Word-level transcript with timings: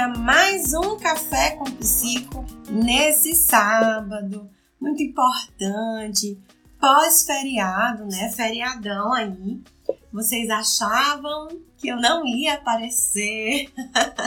para 0.00 0.18
mais 0.18 0.72
um 0.72 0.96
Café 0.96 1.56
com 1.56 1.64
Psico 1.72 2.42
nesse 2.70 3.34
sábado. 3.34 4.48
Muito 4.80 5.02
importante, 5.02 6.40
pós-feriado, 6.80 8.06
né? 8.06 8.30
Feriadão 8.30 9.12
aí. 9.12 9.60
Vocês 10.10 10.48
achavam 10.48 11.48
que 11.76 11.88
eu 11.88 11.98
não 11.98 12.26
ia 12.26 12.54
aparecer, 12.54 13.70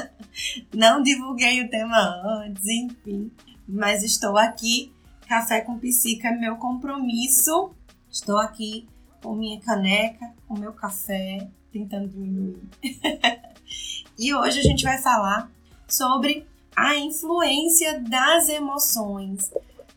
não 0.76 1.02
divulguei 1.02 1.64
o 1.64 1.70
tema 1.72 2.22
antes, 2.24 2.68
enfim. 2.68 3.32
Mas 3.68 4.04
estou 4.04 4.38
aqui. 4.38 4.94
Café 5.28 5.62
com 5.62 5.80
Psico 5.80 6.28
é 6.28 6.38
meu 6.38 6.58
compromisso. 6.58 7.74
Estou 8.12 8.38
aqui 8.38 8.88
com 9.24 9.34
minha 9.34 9.60
caneca, 9.60 10.36
com 10.48 10.56
meu 10.56 10.74
café, 10.74 11.48
tentando 11.72 12.10
diminuir. 12.10 12.62
e 14.20 14.36
hoje 14.36 14.60
a 14.60 14.64
gente 14.64 14.84
vai 14.84 15.02
falar 15.02 15.52
sobre 15.88 16.48
a 16.76 16.96
influência 16.96 18.00
das 18.02 18.50
emoções 18.50 19.52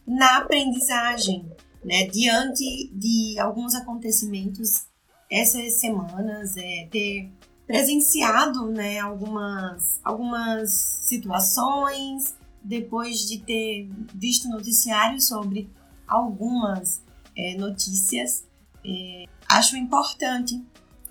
na 0.06 0.38
aprendizagem, 0.38 1.50
né? 1.84 2.06
Diante 2.06 2.90
de 2.92 3.38
alguns 3.38 3.74
acontecimentos 3.74 4.86
essas 5.30 5.74
semanas, 5.80 6.56
é, 6.56 6.88
ter 6.90 7.30
presenciado, 7.66 8.66
né, 8.70 9.00
algumas, 9.00 10.00
algumas 10.04 10.70
situações, 11.02 12.37
depois 12.62 13.26
de 13.26 13.38
ter 13.38 13.88
visto 14.14 14.48
noticiários 14.48 15.26
sobre 15.26 15.68
algumas 16.06 17.02
é, 17.37 17.56
notícias, 17.56 18.46
é, 18.84 19.24
acho 19.48 19.76
importante 19.76 20.62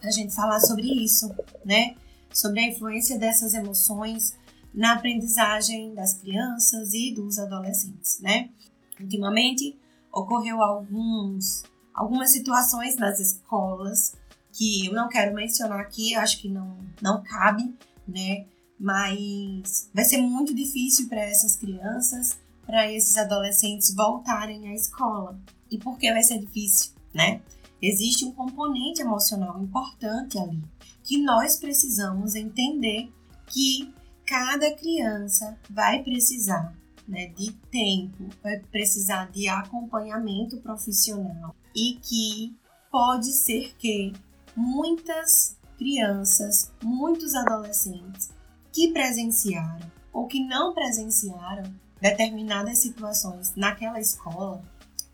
a 0.01 0.11
gente 0.11 0.33
falar 0.33 0.59
sobre 0.59 0.87
isso, 1.03 1.33
né? 1.63 1.95
Sobre 2.33 2.59
a 2.59 2.67
influência 2.67 3.17
dessas 3.17 3.53
emoções 3.53 4.37
na 4.75 4.93
aprendizagem 4.93 5.93
das 5.93 6.15
crianças 6.15 6.93
e 6.93 7.13
dos 7.13 7.39
adolescentes, 7.39 8.19
né? 8.19 8.49
Ultimamente 8.99 9.79
ocorreu 10.11 10.61
alguns, 10.61 11.63
algumas 11.93 12.31
situações 12.31 12.97
nas 12.97 13.19
escolas 13.19 14.13
que 14.51 14.85
eu 14.85 14.93
não 14.93 15.07
quero 15.07 15.33
mencionar 15.33 15.79
aqui, 15.79 16.13
acho 16.15 16.39
que 16.41 16.49
não, 16.49 16.77
não 17.01 17.23
cabe, 17.23 17.73
né? 18.07 18.45
Mas 18.77 19.89
vai 19.93 20.03
ser 20.03 20.17
muito 20.17 20.53
difícil 20.53 21.07
para 21.07 21.21
essas 21.21 21.55
crianças, 21.55 22.37
para 22.65 22.91
esses 22.91 23.17
adolescentes 23.17 23.93
voltarem 23.93 24.67
à 24.69 24.73
escola. 24.73 25.39
E 25.71 25.77
por 25.77 25.97
que 25.97 26.11
vai 26.11 26.21
ser 26.21 26.39
difícil, 26.39 26.91
né? 27.13 27.41
Existe 27.81 28.25
um 28.25 28.31
componente 28.31 29.01
emocional 29.01 29.61
importante 29.61 30.37
ali 30.37 30.61
que 31.03 31.21
nós 31.21 31.57
precisamos 31.57 32.35
entender 32.35 33.09
que 33.47 33.93
cada 34.25 34.73
criança 34.75 35.57
vai 35.69 36.03
precisar 36.03 36.73
né, 37.07 37.27
de 37.27 37.51
tempo, 37.71 38.29
vai 38.41 38.59
precisar 38.59 39.29
de 39.31 39.47
acompanhamento 39.47 40.57
profissional 40.57 41.55
e 41.75 41.99
que 42.01 42.55
pode 42.91 43.31
ser 43.31 43.75
que 43.77 44.13
muitas 44.55 45.57
crianças, 45.77 46.71
muitos 46.81 47.35
adolescentes 47.35 48.31
que 48.71 48.91
presenciaram 48.91 49.91
ou 50.11 50.27
que 50.27 50.39
não 50.39 50.73
presenciaram 50.73 51.63
determinadas 52.01 52.79
situações 52.79 53.53
naquela 53.55 53.99
escola 53.99 54.63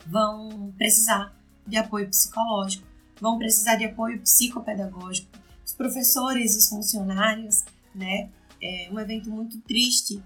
vão 0.06 0.74
precisar 0.78 1.36
de 1.66 1.78
apoio 1.78 2.08
psicológico, 2.10 2.88
vão 3.20 3.38
precisar 3.38 3.76
de 3.76 3.86
apoio 3.86 4.20
psicopedagógico. 4.22 5.30
Os 5.66 5.74
professores, 5.74 6.56
os 6.56 6.70
funcionários, 6.70 7.64
né, 7.94 8.30
é 8.62 8.90
um 8.92 9.00
evento 9.00 9.30
muito 9.30 9.60
triste, 9.62 10.24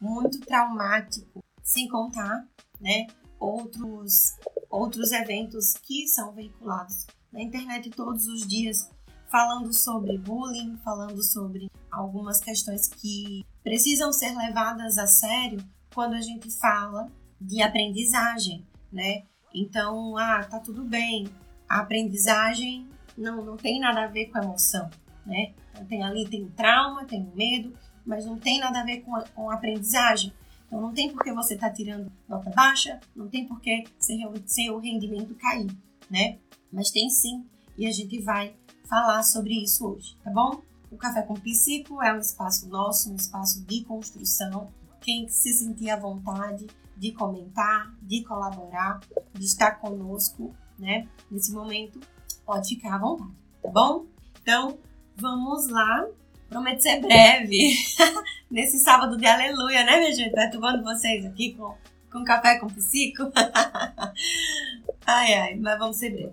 muito 0.00 0.40
traumático, 0.40 1.42
sem 1.62 1.88
contar, 1.88 2.46
né, 2.80 3.06
outros 3.38 4.36
outros 4.68 5.12
eventos 5.12 5.74
que 5.74 6.06
são 6.06 6.32
veiculados 6.32 7.06
na 7.32 7.40
internet 7.40 7.90
todos 7.90 8.26
os 8.26 8.46
dias, 8.46 8.90
falando 9.30 9.72
sobre 9.72 10.18
bullying, 10.18 10.76
falando 10.78 11.22
sobre 11.22 11.70
algumas 11.90 12.40
questões 12.40 12.88
que 12.88 13.44
precisam 13.62 14.12
ser 14.12 14.36
levadas 14.36 14.98
a 14.98 15.06
sério 15.06 15.58
quando 15.94 16.14
a 16.14 16.20
gente 16.20 16.50
fala 16.50 17.10
de 17.40 17.62
aprendizagem, 17.62 18.66
né? 18.92 19.24
Então, 19.54 20.16
ah, 20.16 20.44
tá 20.44 20.60
tudo 20.60 20.84
bem. 20.84 21.26
A 21.68 21.80
aprendizagem 21.80 22.88
não, 23.16 23.44
não 23.44 23.56
tem 23.56 23.80
nada 23.80 24.04
a 24.04 24.08
ver 24.08 24.26
com 24.26 24.38
emoção, 24.38 24.90
né? 25.26 25.52
Tem 25.88 26.02
ali, 26.02 26.28
tem 26.28 26.48
trauma, 26.50 27.04
tem 27.04 27.30
medo, 27.34 27.76
mas 28.04 28.24
não 28.24 28.38
tem 28.38 28.60
nada 28.60 28.80
a 28.80 28.84
ver 28.84 29.00
com 29.00 29.14
a, 29.14 29.22
com 29.28 29.50
a 29.50 29.54
aprendizagem. 29.54 30.32
Então 30.66 30.80
não 30.80 30.92
tem 30.92 31.12
por 31.12 31.22
que 31.22 31.32
você 31.32 31.54
estar 31.54 31.68
tá 31.68 31.74
tirando 31.74 32.10
nota 32.28 32.50
baixa, 32.50 33.00
não 33.14 33.28
tem 33.28 33.46
por 33.46 33.60
que 33.60 33.84
seu, 33.98 34.32
seu 34.46 34.78
rendimento 34.78 35.34
cair, 35.34 35.70
né? 36.10 36.38
Mas 36.72 36.90
tem 36.90 37.08
sim, 37.10 37.44
e 37.76 37.86
a 37.86 37.92
gente 37.92 38.20
vai 38.22 38.54
falar 38.88 39.22
sobre 39.22 39.54
isso 39.62 39.86
hoje, 39.86 40.16
tá 40.22 40.30
bom? 40.30 40.62
O 40.90 40.96
Café 40.96 41.22
com 41.22 41.34
Psico 41.34 42.02
é 42.02 42.12
um 42.12 42.18
espaço 42.18 42.68
nosso, 42.68 43.12
um 43.12 43.16
espaço 43.16 43.64
de 43.64 43.84
construção. 43.84 44.72
Quem 45.00 45.28
se 45.28 45.52
sentir 45.52 45.90
à 45.90 45.96
vontade 45.96 46.66
de 46.96 47.12
comentar, 47.12 47.94
de 48.00 48.24
colaborar, 48.24 49.00
de 49.34 49.44
estar 49.44 49.72
conosco, 49.72 50.54
né? 50.78 51.08
Nesse 51.30 51.52
momento, 51.52 52.00
pode 52.44 52.68
ficar 52.68 52.94
à 52.94 52.98
vontade, 52.98 53.34
tá 53.62 53.70
bom? 53.70 54.06
Então, 54.40 54.78
vamos 55.16 55.68
lá. 55.68 56.06
Prometo 56.48 56.80
ser 56.80 57.00
breve 57.00 57.74
nesse 58.50 58.78
sábado 58.78 59.16
de 59.16 59.26
aleluia, 59.26 59.84
né, 59.84 59.98
minha 59.98 60.12
gente? 60.12 60.32
Perturbando 60.32 60.82
vocês 60.84 61.24
aqui 61.26 61.54
com, 61.54 61.74
com 62.12 62.24
café 62.24 62.58
com 62.58 62.68
psico. 62.68 63.24
ai, 65.04 65.34
ai, 65.34 65.56
mas 65.56 65.78
vamos 65.78 65.96
ser 65.96 66.10
breve. 66.10 66.32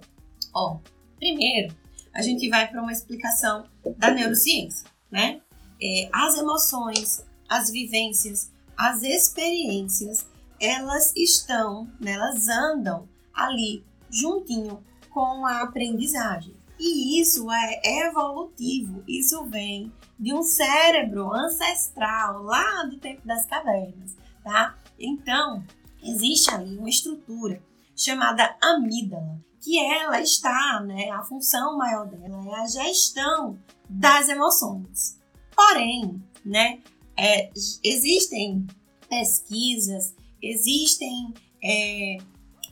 Ó, 0.53 0.77
primeiro, 1.17 1.73
a 2.13 2.21
gente 2.21 2.47
vai 2.47 2.67
para 2.67 2.81
uma 2.81 2.91
explicação 2.91 3.65
da 3.97 4.11
neurociência, 4.11 4.87
né? 5.09 5.41
É, 5.81 6.09
as 6.13 6.37
emoções, 6.37 7.25
as 7.49 7.71
vivências, 7.71 8.51
as 8.77 9.01
experiências, 9.01 10.27
elas 10.59 11.11
estão, 11.15 11.91
né, 11.99 12.11
elas 12.11 12.47
andam 12.47 13.09
ali 13.33 13.83
juntinho 14.09 14.83
com 15.09 15.45
a 15.45 15.63
aprendizagem. 15.63 16.55
E 16.85 17.21
isso 17.21 17.49
é 17.49 18.05
evolutivo, 18.05 19.05
isso 19.07 19.45
vem 19.45 19.89
de 20.19 20.33
um 20.33 20.43
cérebro 20.43 21.33
ancestral 21.33 22.43
lá 22.43 22.83
do 22.83 22.97
tempo 22.97 23.25
das 23.25 23.45
cavernas, 23.45 24.17
tá? 24.43 24.77
Então, 24.99 25.63
existe 26.03 26.53
ali 26.53 26.77
uma 26.77 26.89
estrutura 26.89 27.63
chamada 27.95 28.53
amígdala, 28.61 29.39
que 29.61 29.79
ela 29.79 30.19
está, 30.19 30.81
né, 30.81 31.09
a 31.11 31.23
função 31.23 31.77
maior 31.77 32.05
dela 32.05 32.45
é 32.49 32.61
a 32.61 32.67
gestão 32.67 33.57
das 33.89 34.27
emoções. 34.27 35.17
Porém, 35.55 36.21
né, 36.43 36.81
é, 37.17 37.49
existem 37.81 38.67
pesquisas, 39.07 40.13
existem 40.41 41.33
é, 41.63 42.17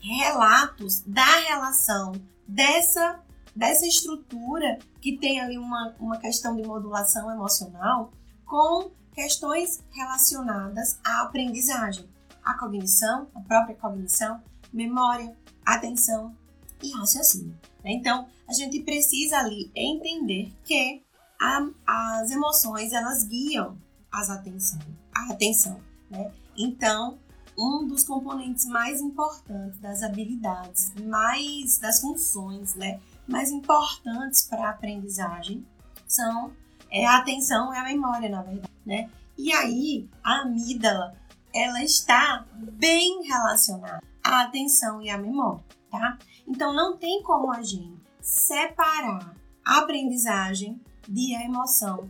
relatos 0.02 1.00
da 1.08 1.40
relação 1.48 2.12
dessa, 2.46 3.24
dessa 3.56 3.86
estrutura 3.86 4.80
que 5.00 5.18
tem 5.18 5.40
ali 5.40 5.58
uma, 5.58 5.96
uma 6.00 6.18
questão 6.18 6.56
de 6.56 6.64
modulação 6.64 7.32
emocional 7.32 8.12
com 8.46 8.92
questões 9.14 9.84
relacionadas 9.92 11.00
à 11.06 11.24
aprendizagem, 11.24 12.08
à 12.44 12.54
cognição, 12.58 13.28
a 13.36 13.42
própria 13.42 13.76
cognição, 13.76 14.42
memória, 14.72 15.36
atenção 15.66 16.36
e 16.82 16.92
raciocínio. 16.98 17.58
Né? 17.84 17.92
Então, 17.94 18.28
a 18.48 18.54
gente 18.54 18.82
precisa 18.82 19.38
ali 19.38 19.72
entender 19.76 20.52
que 20.64 21.04
a, 21.40 21.68
as 21.86 22.32
emoções 22.32 22.94
elas 22.94 23.24
guiam 23.24 23.78
as 24.12 24.30
atenção, 24.30 24.80
a 25.14 25.32
atenção. 25.34 25.80
Né? 26.10 26.32
Então, 26.58 27.18
um 27.58 27.86
dos 27.88 28.04
componentes 28.04 28.66
mais 28.66 29.02
importantes 29.02 29.80
das 29.80 30.04
habilidades, 30.04 30.94
mais 31.04 31.78
das 31.78 32.02
funções, 32.02 32.76
né, 32.76 33.00
mais 33.28 33.52
importantes 33.52 34.44
para 34.44 34.68
a 34.68 34.70
aprendizagem 34.72 35.66
são 36.08 36.52
é, 36.90 37.06
a 37.06 37.18
atenção 37.18 37.74
e 37.74 37.78
a 37.78 37.84
memória, 37.84 38.30
na 38.30 38.42
verdade, 38.42 38.74
né? 38.86 39.10
E 39.38 39.52
aí, 39.54 40.10
a 40.24 40.42
amígdala, 40.42 41.16
ela 41.54 41.82
está 41.84 42.46
bem 42.56 43.24
relacionada 43.24 44.04
à 44.24 44.42
atenção 44.42 45.02
e 45.02 45.10
à 45.10 45.18
memória, 45.18 45.64
tá? 45.90 46.18
Então, 46.48 46.74
não 46.74 46.98
tem 46.98 47.24
como 47.24 47.52
a 47.52 47.62
gente 47.62 48.00
separar 48.20 49.36
a 49.66 49.80
aprendizagem 49.80 50.80
de 51.08 51.36
a 51.36 51.44
emoção. 51.44 52.10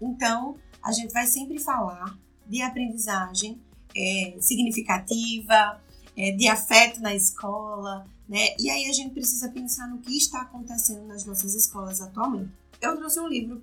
Então, 0.00 0.56
a 0.82 0.92
gente 0.92 1.12
vai 1.12 1.26
sempre 1.26 1.58
falar 1.58 2.18
de 2.46 2.60
aprendizagem 2.62 3.60
é, 3.96 4.36
significativa, 4.40 5.80
é, 6.16 6.32
de 6.32 6.48
afeto 6.48 7.00
na 7.00 7.14
escola, 7.14 8.06
né? 8.28 8.54
E 8.58 8.70
aí 8.70 8.86
a 8.88 8.92
gente 8.92 9.12
precisa 9.12 9.48
pensar 9.50 9.86
no 9.88 9.98
que 9.98 10.16
está 10.16 10.42
acontecendo 10.42 11.06
nas 11.06 11.24
nossas 11.24 11.54
escolas 11.54 12.00
atualmente. 12.00 12.50
Eu 12.80 12.96
trouxe 12.96 13.20
um 13.20 13.28
livro 13.28 13.60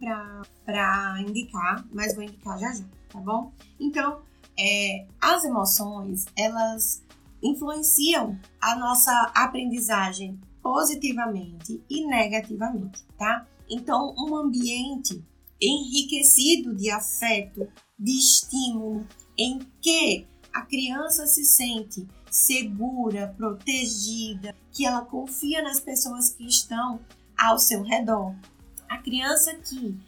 para 0.66 1.22
indicar, 1.28 1.86
mas 1.92 2.16
vou 2.16 2.24
indicar 2.24 2.58
já 2.60 2.74
já. 2.74 2.84
tá 3.10 3.20
bom? 3.20 3.52
Então, 3.80 4.22
é, 4.58 5.06
as 5.20 5.44
emoções, 5.44 6.26
elas 6.36 7.04
influenciam 7.42 8.38
a 8.60 8.76
nossa 8.76 9.32
aprendizagem 9.36 10.40
positivamente 10.62 11.84
e 11.90 12.06
negativamente, 12.06 13.04
tá? 13.18 13.48
Então, 13.70 14.14
um 14.18 14.36
ambiente 14.36 15.24
enriquecido 15.60 16.76
de 16.76 16.90
afeto, 16.92 17.68
de 17.98 18.12
estímulo, 18.12 19.06
em 19.38 19.60
que 19.82 20.26
a 20.54 20.62
criança 20.62 21.26
se 21.26 21.46
sente 21.46 22.08
segura, 22.32 23.36
protegida, 23.38 24.56
que 24.72 24.86
ela 24.86 25.06
confia 25.06 25.62
nas 25.62 25.82
pessoas 25.82 26.30
que 26.30 26.48
estão 26.48 27.00
ao 27.38 27.60
seu 27.60 27.84
redor. 27.84 28.34
A 28.90 28.98
criança 28.98 29.54
que 29.56 30.00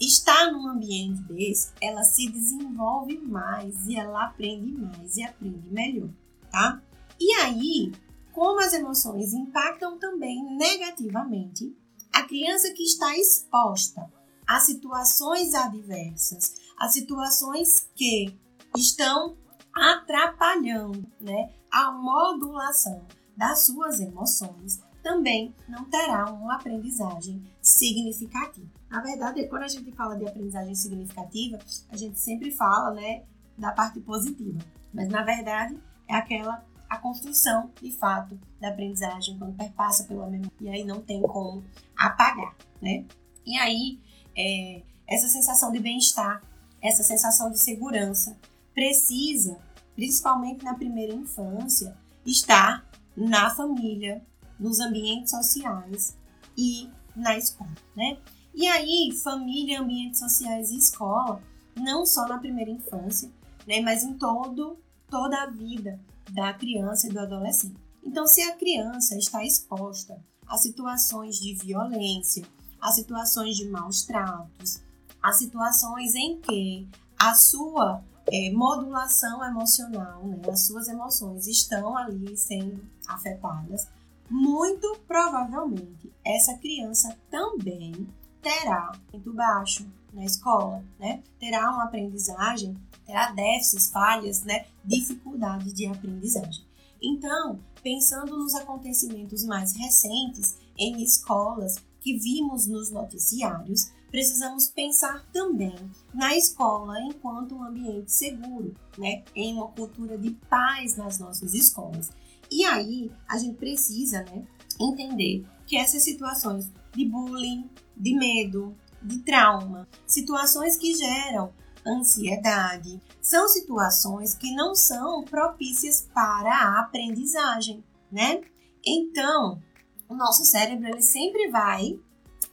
está 0.00 0.52
num 0.52 0.68
ambiente 0.68 1.22
desse, 1.22 1.72
ela 1.80 2.02
se 2.02 2.30
desenvolve 2.30 3.18
mais 3.18 3.86
e 3.86 3.96
ela 3.96 4.26
aprende 4.26 4.70
mais 4.72 5.16
e 5.16 5.24
aprende 5.24 5.66
melhor, 5.70 6.10
tá? 6.50 6.82
E 7.18 7.32
aí, 7.40 7.92
como 8.32 8.60
as 8.60 8.72
emoções 8.72 9.32
impactam 9.32 9.98
também 9.98 10.44
negativamente, 10.56 11.74
a 12.12 12.22
criança 12.22 12.72
que 12.72 12.82
está 12.82 13.16
exposta 13.16 14.12
a 14.46 14.60
situações 14.60 15.54
adversas, 15.54 16.56
a 16.78 16.88
situações 16.88 17.88
que 17.94 18.36
estão 18.76 19.36
atrapalhando 19.74 21.04
né, 21.20 21.50
a 21.70 21.90
modulação 21.90 23.04
das 23.36 23.64
suas 23.64 24.00
emoções, 24.00 24.80
também 25.02 25.54
não 25.68 25.84
terá 25.84 26.30
uma 26.30 26.54
aprendizagem 26.54 27.44
significativa. 27.60 28.66
Na 28.88 29.00
verdade, 29.00 29.46
quando 29.48 29.64
a 29.64 29.68
gente 29.68 29.90
fala 29.92 30.16
de 30.16 30.26
aprendizagem 30.26 30.74
significativa, 30.74 31.58
a 31.90 31.96
gente 31.96 32.18
sempre 32.18 32.50
fala 32.50 32.92
né, 32.92 33.24
da 33.58 33.72
parte 33.72 34.00
positiva, 34.00 34.58
mas 34.92 35.08
na 35.08 35.22
verdade 35.22 35.78
é 36.08 36.14
aquela 36.14 36.64
a 36.88 36.98
construção 36.98 37.70
de 37.82 37.90
fato 37.90 38.38
da 38.60 38.68
aprendizagem 38.68 39.36
quando 39.36 39.56
perpassa 39.56 40.04
pela 40.04 40.26
memória 40.26 40.52
e 40.60 40.68
aí 40.68 40.84
não 40.84 41.00
tem 41.00 41.20
como 41.22 41.64
apagar, 41.96 42.54
né? 42.80 43.04
E 43.44 43.58
aí 43.58 43.98
é, 44.36 44.82
essa 45.06 45.28
sensação 45.28 45.72
de 45.72 45.80
bem-estar, 45.80 46.42
essa 46.80 47.02
sensação 47.02 47.50
de 47.50 47.58
segurança 47.58 48.36
precisa, 48.72 49.58
principalmente 49.94 50.64
na 50.64 50.74
primeira 50.74 51.14
infância, 51.14 51.96
estar 52.24 52.88
na 53.16 53.50
família, 53.50 54.24
nos 54.58 54.80
ambientes 54.80 55.30
sociais 55.30 56.16
e 56.56 56.88
na 57.14 57.36
escola, 57.36 57.70
né? 57.96 58.18
E 58.54 58.66
aí, 58.66 59.12
família, 59.22 59.80
ambientes 59.80 60.20
sociais 60.20 60.70
e 60.70 60.78
escola, 60.78 61.42
não 61.76 62.06
só 62.06 62.26
na 62.28 62.38
primeira 62.38 62.70
infância, 62.70 63.30
né, 63.66 63.80
mas 63.80 64.04
em 64.04 64.14
todo 64.14 64.78
toda 65.08 65.42
a 65.42 65.50
vida 65.50 66.00
da 66.30 66.52
criança 66.54 67.06
e 67.06 67.10
do 67.10 67.20
adolescente. 67.20 67.76
Então, 68.02 68.26
se 68.26 68.42
a 68.42 68.56
criança 68.56 69.16
está 69.16 69.44
exposta 69.44 70.22
a 70.46 70.56
situações 70.56 71.40
de 71.40 71.54
violência, 71.54 72.44
a 72.80 72.92
situações 72.92 73.56
de 73.56 73.68
maus 73.68 74.04
tratos, 74.04 74.82
a 75.22 75.32
situações 75.32 76.14
em 76.14 76.40
que 76.40 76.88
a 77.18 77.34
sua 77.34 78.04
é, 78.30 78.50
modulação 78.52 79.44
emocional, 79.44 80.24
né, 80.24 80.40
as 80.50 80.66
suas 80.66 80.88
emoções 80.88 81.46
estão 81.46 81.96
ali 81.96 82.36
sendo 82.36 82.82
afetadas, 83.08 83.86
muito 84.30 84.98
provavelmente 85.06 86.12
essa 86.24 86.56
criança 86.56 87.16
também 87.30 88.08
terá 88.40 88.92
muito 89.12 89.32
baixo 89.32 89.86
na 90.12 90.24
escola, 90.24 90.82
né? 90.98 91.22
Terá 91.38 91.70
uma 91.70 91.84
aprendizagem, 91.84 92.76
terá 93.04 93.32
déficits, 93.32 93.90
falhas, 93.90 94.42
né? 94.42 94.66
Dificuldade 94.84 95.72
de 95.72 95.86
aprendizagem. 95.86 96.64
Então, 97.02 97.58
pensando 97.82 98.36
nos 98.36 98.54
acontecimentos 98.54 99.44
mais 99.44 99.74
recentes 99.74 100.56
em 100.78 101.02
escolas 101.02 101.76
que 102.00 102.16
vimos 102.18 102.66
nos 102.66 102.90
noticiários, 102.90 103.90
precisamos 104.14 104.68
pensar 104.68 105.26
também 105.32 105.74
na 106.14 106.36
escola 106.36 106.94
enquanto 107.00 107.56
um 107.56 107.64
ambiente 107.64 108.12
seguro, 108.12 108.72
né? 108.96 109.24
Em 109.34 109.54
uma 109.54 109.66
cultura 109.66 110.16
de 110.16 110.30
paz 110.48 110.96
nas 110.96 111.18
nossas 111.18 111.52
escolas. 111.52 112.12
E 112.48 112.64
aí 112.64 113.10
a 113.28 113.36
gente 113.38 113.56
precisa, 113.56 114.22
né, 114.22 114.46
entender 114.80 115.44
que 115.66 115.76
essas 115.76 116.04
situações 116.04 116.70
de 116.94 117.04
bullying, 117.06 117.68
de 117.96 118.14
medo, 118.14 118.72
de 119.02 119.18
trauma, 119.18 119.88
situações 120.06 120.76
que 120.76 120.94
geram 120.94 121.52
ansiedade, 121.84 123.00
são 123.20 123.48
situações 123.48 124.32
que 124.32 124.54
não 124.54 124.76
são 124.76 125.24
propícias 125.24 126.08
para 126.14 126.54
a 126.54 126.80
aprendizagem, 126.82 127.82
né? 128.12 128.42
Então, 128.86 129.60
o 130.08 130.14
nosso 130.14 130.44
cérebro 130.44 130.86
ele 130.86 131.02
sempre 131.02 131.50
vai 131.50 131.98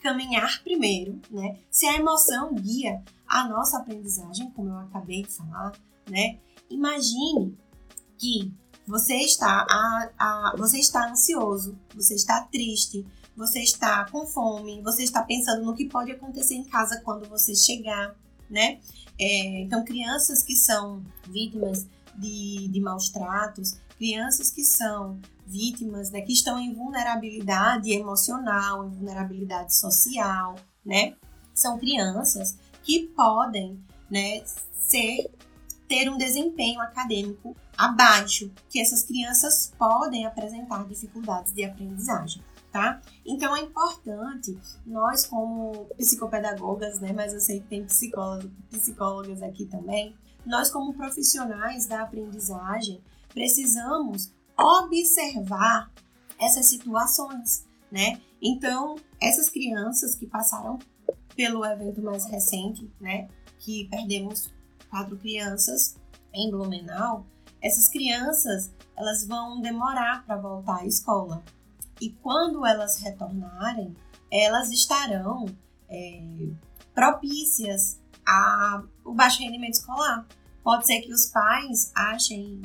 caminhar 0.02 0.62
primeiro, 0.64 1.20
né? 1.30 1.60
Se 1.70 1.86
a 1.86 1.96
emoção 1.96 2.54
guia 2.54 3.04
a 3.28 3.48
nossa 3.48 3.78
aprendizagem, 3.78 4.52
como 4.52 4.70
eu 4.70 4.78
acabei 4.80 5.24
de 5.24 5.32
falar, 5.32 5.72
né? 6.10 6.40
Imagine 6.70 7.58
que 8.18 8.52
você 8.86 9.16
está, 9.16 9.66
a, 9.70 10.10
a, 10.18 10.56
você 10.58 10.80
está 10.80 11.10
ansioso, 11.10 11.78
você 11.96 12.16
está 12.16 12.42
triste, 12.42 13.06
você 13.36 13.60
está 13.60 14.06
com 14.12 14.28
fome, 14.28 14.82
você 14.82 15.04
está 15.04 15.24
pensando 15.24 15.64
no 15.64 15.76
que 15.76 15.88
pode 15.88 16.12
acontecer 16.12 16.56
em 16.56 16.64
casa 16.64 17.00
quando 17.02 17.30
você 17.30 17.56
chegar, 17.56 18.16
né? 18.50 18.80
É, 19.20 19.62
então, 19.62 19.86
crianças 19.86 20.44
que 20.44 20.56
são 20.56 21.04
vítimas 21.30 21.88
de, 22.16 22.68
de 22.68 22.82
maus 22.82 23.10
tratos, 23.10 23.78
crianças 23.98 24.50
que 24.50 24.64
são 24.64 25.20
vítimas, 25.52 26.10
né, 26.10 26.22
que 26.22 26.32
estão 26.32 26.58
em 26.58 26.74
vulnerabilidade 26.74 27.92
emocional, 27.92 28.86
em 28.86 28.90
vulnerabilidade 28.90 29.76
social, 29.76 30.56
né? 30.86 31.16
São 31.54 31.78
crianças 31.78 32.58
que 32.84 33.08
podem, 33.08 33.84
né, 34.10 34.44
ser 34.80 35.30
ter 35.88 36.10
um 36.10 36.18
desempenho 36.18 36.80
acadêmico 36.80 37.54
abaixo, 37.78 38.50
que 38.70 38.80
essas 38.80 39.04
crianças 39.04 39.74
podem 39.78 40.26
apresentar 40.26 40.88
dificuldades 40.88 41.54
de 41.54 41.66
aprendizagem, 41.66 42.42
tá? 42.72 43.02
Então 43.26 43.54
é 43.54 43.60
importante 43.60 44.58
nós 44.86 45.26
como 45.26 45.86
psicopedagogas, 45.98 47.02
né, 47.02 47.12
mas 47.12 47.34
eu 47.34 47.42
sei 47.42 47.60
que 47.60 47.68
tem 47.68 47.84
psicólogas, 47.84 48.50
psicólogas 48.70 49.44
aqui 49.44 49.66
também, 49.66 50.16
nós 50.46 50.72
como 50.72 50.94
profissionais 50.94 51.88
da 51.88 52.04
aprendizagem 52.04 53.02
precisamos 53.34 54.32
observar 54.62 55.92
essas 56.40 56.68
situações, 56.68 57.66
né? 57.92 58.22
Então, 58.42 58.96
essas 59.22 59.50
crianças 59.50 60.16
que 60.16 60.26
passaram 60.26 60.80
pelo 61.36 61.66
evento 61.66 62.02
mais 62.02 62.26
recente, 62.26 62.92
né, 63.00 63.30
que 63.60 63.88
perdemos 63.90 64.52
quatro 64.90 65.16
crianças 65.18 65.96
em 66.34 66.50
Blumenau, 66.50 67.26
essas 67.62 67.88
crianças 67.88 68.74
elas 68.98 69.26
vão 69.28 69.62
demorar 69.62 70.26
para 70.26 70.38
voltar 70.38 70.80
à 70.80 70.86
escola. 70.86 71.44
E 72.00 72.10
quando 72.10 72.66
elas 72.66 72.98
retornarem, 72.98 73.96
elas 74.32 74.72
estarão 74.72 75.46
é, 75.88 76.24
propícias 76.94 78.00
ao 78.26 79.14
baixo 79.14 79.40
rendimento 79.40 79.76
escolar. 79.76 80.26
Pode 80.64 80.86
ser 80.86 81.02
que 81.02 81.14
os 81.14 81.28
pais 81.28 81.92
achem 81.96 82.62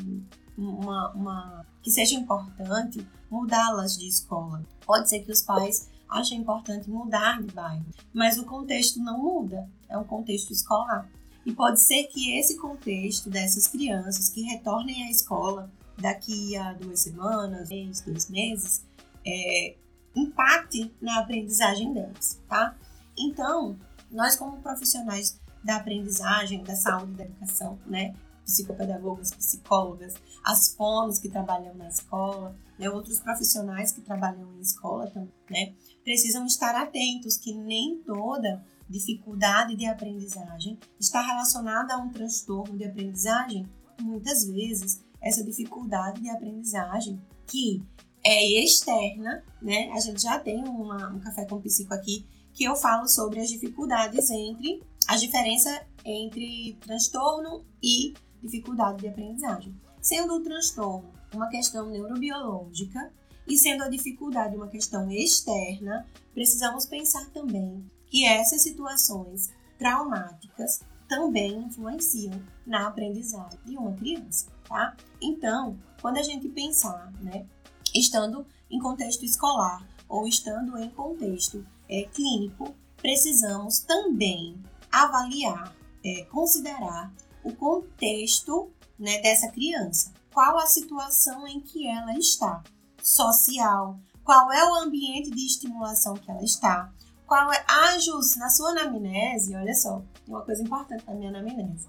uma, 0.56 1.12
uma 1.12 1.66
que 1.86 1.90
seja 1.92 2.16
importante 2.16 3.06
mudá-las 3.30 3.96
de 3.96 4.08
escola. 4.08 4.60
Pode 4.84 5.08
ser 5.08 5.20
que 5.20 5.30
os 5.30 5.40
pais 5.40 5.88
achem 6.08 6.40
importante 6.40 6.90
mudar 6.90 7.40
de 7.40 7.54
bairro, 7.54 7.86
mas 8.12 8.36
o 8.38 8.44
contexto 8.44 8.98
não 8.98 9.22
muda, 9.22 9.70
é 9.88 9.96
um 9.96 10.02
contexto 10.02 10.52
escolar. 10.52 11.08
E 11.44 11.52
pode 11.52 11.80
ser 11.80 12.02
que 12.08 12.36
esse 12.36 12.58
contexto 12.58 13.30
dessas 13.30 13.68
crianças 13.68 14.28
que 14.30 14.42
retornem 14.42 15.04
à 15.04 15.10
escola 15.12 15.70
daqui 15.96 16.56
a 16.56 16.72
duas 16.72 16.98
semanas, 16.98 17.68
dois 17.68 18.28
meses, 18.30 18.84
é, 19.24 19.76
impacte 20.16 20.92
na 21.00 21.20
aprendizagem 21.20 21.92
delas, 21.92 22.42
tá? 22.48 22.74
Então, 23.16 23.78
nós 24.10 24.34
como 24.34 24.60
profissionais 24.60 25.40
da 25.62 25.76
aprendizagem, 25.76 26.64
da 26.64 26.74
saúde 26.74 27.12
da 27.12 27.24
educação, 27.24 27.78
né, 27.86 28.12
psicopedagogas, 28.46 29.34
psicólogas, 29.34 30.14
as 30.44 30.72
fonos 30.74 31.18
que 31.18 31.28
trabalham 31.28 31.74
na 31.74 31.88
escola, 31.88 32.56
né, 32.78 32.88
outros 32.88 33.18
profissionais 33.18 33.90
que 33.90 34.00
trabalham 34.00 34.54
em 34.54 34.60
escola 34.60 35.12
né, 35.50 35.74
precisam 36.04 36.46
estar 36.46 36.74
atentos 36.76 37.36
que 37.36 37.52
nem 37.52 38.00
toda 38.06 38.64
dificuldade 38.88 39.74
de 39.74 39.84
aprendizagem 39.84 40.78
está 40.98 41.20
relacionada 41.20 41.94
a 41.94 41.98
um 41.98 42.08
transtorno 42.08 42.78
de 42.78 42.84
aprendizagem. 42.84 43.68
Muitas 44.00 44.46
vezes, 44.46 45.02
essa 45.20 45.42
dificuldade 45.42 46.20
de 46.20 46.30
aprendizagem 46.30 47.20
que 47.48 47.82
é 48.24 48.62
externa, 48.62 49.42
né? 49.60 49.90
A 49.92 50.00
gente 50.00 50.22
já 50.22 50.38
tem 50.38 50.62
uma, 50.62 51.08
um 51.08 51.18
café 51.18 51.44
com 51.44 51.60
psico 51.60 51.92
aqui 51.92 52.24
que 52.52 52.64
eu 52.64 52.76
falo 52.76 53.08
sobre 53.08 53.40
as 53.40 53.48
dificuldades 53.48 54.30
entre 54.30 54.82
as 55.08 55.20
diferenças 55.20 55.80
entre 56.04 56.76
transtorno 56.80 57.64
e 57.82 58.14
dificuldade 58.46 59.00
de 59.00 59.08
aprendizagem. 59.08 59.74
Sendo 60.00 60.34
o 60.34 60.42
transtorno 60.42 61.12
uma 61.34 61.48
questão 61.48 61.90
neurobiológica 61.90 63.12
e 63.46 63.56
sendo 63.56 63.84
a 63.84 63.88
dificuldade 63.88 64.56
uma 64.56 64.68
questão 64.68 65.10
externa, 65.10 66.06
precisamos 66.32 66.86
pensar 66.86 67.28
também 67.30 67.84
que 68.08 68.24
essas 68.24 68.62
situações 68.62 69.50
traumáticas 69.78 70.80
também 71.08 71.58
influenciam 71.58 72.40
na 72.66 72.88
aprendizagem 72.88 73.58
de 73.64 73.76
uma 73.76 73.92
criança, 73.92 74.46
tá? 74.68 74.96
Então, 75.20 75.78
quando 76.00 76.18
a 76.18 76.22
gente 76.22 76.48
pensar, 76.48 77.12
né, 77.20 77.46
estando 77.94 78.46
em 78.70 78.78
contexto 78.78 79.24
escolar 79.24 79.86
ou 80.08 80.26
estando 80.26 80.76
em 80.78 80.90
contexto 80.90 81.64
é, 81.88 82.02
clínico, 82.12 82.74
precisamos 82.96 83.80
também 83.80 84.60
avaliar, 84.90 85.74
é, 86.04 86.24
considerar 86.24 87.12
o 87.46 87.54
contexto 87.54 88.70
né, 88.98 89.20
dessa 89.22 89.48
criança. 89.48 90.12
Qual 90.32 90.58
a 90.58 90.66
situação 90.66 91.46
em 91.46 91.60
que 91.60 91.86
ela 91.86 92.12
está? 92.18 92.62
Social, 93.02 93.98
qual 94.24 94.52
é 94.52 94.64
o 94.68 94.74
ambiente 94.74 95.30
de 95.30 95.46
estimulação 95.46 96.14
que 96.14 96.28
ela 96.28 96.42
está? 96.42 96.92
Qual 97.26 97.52
é. 97.52 97.64
Ah, 97.68 97.98
Jus, 97.98 98.36
na 98.36 98.50
sua 98.50 98.70
anamnese, 98.70 99.54
olha 99.54 99.74
só, 99.74 100.02
tem 100.24 100.34
uma 100.34 100.42
coisa 100.42 100.62
importante 100.62 101.04
na 101.06 101.14
minha 101.14 101.30
anamnese. 101.30 101.86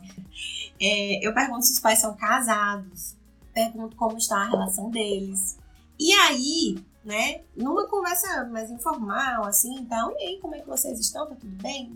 É, 0.80 1.28
eu 1.28 1.34
pergunto 1.34 1.66
se 1.66 1.74
os 1.74 1.80
pais 1.80 2.00
são 2.00 2.16
casados, 2.16 3.16
pergunto 3.54 3.96
como 3.96 4.18
está 4.18 4.38
a 4.38 4.50
relação 4.50 4.90
deles. 4.92 5.58
E 6.00 6.14
aí, 6.14 6.78
né, 7.04 7.42
numa 7.56 7.88
conversa 7.88 8.46
mais 8.46 8.70
informal, 8.70 9.46
assim, 9.46 9.76
então, 9.80 10.14
e 10.20 10.24
aí, 10.24 10.40
como 10.40 10.54
é 10.54 10.60
que 10.60 10.68
vocês 10.68 11.00
estão? 11.00 11.28
Tá 11.28 11.36
tudo 11.36 11.56
bem? 11.62 11.92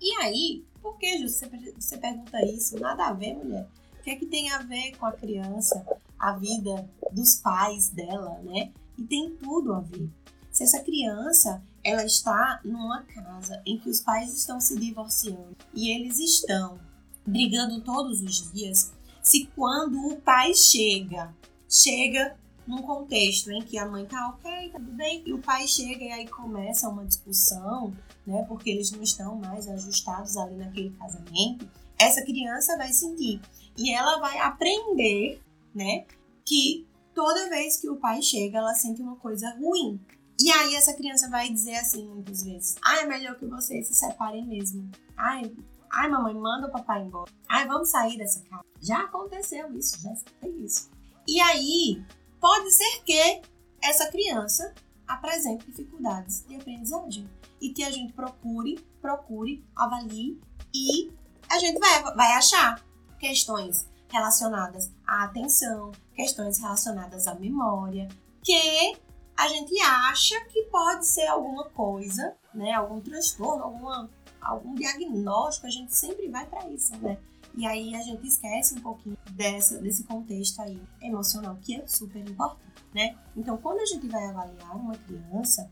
E 0.00 0.12
aí, 0.16 0.64
por 0.82 0.98
que, 0.98 1.26
você, 1.26 1.48
você 1.78 1.96
pergunta 1.96 2.44
isso? 2.44 2.78
Nada 2.78 3.06
a 3.06 3.12
ver, 3.12 3.34
mulher. 3.34 3.68
O 3.98 4.02
que 4.02 4.10
é 4.10 4.16
que 4.16 4.26
tem 4.26 4.50
a 4.50 4.58
ver 4.58 4.96
com 4.96 5.06
a 5.06 5.12
criança, 5.12 5.84
a 6.18 6.32
vida 6.32 6.88
dos 7.10 7.36
pais 7.36 7.88
dela, 7.88 8.38
né? 8.42 8.72
E 8.98 9.02
tem 9.02 9.34
tudo 9.36 9.72
a 9.72 9.80
ver. 9.80 10.10
Se 10.50 10.62
essa 10.62 10.80
criança 10.80 11.62
ela 11.82 12.04
está 12.04 12.60
numa 12.64 13.02
casa 13.02 13.60
em 13.66 13.78
que 13.78 13.90
os 13.90 14.00
pais 14.00 14.32
estão 14.32 14.60
se 14.60 14.78
divorciando 14.78 15.56
e 15.74 15.90
eles 15.90 16.18
estão 16.18 16.78
brigando 17.26 17.80
todos 17.80 18.22
os 18.22 18.52
dias, 18.52 18.92
se 19.22 19.46
quando 19.56 19.98
o 20.06 20.16
pai 20.20 20.54
chega, 20.54 21.34
chega 21.68 22.36
num 22.66 22.82
contexto 22.82 23.50
em 23.50 23.62
que 23.62 23.78
a 23.78 23.86
mãe 23.86 24.06
tá 24.06 24.28
ok, 24.28 24.70
tá 24.70 24.78
tudo 24.78 24.92
bem, 24.92 25.22
e 25.26 25.32
o 25.32 25.38
pai 25.38 25.66
chega 25.66 26.04
e 26.04 26.12
aí 26.12 26.28
começa 26.28 26.88
uma 26.88 27.04
discussão, 27.04 27.94
né, 28.26 28.44
porque 28.48 28.70
eles 28.70 28.90
não 28.90 29.02
estão 29.02 29.36
mais 29.36 29.68
ajustados 29.68 30.36
ali 30.36 30.56
naquele 30.56 30.90
casamento, 30.90 31.68
essa 31.98 32.22
criança 32.22 32.76
vai 32.76 32.92
sentir 32.92 33.40
e 33.76 33.92
ela 33.92 34.18
vai 34.18 34.38
aprender, 34.38 35.40
né, 35.74 36.04
que 36.44 36.86
toda 37.14 37.48
vez 37.48 37.76
que 37.76 37.88
o 37.88 37.96
pai 37.96 38.20
chega, 38.22 38.58
ela 38.58 38.74
sente 38.74 39.00
uma 39.02 39.16
coisa 39.16 39.50
ruim. 39.50 40.00
E 40.38 40.50
aí 40.50 40.74
essa 40.74 40.92
criança 40.94 41.28
vai 41.30 41.48
dizer 41.48 41.76
assim 41.76 42.06
muitas 42.08 42.42
vezes: 42.42 42.76
"Ah, 42.84 43.02
é 43.02 43.06
melhor 43.06 43.38
que 43.38 43.46
vocês 43.46 43.86
se 43.86 43.94
separem 43.94 44.44
mesmo. 44.44 44.90
Ai, 45.16 45.52
ai 45.92 46.08
mamãe, 46.08 46.34
manda 46.34 46.66
o 46.66 46.72
papai 46.72 47.02
embora. 47.02 47.30
Ai, 47.48 47.66
vamos 47.68 47.90
sair 47.90 48.18
dessa 48.18 48.40
casa." 48.50 48.64
Já 48.80 49.02
aconteceu 49.02 49.72
isso, 49.78 50.02
já 50.02 50.12
escutei 50.12 50.50
isso. 50.50 50.90
E 51.26 51.40
aí, 51.40 52.04
pode 52.40 52.70
ser 52.72 53.02
que 53.04 53.42
essa 53.80 54.10
criança 54.10 54.74
apresente 55.06 55.66
dificuldades 55.66 56.44
de 56.48 56.56
aprendizagem 56.56 57.28
e 57.64 57.72
que 57.72 57.82
a 57.82 57.90
gente 57.90 58.12
procure, 58.12 58.78
procure, 59.00 59.64
avalie 59.74 60.38
e 60.74 61.10
a 61.48 61.58
gente 61.58 61.78
vai, 61.78 62.02
vai 62.14 62.32
achar 62.32 62.84
questões 63.18 63.88
relacionadas 64.10 64.92
à 65.06 65.24
atenção, 65.24 65.90
questões 66.14 66.58
relacionadas 66.58 67.26
à 67.26 67.34
memória, 67.34 68.06
que 68.42 68.98
a 69.34 69.48
gente 69.48 69.80
acha 69.80 70.38
que 70.44 70.64
pode 70.64 71.06
ser 71.06 71.26
alguma 71.26 71.64
coisa, 71.70 72.36
né? 72.54 72.72
Algum 72.72 73.00
transtorno, 73.00 73.64
alguma, 73.64 74.10
algum 74.42 74.74
diagnóstico, 74.74 75.66
a 75.66 75.70
gente 75.70 75.96
sempre 75.96 76.28
vai 76.28 76.44
para 76.44 76.68
isso, 76.68 76.94
né? 76.98 77.16
E 77.56 77.66
aí 77.66 77.94
a 77.94 78.02
gente 78.02 78.26
esquece 78.26 78.74
um 78.74 78.82
pouquinho 78.82 79.16
dessa, 79.30 79.78
desse 79.78 80.04
contexto 80.04 80.60
aí 80.60 80.78
emocional, 81.00 81.56
que 81.62 81.76
é 81.76 81.86
super 81.86 82.28
importante, 82.28 82.84
né? 82.94 83.16
Então, 83.34 83.56
quando 83.56 83.80
a 83.80 83.86
gente 83.86 84.06
vai 84.06 84.26
avaliar 84.26 84.76
uma 84.76 84.94
criança, 84.96 85.70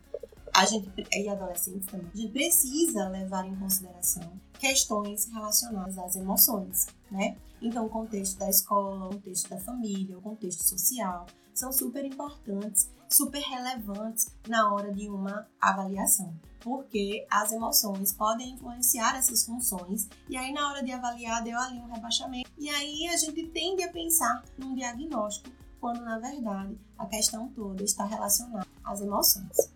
a 0.52 0.64
gente, 0.66 0.90
e 1.12 1.28
adolescentes 1.28 1.86
também, 1.86 2.10
a 2.12 2.16
gente 2.16 2.32
precisa 2.32 3.08
levar 3.08 3.46
em 3.46 3.56
consideração 3.56 4.40
questões 4.58 5.26
relacionadas 5.26 5.98
às 5.98 6.16
emoções, 6.16 6.86
né? 7.10 7.36
Então, 7.60 7.86
o 7.86 7.88
contexto 7.88 8.38
da 8.38 8.50
escola, 8.50 9.06
o 9.06 9.10
contexto 9.10 9.48
da 9.48 9.58
família, 9.58 10.18
o 10.18 10.22
contexto 10.22 10.62
social, 10.62 11.26
são 11.54 11.72
super 11.72 12.04
importantes 12.04 12.90
super 13.12 13.42
relevantes 13.42 14.34
na 14.48 14.72
hora 14.72 14.92
de 14.92 15.08
uma 15.08 15.46
avaliação, 15.60 16.34
porque 16.60 17.26
as 17.30 17.52
emoções 17.52 18.12
podem 18.12 18.54
influenciar 18.54 19.16
essas 19.16 19.44
funções 19.44 20.08
e 20.28 20.36
aí 20.36 20.52
na 20.52 20.68
hora 20.68 20.82
de 20.82 20.92
avaliar 20.92 21.42
deu 21.42 21.58
ali 21.58 21.78
um 21.78 21.92
rebaixamento 21.92 22.50
e 22.58 22.68
aí 22.70 23.06
a 23.08 23.16
gente 23.16 23.48
tende 23.48 23.82
a 23.82 23.92
pensar 23.92 24.42
num 24.56 24.74
diagnóstico 24.74 25.50
quando 25.80 26.00
na 26.02 26.18
verdade 26.18 26.78
a 26.96 27.06
questão 27.06 27.48
toda 27.48 27.82
está 27.82 28.04
relacionada 28.04 28.66
às 28.84 29.00
emoções. 29.00 29.72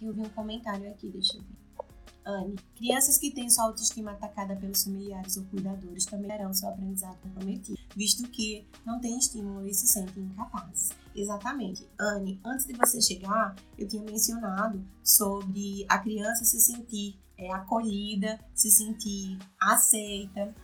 Eu 0.00 0.12
vi 0.12 0.20
um 0.20 0.28
comentário 0.30 0.88
aqui, 0.90 1.08
deixa 1.10 1.36
eu 1.36 1.42
ver. 1.42 1.58
Anne, 2.28 2.56
crianças 2.76 3.16
que 3.16 3.30
têm 3.30 3.48
sua 3.48 3.64
autoestima 3.64 4.10
atacada 4.10 4.54
pelos 4.54 4.84
familiares 4.84 5.38
ou 5.38 5.44
cuidadores 5.46 6.04
também 6.04 6.28
terão 6.28 6.52
seu 6.52 6.68
aprendizado 6.68 7.16
comprometido, 7.22 7.78
visto 7.96 8.28
que 8.28 8.68
não 8.84 9.00
têm 9.00 9.18
estímulo 9.18 9.66
e 9.66 9.72
se 9.72 9.86
sentem 9.86 10.24
incapazes. 10.24 10.90
Exatamente. 11.16 11.88
Anne, 11.98 12.38
antes 12.44 12.66
de 12.66 12.74
você 12.74 13.00
chegar, 13.00 13.56
eu 13.78 13.88
tinha 13.88 14.02
mencionado 14.02 14.84
sobre 15.02 15.86
a 15.88 15.98
criança 15.98 16.44
se 16.44 16.60
sentir 16.60 17.18
é, 17.38 17.50
acolhida, 17.50 18.38
se 18.54 18.70
sentir 18.70 19.38
aceita, 19.58 20.54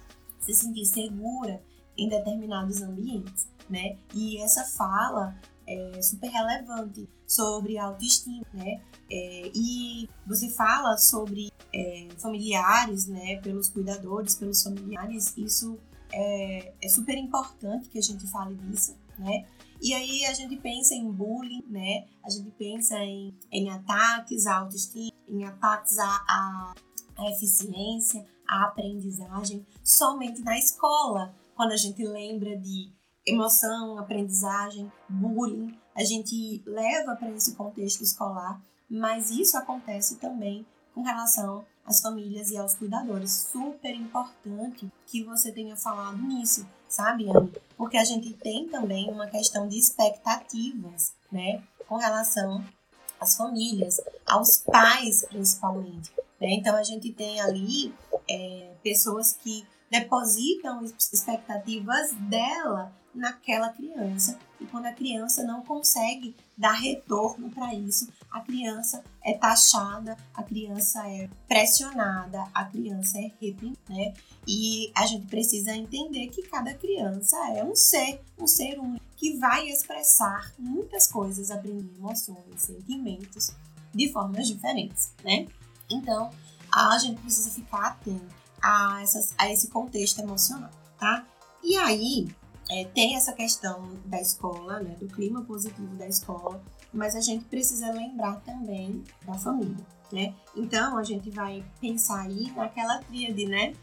se 0.40 0.52
sentir 0.52 0.84
segura 0.84 1.62
em 1.96 2.10
determinados 2.10 2.82
ambientes, 2.82 3.48
né? 3.70 3.96
E 4.14 4.36
essa 4.42 4.64
fala 4.64 5.34
é 5.66 6.02
super 6.02 6.28
relevante 6.28 7.08
sobre 7.26 7.78
autoestima, 7.78 8.44
né? 8.52 8.82
É, 9.16 9.52
e 9.54 10.08
você 10.26 10.50
fala 10.50 10.96
sobre 10.96 11.52
é, 11.72 12.08
familiares, 12.18 13.06
né? 13.06 13.36
Pelos 13.36 13.68
cuidadores, 13.68 14.34
pelos 14.34 14.60
familiares, 14.60 15.32
isso 15.36 15.78
é, 16.12 16.72
é 16.82 16.88
super 16.88 17.16
importante 17.16 17.88
que 17.88 17.98
a 17.98 18.02
gente 18.02 18.26
fale 18.26 18.56
disso, 18.56 18.96
né? 19.16 19.46
E 19.80 19.94
aí 19.94 20.26
a 20.26 20.32
gente 20.32 20.56
pensa 20.56 20.96
em 20.96 21.08
bullying, 21.12 21.62
né? 21.68 22.08
A 22.24 22.28
gente 22.28 22.50
pensa 22.58 22.98
em, 22.98 23.32
em 23.52 23.70
ataques 23.70 24.46
à 24.46 24.56
autoestima, 24.56 25.12
em 25.28 25.44
ataques 25.44 25.96
à, 25.96 26.24
à, 26.28 26.74
à 27.16 27.30
eficiência, 27.30 28.26
à 28.48 28.64
aprendizagem, 28.64 29.64
somente 29.84 30.40
na 30.42 30.58
escola, 30.58 31.32
quando 31.54 31.70
a 31.70 31.76
gente 31.76 32.04
lembra 32.04 32.56
de 32.56 32.90
emoção, 33.24 33.96
aprendizagem, 33.96 34.90
bullying, 35.08 35.72
a 35.94 36.02
gente 36.02 36.64
leva 36.66 37.14
para 37.14 37.30
esse 37.30 37.54
contexto 37.54 38.02
escolar, 38.02 38.60
mas 38.88 39.30
isso 39.30 39.56
acontece 39.56 40.16
também 40.16 40.66
com 40.94 41.02
relação 41.02 41.64
às 41.84 42.00
famílias 42.00 42.50
e 42.50 42.56
aos 42.56 42.74
cuidadores. 42.74 43.30
Super 43.50 43.94
importante 43.94 44.90
que 45.06 45.22
você 45.24 45.52
tenha 45.52 45.76
falado 45.76 46.16
nisso, 46.18 46.66
sabe, 46.88 47.28
Anne? 47.28 47.52
Porque 47.76 47.96
a 47.96 48.04
gente 48.04 48.32
tem 48.34 48.68
também 48.68 49.10
uma 49.10 49.26
questão 49.26 49.68
de 49.68 49.78
expectativas, 49.78 51.12
né, 51.30 51.62
com 51.88 51.96
relação 51.96 52.64
às 53.20 53.36
famílias, 53.36 54.00
aos 54.26 54.58
pais 54.58 55.24
principalmente. 55.28 56.10
Né? 56.40 56.54
Então 56.54 56.76
a 56.76 56.82
gente 56.82 57.12
tem 57.12 57.40
ali 57.40 57.94
é, 58.28 58.72
pessoas 58.82 59.32
que 59.32 59.66
depositam 59.90 60.82
expectativas 60.84 62.12
dela 62.12 62.92
naquela 63.14 63.68
criança. 63.70 64.38
E 64.60 64.66
quando 64.66 64.86
a 64.86 64.92
criança 64.92 65.42
não 65.42 65.62
consegue 65.62 66.34
dar 66.56 66.72
retorno 66.72 67.50
para 67.50 67.74
isso, 67.74 68.08
a 68.30 68.40
criança 68.40 69.02
é 69.22 69.34
taxada, 69.34 70.16
a 70.32 70.42
criança 70.42 71.06
é 71.08 71.28
pressionada, 71.46 72.44
a 72.54 72.64
criança 72.64 73.18
é 73.18 73.30
reprimida, 73.40 73.78
né? 73.88 74.14
E 74.46 74.92
a 74.94 75.06
gente 75.06 75.26
precisa 75.26 75.74
entender 75.74 76.28
que 76.28 76.42
cada 76.42 76.74
criança 76.74 77.36
é 77.54 77.64
um 77.64 77.74
ser, 77.74 78.20
um 78.38 78.46
ser 78.46 78.78
único, 78.78 79.04
que 79.16 79.36
vai 79.38 79.68
expressar 79.68 80.52
muitas 80.58 81.06
coisas, 81.06 81.50
aprender 81.50 81.94
emoções, 81.96 82.38
sentimentos 82.58 83.52
de 83.94 84.12
formas 84.12 84.46
diferentes, 84.46 85.12
né? 85.22 85.46
Então, 85.90 86.30
a 86.70 86.98
gente 86.98 87.20
precisa 87.20 87.50
ficar 87.50 87.86
atento 87.86 88.34
a, 88.62 89.00
essas, 89.02 89.34
a 89.38 89.50
esse 89.50 89.68
contexto 89.68 90.20
emocional, 90.20 90.70
tá? 90.98 91.24
E 91.62 91.76
aí, 91.76 92.28
é, 92.70 92.84
tem 92.86 93.16
essa 93.16 93.32
questão 93.32 93.98
da 94.06 94.20
escola, 94.20 94.80
né, 94.80 94.96
do 94.98 95.06
clima 95.06 95.42
positivo 95.42 95.94
da 95.96 96.06
escola, 96.06 96.62
mas 96.92 97.14
a 97.14 97.20
gente 97.20 97.44
precisa 97.44 97.90
lembrar 97.92 98.40
também 98.40 99.02
da 99.26 99.34
família. 99.34 99.84
né? 100.12 100.34
Então 100.54 100.96
a 100.96 101.02
gente 101.02 101.30
vai 101.30 101.64
pensar 101.80 102.22
aí 102.22 102.50
naquela 102.52 102.98
tríade, 103.02 103.46
né? 103.46 103.74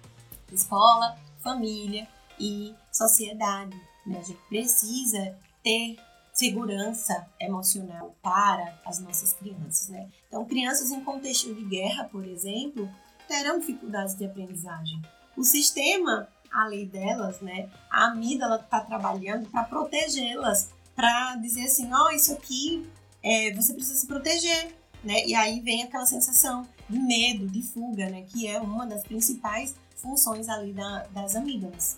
Escola, 0.51 1.17
família 1.39 2.07
e 2.39 2.73
sociedade. 2.91 3.75
Né? 4.05 4.17
A 4.17 4.23
gente 4.23 4.39
precisa 4.47 5.37
ter 5.61 5.97
segurança 6.33 7.27
emocional 7.39 8.15
para 8.21 8.79
as 8.85 8.99
nossas 8.99 9.33
crianças, 9.33 9.89
né? 9.89 10.09
Então, 10.27 10.45
crianças 10.45 10.89
em 10.89 11.03
contexto 11.03 11.53
de 11.53 11.63
guerra, 11.65 12.05
por 12.05 12.25
exemplo, 12.25 12.89
terão 13.27 13.59
dificuldades 13.59 14.15
de 14.15 14.25
aprendizagem. 14.25 15.01
O 15.37 15.43
sistema, 15.43 16.27
a 16.51 16.67
lei 16.67 16.85
delas, 16.85 17.39
né? 17.41 17.69
A 17.89 18.07
amígdala 18.07 18.57
está 18.57 18.81
trabalhando 18.81 19.49
para 19.49 19.63
protegê-las, 19.63 20.69
para 20.95 21.35
dizer 21.37 21.63
assim, 21.63 21.91
ó, 21.93 22.07
oh, 22.07 22.09
isso 22.11 22.33
aqui 22.33 22.87
é, 23.23 23.53
você 23.53 23.73
precisa 23.73 23.99
se 23.99 24.07
proteger, 24.07 24.75
né? 25.03 25.25
E 25.25 25.33
aí 25.33 25.59
vem 25.61 25.83
aquela 25.83 26.05
sensação 26.05 26.67
de 26.89 26.99
medo, 26.99 27.47
de 27.47 27.61
fuga, 27.61 28.09
né? 28.09 28.23
Que 28.23 28.47
é 28.47 28.59
uma 28.59 28.85
das 28.85 29.03
principais 29.03 29.75
funções 29.95 30.49
ali 30.49 30.73
da, 30.73 31.05
das 31.11 31.35
amígdalas. 31.35 31.97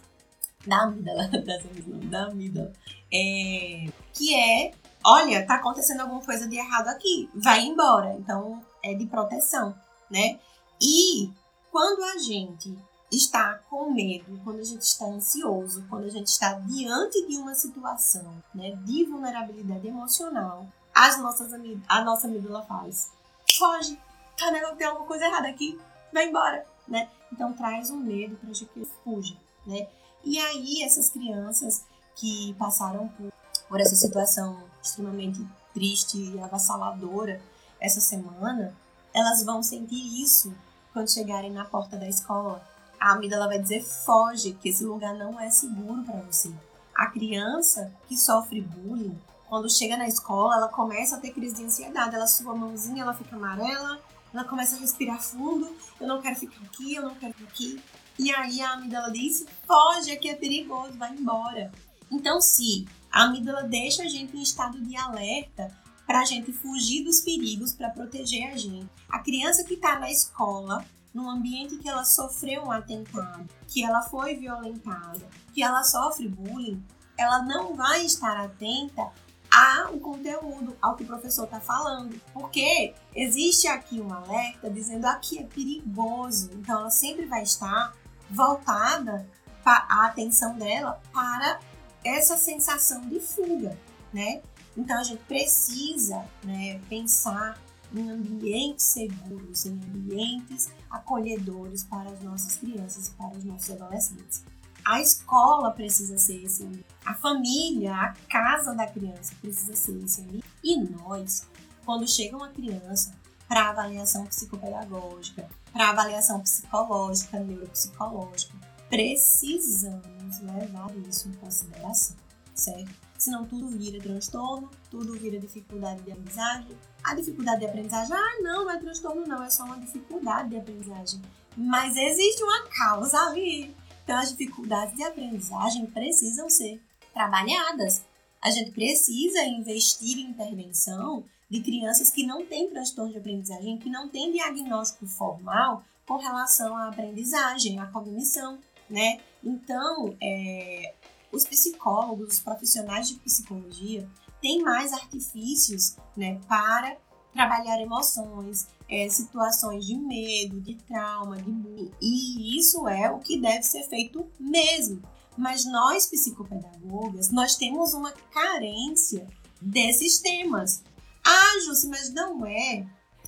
Da 0.65 0.83
amígdala, 0.83 1.27
das 1.43 1.65
amígdalas, 1.65 2.09
da 2.09 2.23
amígdala. 2.25 2.73
É, 3.11 3.85
que 4.13 4.35
é, 4.35 4.71
olha, 5.05 5.45
tá 5.45 5.55
acontecendo 5.55 6.01
alguma 6.01 6.21
coisa 6.21 6.47
de 6.47 6.57
errado 6.57 6.87
aqui, 6.89 7.29
vai 7.33 7.61
embora. 7.61 8.13
Então, 8.13 8.63
é 8.83 8.93
de 8.93 9.05
proteção, 9.05 9.75
né? 10.09 10.39
E 10.81 11.31
quando 11.71 12.03
a 12.03 12.17
gente 12.17 12.77
está 13.15 13.59
com 13.69 13.91
medo, 13.91 14.39
quando 14.43 14.59
a 14.59 14.63
gente 14.63 14.81
está 14.81 15.05
ansioso, 15.05 15.85
quando 15.89 16.05
a 16.05 16.09
gente 16.09 16.27
está 16.27 16.53
diante 16.53 17.25
de 17.27 17.37
uma 17.37 17.53
situação 17.53 18.41
né, 18.53 18.71
de 18.83 19.05
vulnerabilidade 19.05 19.87
emocional, 19.87 20.67
as 20.93 21.19
nossas 21.19 21.51
a 21.87 22.03
nossa 22.03 22.27
amígdala 22.27 22.63
faz. 22.63 23.11
Foge, 23.57 23.99
tá, 24.37 24.51
né? 24.51 24.61
Tem 24.77 24.87
alguma 24.87 25.05
coisa 25.05 25.25
errada 25.25 25.47
aqui, 25.47 25.79
vai 26.11 26.27
embora, 26.27 26.65
né? 26.87 27.09
Então 27.31 27.53
traz 27.53 27.89
um 27.89 27.97
medo 27.97 28.35
para 28.37 28.49
que 28.51 28.87
fuja, 29.03 29.35
né? 29.65 29.87
E 30.23 30.39
aí 30.39 30.83
essas 30.83 31.09
crianças 31.09 31.83
que 32.15 32.53
passaram 32.53 33.07
por, 33.09 33.33
por 33.67 33.81
essa 33.81 33.95
situação 33.95 34.63
extremamente 34.81 35.45
triste 35.73 36.17
e 36.17 36.39
avassaladora 36.39 37.41
essa 37.79 37.99
semana, 37.99 38.73
elas 39.13 39.43
vão 39.43 39.61
sentir 39.61 40.21
isso 40.21 40.53
quando 40.93 41.11
chegarem 41.11 41.51
na 41.51 41.65
porta 41.65 41.97
da 41.97 42.07
escola. 42.07 42.63
A 43.03 43.15
amígdala 43.15 43.47
vai 43.49 43.59
dizer 43.59 43.83
foge, 43.83 44.53
que 44.53 44.69
esse 44.69 44.85
lugar 44.85 45.13
não 45.13 45.37
é 45.37 45.49
seguro 45.49 46.01
para 46.03 46.21
você. 46.21 46.49
A 46.95 47.07
criança 47.07 47.93
que 48.07 48.15
sofre 48.15 48.61
bullying, 48.61 49.19
quando 49.49 49.69
chega 49.69 49.97
na 49.97 50.07
escola, 50.07 50.55
ela 50.55 50.69
começa 50.69 51.17
a 51.17 51.19
ter 51.19 51.31
crise 51.31 51.55
de 51.55 51.65
ansiedade. 51.65 52.15
Ela 52.15 52.25
sua 52.25 52.55
mãozinha, 52.55 53.03
ela 53.03 53.13
fica 53.13 53.35
amarela, 53.35 53.99
ela 54.33 54.45
começa 54.45 54.77
a 54.77 54.79
respirar 54.79 55.21
fundo. 55.21 55.75
Eu 55.99 56.07
não 56.07 56.21
quero 56.21 56.37
ficar 56.37 56.63
aqui, 56.63 56.95
eu 56.95 57.01
não 57.01 57.13
quero 57.15 57.33
ficar 57.33 57.49
aqui. 57.49 57.83
E 58.17 58.33
aí 58.33 58.61
a 58.61 58.71
amígdala 58.71 59.11
diz: 59.11 59.45
foge, 59.67 60.09
aqui 60.09 60.29
é 60.29 60.35
perigoso, 60.35 60.97
vai 60.97 61.13
embora. 61.13 61.73
Então, 62.09 62.39
se 62.39 62.87
a 63.11 63.23
amígdala 63.23 63.63
deixa 63.63 64.03
a 64.03 64.07
gente 64.07 64.37
em 64.37 64.41
estado 64.41 64.79
de 64.79 64.95
alerta 64.95 65.77
para 66.07 66.21
a 66.21 66.25
gente 66.25 66.53
fugir 66.53 67.03
dos 67.03 67.19
perigos, 67.19 67.73
para 67.73 67.89
proteger 67.89 68.53
a 68.53 68.55
gente. 68.55 68.87
A 69.09 69.19
criança 69.19 69.65
que 69.65 69.73
está 69.73 69.99
na 69.99 70.09
escola, 70.09 70.85
num 71.13 71.29
ambiente 71.29 71.77
que 71.77 71.87
ela 71.87 72.03
sofreu 72.03 72.63
um 72.63 72.71
atentado, 72.71 73.47
que 73.67 73.83
ela 73.83 74.01
foi 74.01 74.35
violentada, 74.35 75.27
que 75.53 75.61
ela 75.61 75.83
sofre 75.83 76.27
bullying, 76.27 76.83
ela 77.17 77.43
não 77.43 77.75
vai 77.75 78.05
estar 78.05 78.35
atenta 78.37 79.11
ao 79.51 79.99
conteúdo, 79.99 80.75
ao 80.81 80.95
que 80.95 81.03
o 81.03 81.07
professor 81.07 81.43
está 81.43 81.59
falando. 81.59 82.19
Porque 82.33 82.95
existe 83.13 83.67
aqui 83.67 84.01
um 84.01 84.11
alerta 84.11 84.69
dizendo 84.69 85.05
aqui 85.05 85.37
é 85.37 85.43
perigoso. 85.43 86.49
Então 86.53 86.79
ela 86.79 86.89
sempre 86.89 87.25
vai 87.27 87.43
estar 87.43 87.93
voltada 88.29 89.27
a 89.63 90.07
atenção 90.07 90.57
dela 90.57 90.99
para 91.13 91.59
essa 92.03 92.35
sensação 92.35 93.07
de 93.07 93.19
fuga, 93.19 93.77
né? 94.11 94.41
Então 94.75 94.99
a 94.99 95.03
gente 95.03 95.21
precisa 95.23 96.25
né, 96.43 96.81
pensar 96.89 97.57
em 97.93 98.09
ambientes 98.09 98.85
seguros, 98.85 99.65
em 99.65 99.73
ambientes 99.73 100.71
acolhedores 100.89 101.83
para 101.83 102.09
as 102.09 102.21
nossas 102.21 102.55
crianças 102.57 103.07
e 103.07 103.11
para 103.11 103.37
os 103.37 103.43
nossos 103.43 103.71
adolescentes. 103.71 104.43
A 104.85 104.99
escola 104.99 105.71
precisa 105.71 106.17
ser 106.17 106.43
esse 106.43 106.63
ambiente. 106.63 106.85
A 107.05 107.13
família, 107.13 107.95
a 107.95 108.13
casa 108.29 108.73
da 108.73 108.85
criança 108.85 109.33
precisa 109.41 109.75
ser 109.75 110.03
esse 110.03 110.21
ambiente. 110.21 110.45
E 110.63 110.77
nós, 110.77 111.47
quando 111.85 112.07
chega 112.07 112.35
uma 112.35 112.49
criança 112.49 113.13
para 113.47 113.69
avaliação 113.69 114.25
psicopedagógica, 114.25 115.49
para 115.71 115.89
avaliação 115.89 116.41
psicológica, 116.41 117.39
neuropsicológica, 117.39 118.53
precisamos 118.89 120.39
levar 120.41 120.91
isso 121.07 121.29
em 121.29 121.33
consideração, 121.33 122.15
certo? 122.53 122.91
Senão 123.17 123.45
tudo 123.45 123.67
vira 123.69 124.01
transtorno, 124.01 124.69
tudo 124.89 125.13
vira 125.13 125.39
dificuldade 125.39 126.01
de 126.01 126.11
aprendizagem. 126.11 126.77
A 127.03 127.15
dificuldade 127.15 127.59
de 127.59 127.65
aprendizagem, 127.67 128.15
ah, 128.15 128.41
não, 128.41 128.65
não 128.65 128.71
é 128.71 128.77
transtorno, 128.77 129.25
não, 129.25 129.43
é 129.43 129.49
só 129.49 129.63
uma 129.63 129.79
dificuldade 129.79 130.49
de 130.49 130.57
aprendizagem. 130.57 131.21
Mas 131.55 131.95
existe 131.95 132.43
uma 132.43 132.63
causa 132.67 133.17
ali 133.27 133.73
então, 134.03 134.17
as 134.17 134.29
dificuldades 134.29 134.95
de 134.95 135.03
aprendizagem 135.03 135.85
precisam 135.85 136.49
ser 136.49 136.81
trabalhadas. 137.13 138.03
A 138.41 138.51
gente 138.51 138.71
precisa 138.71 139.43
investir 139.43 140.17
em 140.17 140.29
intervenção 140.29 141.23
de 141.49 141.61
crianças 141.61 142.09
que 142.09 142.25
não 142.25 142.45
têm 142.45 142.69
transtorno 142.69 143.11
de 143.11 143.17
aprendizagem, 143.17 143.77
que 143.77 143.89
não 143.89 144.09
têm 144.09 144.31
diagnóstico 144.31 145.07
formal 145.07 145.83
com 146.05 146.17
relação 146.17 146.75
à 146.75 146.89
aprendizagem, 146.89 147.79
à 147.79 147.85
cognição, 147.85 148.59
né? 148.89 149.21
Então, 149.41 150.15
é, 150.21 150.93
os 151.33 151.43
psicólogos, 151.43 152.35
os 152.35 152.39
profissionais 152.39 153.09
de 153.09 153.15
psicologia 153.15 154.07
têm 154.41 154.61
mais 154.61 154.93
artifícios 154.93 155.95
né, 156.15 156.39
para 156.47 156.97
trabalhar 157.33 157.81
emoções, 157.81 158.67
é, 158.87 159.09
situações 159.09 159.85
de 159.85 159.95
medo, 159.95 160.61
de 160.61 160.75
trauma, 160.75 161.37
de 161.37 161.51
bullying. 161.51 161.91
E 161.99 162.57
isso 162.57 162.87
é 162.87 163.11
o 163.11 163.19
que 163.19 163.41
deve 163.41 163.63
ser 163.63 163.83
feito 163.89 164.25
mesmo. 164.39 165.01
Mas 165.35 165.65
nós, 165.65 166.05
psicopedagogas, 166.05 167.31
nós 167.31 167.55
temos 167.55 167.95
uma 167.95 168.11
carência 168.11 169.27
desses 169.59 170.19
temas. 170.19 170.83
Ah, 171.25 171.59
Jússi, 171.65 171.87
mas 171.87 172.13
não 172.13 172.45
é 172.45 172.85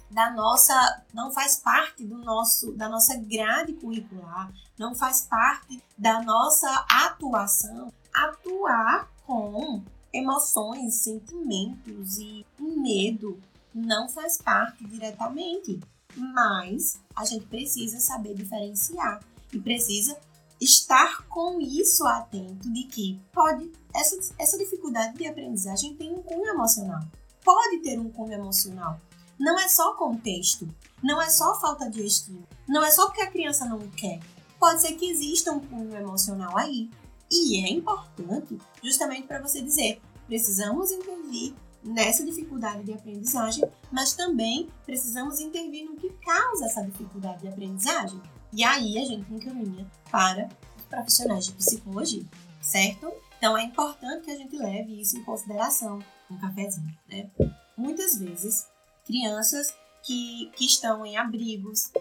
da 0.10 0.32
nossa, 0.32 1.04
não 1.14 1.32
faz 1.32 1.58
parte 1.58 2.04
do 2.04 2.18
nosso, 2.18 2.72
da 2.74 2.88
nossa 2.88 3.16
grade 3.18 3.74
curricular, 3.74 4.52
não 4.78 4.94
faz 4.96 5.22
parte 5.22 5.82
da 5.98 6.22
nossa 6.22 6.70
atuação 6.90 7.92
atuar 8.14 9.10
com 9.26 9.84
emoções, 10.14 10.96
sentimentos 10.96 12.18
e 12.18 12.46
medo 12.60 13.40
não 13.76 14.08
faz 14.08 14.38
parte 14.38 14.86
diretamente, 14.86 15.82
mas 16.16 16.98
a 17.14 17.26
gente 17.26 17.46
precisa 17.48 18.00
saber 18.00 18.34
diferenciar 18.34 19.20
e 19.52 19.60
precisa 19.60 20.18
estar 20.62 21.28
com 21.28 21.60
isso 21.60 22.06
atento 22.06 22.72
de 22.72 22.86
que 22.86 23.20
pode 23.34 23.70
essa, 23.94 24.18
essa 24.40 24.58
dificuldade 24.58 25.18
de 25.18 25.28
aprendizagem 25.28 25.96
tem 25.96 26.14
um 26.14 26.24
cunho 26.24 26.48
emocional. 26.48 27.02
Pode 27.44 27.80
ter 27.80 28.00
um 28.00 28.10
cunho 28.10 28.34
emocional. 28.34 29.00
Não 29.40 29.60
é 29.60 29.68
só 29.68 29.94
contexto, 29.94 30.68
não 31.04 31.22
é 31.22 31.30
só 31.30 31.60
falta 31.60 31.90
de 31.90 32.06
estímulo, 32.06 32.48
não 32.68 32.84
é 32.84 32.92
só 32.92 33.08
porque 33.08 33.22
a 33.22 33.32
criança 33.32 33.66
não 33.66 33.80
quer. 33.90 34.20
Pode 34.60 34.82
ser 34.82 34.94
que 34.94 35.10
exista 35.10 35.52
um 35.52 35.60
cunho 35.60 35.96
emocional 35.96 36.58
aí. 36.58 36.90
E 37.32 37.66
é 37.66 37.70
importante 37.70 38.58
justamente 38.82 39.28
para 39.28 39.42
você 39.42 39.62
dizer: 39.62 40.02
precisamos 40.28 40.92
intervir 40.92 41.54
nessa 41.84 42.26
dificuldade 42.26 42.84
de 42.84 42.94
aprendizagem, 42.94 43.64
mas 43.92 44.14
também 44.14 44.70
precisamos 44.86 45.40
intervir 45.40 45.86
no 45.86 45.96
que 45.96 46.10
causa 46.10 46.66
essa 46.66 46.82
dificuldade 46.84 47.42
de 47.42 47.48
aprendizagem. 47.48 48.22
E 48.54 48.64
aí 48.64 48.98
a 48.98 49.06
gente 49.06 49.32
encaminha 49.32 49.86
para 50.10 50.50
profissionais 50.90 51.46
de 51.46 51.54
psicologia, 51.54 52.24
certo? 52.62 53.12
Então 53.38 53.58
é 53.58 53.64
importante 53.64 54.26
que 54.26 54.32
a 54.32 54.38
gente 54.38 54.56
leve 54.58 55.02
isso 55.02 55.18
em 55.18 55.24
consideração 55.24 56.00
um 56.30 56.38
cafezinho, 56.38 56.98
né? 57.08 57.30
Muitas 57.78 58.18
vezes, 58.18 58.68
crianças 59.06 59.74
que, 60.04 60.52
que 60.56 60.66
estão 60.66 61.06
em 61.06 61.18
abrigos, 61.18 61.92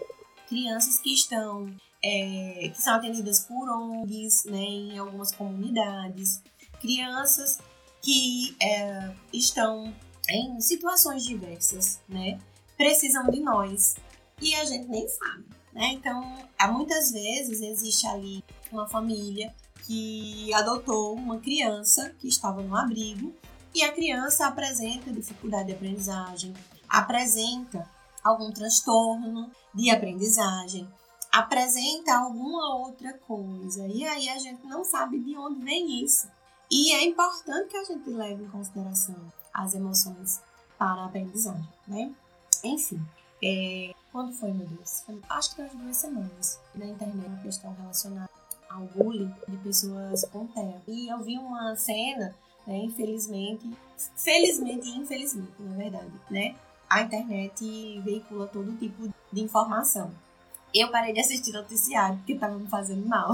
crianças 0.47 0.99
que 0.99 1.13
estão 1.13 1.73
é, 2.03 2.69
que 2.69 2.81
são 2.81 2.95
atendidas 2.95 3.39
por 3.41 3.67
ONGs, 3.67 4.45
né, 4.45 4.59
em 4.59 4.97
algumas 4.97 5.31
comunidades, 5.31 6.41
crianças 6.79 7.59
que 8.01 8.55
é, 8.61 9.11
estão 9.33 9.91
em 10.29 10.59
situações 10.61 11.23
diversas, 11.25 11.99
né? 12.07 12.39
Precisam 12.77 13.29
de 13.31 13.39
nós 13.39 13.95
e 14.39 14.53
a 14.53 14.65
gente 14.65 14.87
nem 14.87 15.07
sabe, 15.07 15.45
né? 15.73 15.87
Então, 15.93 16.47
há 16.59 16.67
muitas 16.67 17.11
vezes 17.11 17.61
existe 17.61 18.05
ali 18.05 18.43
uma 18.71 18.87
família 18.87 19.53
que 19.85 20.53
adotou 20.53 21.15
uma 21.15 21.39
criança 21.39 22.13
que 22.19 22.27
estava 22.27 22.61
no 22.61 22.75
abrigo 22.75 23.33
e 23.73 23.83
a 23.83 23.91
criança 23.91 24.47
apresenta 24.47 25.11
dificuldade 25.11 25.67
de 25.67 25.73
aprendizagem, 25.73 26.53
apresenta 26.89 27.89
algum 28.23 28.51
transtorno 28.51 29.51
de 29.73 29.89
aprendizagem, 29.89 30.87
apresenta 31.31 32.15
alguma 32.15 32.75
outra 32.77 33.13
coisa. 33.13 33.85
E 33.87 34.05
aí 34.05 34.29
a 34.29 34.39
gente 34.39 34.65
não 34.65 34.83
sabe 34.83 35.19
de 35.19 35.37
onde 35.37 35.61
vem 35.61 36.03
isso. 36.03 36.27
E 36.71 36.93
é 36.93 37.03
importante 37.03 37.69
que 37.69 37.77
a 37.77 37.83
gente 37.83 38.09
leve 38.09 38.43
em 38.43 38.49
consideração 38.49 39.15
as 39.53 39.73
emoções 39.73 40.41
para 40.77 41.01
a 41.01 41.05
aprendizagem, 41.05 41.67
né? 41.87 42.11
Enfim, 42.63 43.01
é, 43.43 43.93
quando 44.11 44.33
foi, 44.33 44.51
meu 44.51 44.65
Deus? 44.65 45.03
Acho 45.29 45.49
que 45.49 45.55
foi 45.55 45.69
duas 45.77 45.97
semanas 45.97 46.59
na 46.73 46.85
internet, 46.85 47.27
uma 47.27 47.41
questão 47.41 47.73
relacionada 47.73 48.29
ao 48.69 48.81
bullying 48.87 49.33
de 49.47 49.57
pessoas 49.57 50.25
com 50.25 50.47
TEA. 50.47 50.81
E 50.87 51.07
eu 51.07 51.19
vi 51.19 51.37
uma 51.37 51.75
cena, 51.75 52.35
né, 52.65 52.77
infelizmente, 52.77 53.69
felizmente 54.15 54.87
e 54.87 54.97
infelizmente, 54.97 55.53
na 55.59 55.75
verdade, 55.75 56.11
né? 56.29 56.55
A 56.89 57.01
internet 57.01 58.01
veicula 58.03 58.47
todo 58.47 58.77
tipo 58.77 59.09
de 59.31 59.41
informação. 59.41 60.11
Eu 60.73 60.91
parei 60.91 61.13
de 61.13 61.19
assistir 61.19 61.51
noticiário 61.51 62.17
porque 62.17 62.33
estava 62.33 62.57
me 62.57 62.67
fazendo 62.67 63.07
mal. 63.07 63.33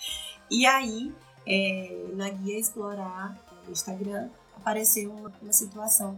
e 0.50 0.66
aí, 0.66 1.12
é, 1.46 2.06
na 2.14 2.28
guia 2.28 2.58
Explorar 2.58 3.36
no 3.64 3.72
Instagram, 3.72 4.28
apareceu 4.56 5.10
uma, 5.10 5.32
uma 5.40 5.52
situação 5.52 6.16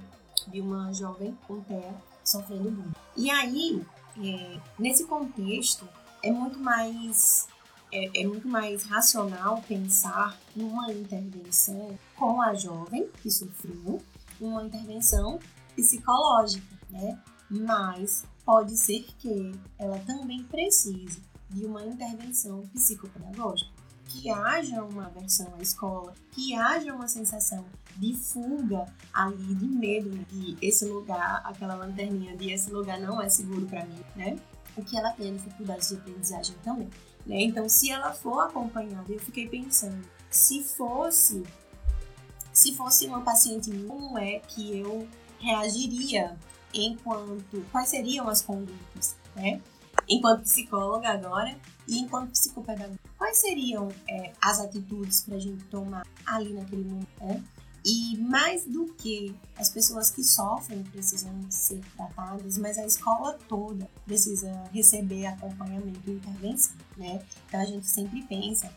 de 0.48 0.60
uma 0.60 0.92
jovem 0.92 1.36
com 1.46 1.60
TEA 1.60 1.94
sofrendo 2.24 2.70
bullying. 2.70 2.92
E 3.16 3.30
aí, 3.30 3.82
é, 4.18 4.58
nesse 4.78 5.04
contexto, 5.04 5.88
é 6.22 6.30
muito 6.30 6.58
mais 6.58 7.48
é, 7.92 8.22
é, 8.22 8.26
muito 8.26 8.48
mais 8.48 8.82
racional 8.84 9.62
pensar 9.68 10.36
numa 10.56 10.90
intervenção 10.92 11.96
com 12.16 12.42
a 12.42 12.52
jovem 12.54 13.08
que 13.22 13.30
sofreu, 13.30 14.02
uma 14.40 14.64
intervenção 14.64 15.38
psicológica, 15.74 16.66
né? 16.90 17.18
Mas 17.50 18.24
pode 18.44 18.76
ser 18.76 19.04
que 19.18 19.52
ela 19.78 19.98
também 20.00 20.42
precise 20.44 21.22
de 21.50 21.64
uma 21.64 21.84
intervenção 21.84 22.62
psicopedagógica, 22.68 23.70
que 24.06 24.30
haja 24.30 24.82
uma 24.82 25.06
aversão 25.06 25.52
à 25.58 25.62
escola, 25.62 26.12
que 26.32 26.54
haja 26.54 26.92
uma 26.92 27.08
sensação 27.08 27.64
de 27.96 28.14
fuga 28.14 28.86
ali, 29.12 29.54
de 29.54 29.66
medo 29.66 30.10
de 30.30 30.56
esse 30.60 30.84
lugar, 30.84 31.42
aquela 31.44 31.74
lanterninha 31.74 32.36
de 32.36 32.52
esse 32.52 32.70
lugar 32.70 33.00
não 33.00 33.22
é 33.22 33.28
seguro 33.28 33.66
para 33.66 33.84
mim, 33.84 34.00
né? 34.16 34.36
O 34.76 34.84
que 34.84 34.96
ela 34.96 35.12
tem 35.12 35.36
dificuldades 35.36 35.88
de 35.90 35.96
aprendizagem 35.96 36.56
também. 36.64 36.90
Né? 37.24 37.42
Então, 37.42 37.68
se 37.68 37.90
ela 37.90 38.12
for 38.12 38.40
acompanhada, 38.40 39.10
eu 39.12 39.20
fiquei 39.20 39.48
pensando, 39.48 40.04
se 40.28 40.62
fosse, 40.62 41.44
se 42.52 42.74
fosse 42.74 43.06
uma 43.06 43.20
paciente, 43.20 43.70
como 43.86 44.18
é 44.18 44.40
que 44.40 44.78
eu 44.78 45.06
reagiria 45.44 46.36
enquanto, 46.72 47.64
quais 47.70 47.88
seriam 47.88 48.28
as 48.28 48.42
condutas, 48.42 49.14
né? 49.36 49.60
Enquanto 50.08 50.42
psicóloga 50.42 51.08
agora 51.08 51.56
e 51.86 51.98
enquanto 51.98 52.30
psicopedagoga, 52.30 52.98
quais 53.16 53.38
seriam 53.38 53.88
é, 54.08 54.32
as 54.40 54.58
atitudes 54.58 55.22
para 55.22 55.36
a 55.36 55.38
gente 55.38 55.62
tomar 55.64 56.06
ali 56.26 56.52
naquele 56.52 56.84
momento, 56.84 57.08
né? 57.20 57.42
E 57.86 58.16
mais 58.16 58.64
do 58.64 58.86
que 58.94 59.36
as 59.58 59.68
pessoas 59.68 60.10
que 60.10 60.24
sofrem 60.24 60.82
precisam 60.84 61.32
ser 61.50 61.80
tratadas, 61.94 62.56
mas 62.56 62.78
a 62.78 62.86
escola 62.86 63.38
toda 63.46 63.88
precisa 64.06 64.50
receber 64.72 65.26
acompanhamento 65.26 66.00
e 66.10 66.12
intervenção, 66.12 66.76
né? 66.96 67.22
Então 67.46 67.60
a 67.60 67.64
gente 67.66 67.86
sempre 67.86 68.22
pensa 68.22 68.72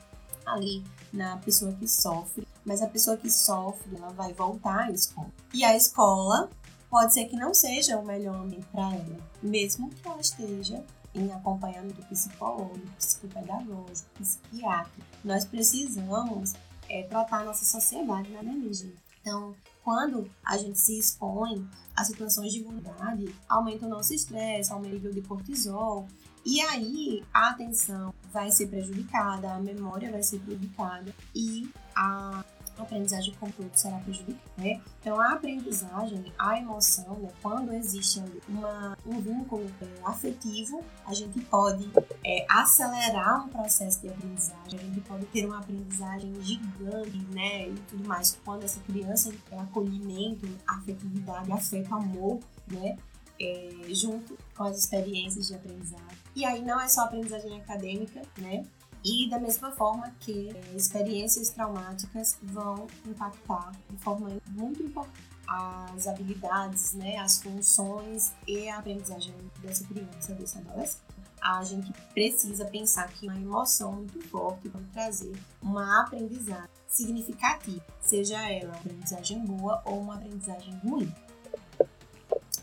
ali 0.45 0.83
na 1.11 1.37
pessoa 1.37 1.71
que 1.73 1.87
sofre, 1.87 2.45
mas 2.67 2.81
a 2.81 2.87
pessoa 2.87 3.15
que 3.15 3.31
sofre, 3.31 3.95
ela 3.95 4.09
vai 4.09 4.33
voltar 4.33 4.89
à 4.89 4.91
escola. 4.91 5.31
E 5.53 5.63
a 5.63 5.75
escola 5.75 6.49
pode 6.89 7.13
ser 7.13 7.25
que 7.25 7.37
não 7.37 7.53
seja 7.53 7.97
o 7.97 8.05
melhor 8.05 8.35
ambiente 8.35 8.67
para 8.73 8.93
ela, 8.93 9.17
mesmo 9.41 9.89
que 9.89 10.05
ela 10.05 10.19
esteja 10.19 10.83
em 11.15 11.31
acompanhamento 11.31 12.05
psicológico, 12.07 12.87
psicopedagógico, 12.97 14.09
psiquiátrico. 14.19 15.07
Nós 15.23 15.45
precisamos 15.45 16.53
é, 16.89 17.03
tratar 17.03 17.39
a 17.39 17.45
nossa 17.45 17.63
sociedade, 17.63 18.29
né, 18.29 18.41
minha 18.43 18.73
gente? 18.73 18.97
Então, 19.21 19.55
quando 19.81 20.29
a 20.45 20.57
gente 20.57 20.77
se 20.77 20.99
expõe 20.99 21.65
a 21.95 22.03
situações 22.03 22.51
de 22.51 22.63
vulnerabilidade, 22.63 23.33
aumenta 23.47 23.85
o 23.85 23.89
nosso 23.89 24.13
estresse, 24.13 24.73
aumenta 24.73 24.95
o 24.95 24.97
nível 24.97 25.13
de 25.13 25.21
cortisol, 25.21 26.05
e 26.45 26.61
aí 26.61 27.23
a 27.33 27.49
atenção 27.49 28.13
vai 28.31 28.51
ser 28.51 28.67
prejudicada, 28.67 29.53
a 29.53 29.59
memória 29.59 30.11
vai 30.11 30.21
ser 30.21 30.39
prejudicada 30.39 31.13
e 31.33 31.69
a 31.95 32.43
a 32.77 32.83
aprendizagem 32.83 33.33
todo 33.39 33.71
será 33.73 33.97
prejudicada, 33.97 34.39
né? 34.57 34.81
Então, 35.01 35.19
a 35.19 35.33
aprendizagem, 35.33 36.31
a 36.37 36.57
emoção, 36.57 37.13
né? 37.19 37.29
quando 37.41 37.73
existe 37.73 38.21
uma, 38.47 38.97
um 39.05 39.19
vínculo 39.19 39.65
é, 39.81 39.85
afetivo, 40.03 40.83
a 41.05 41.13
gente 41.13 41.39
pode 41.41 41.89
é, 42.25 42.45
acelerar 42.49 43.45
um 43.45 43.49
processo 43.49 44.01
de 44.01 44.09
aprendizagem, 44.09 44.79
a 44.79 44.83
gente 44.83 45.01
pode 45.01 45.25
ter 45.27 45.45
uma 45.45 45.59
aprendizagem 45.59 46.33
gigante, 46.41 47.17
né? 47.31 47.69
E 47.69 47.75
tudo 47.89 48.07
mais. 48.07 48.37
Quando 48.43 48.63
essa 48.63 48.79
criança 48.81 49.33
tem 49.49 49.59
acolhimento, 49.59 50.47
afetividade, 50.67 51.51
afeto, 51.51 51.93
amor, 51.93 52.39
né? 52.67 52.97
É, 53.39 53.69
junto 53.89 54.35
com 54.55 54.63
as 54.63 54.79
experiências 54.79 55.47
de 55.47 55.53
aprendizagem. 55.53 56.17
E 56.35 56.43
aí 56.43 56.63
não 56.63 56.79
é 56.79 56.87
só 56.87 57.01
aprendizagem 57.01 57.59
acadêmica, 57.61 58.21
né? 58.37 58.63
E 59.09 59.29
da 59.29 59.39
mesma 59.39 59.71
forma 59.71 60.13
que 60.19 60.53
experiências 60.75 61.49
traumáticas 61.49 62.37
vão 62.43 62.87
impactar 63.05 63.71
de 63.89 63.97
forma 63.99 64.29
muito 64.49 64.83
importante 64.83 65.29
as 65.47 66.07
habilidades, 66.07 66.93
né, 66.93 67.17
as 67.17 67.41
funções 67.41 68.33
e 68.45 68.67
a 68.67 68.79
aprendizagem 68.79 69.33
dessa 69.61 69.85
criança, 69.85 70.33
desse 70.33 70.57
adolescente. 70.57 71.03
A 71.39 71.63
gente 71.63 71.89
precisa 72.13 72.65
pensar 72.65 73.07
que 73.07 73.27
uma 73.27 73.37
emoção 73.37 73.93
muito 73.93 74.19
forte 74.27 74.67
vai 74.67 74.83
trazer 74.91 75.33
uma 75.61 76.01
aprendizagem 76.01 76.67
significativa, 76.89 77.85
seja 78.01 78.37
ela 78.51 78.71
uma 78.71 78.75
aprendizagem 78.75 79.39
boa 79.45 79.81
ou 79.85 80.01
uma 80.01 80.15
aprendizagem 80.15 80.77
ruim. 80.79 81.15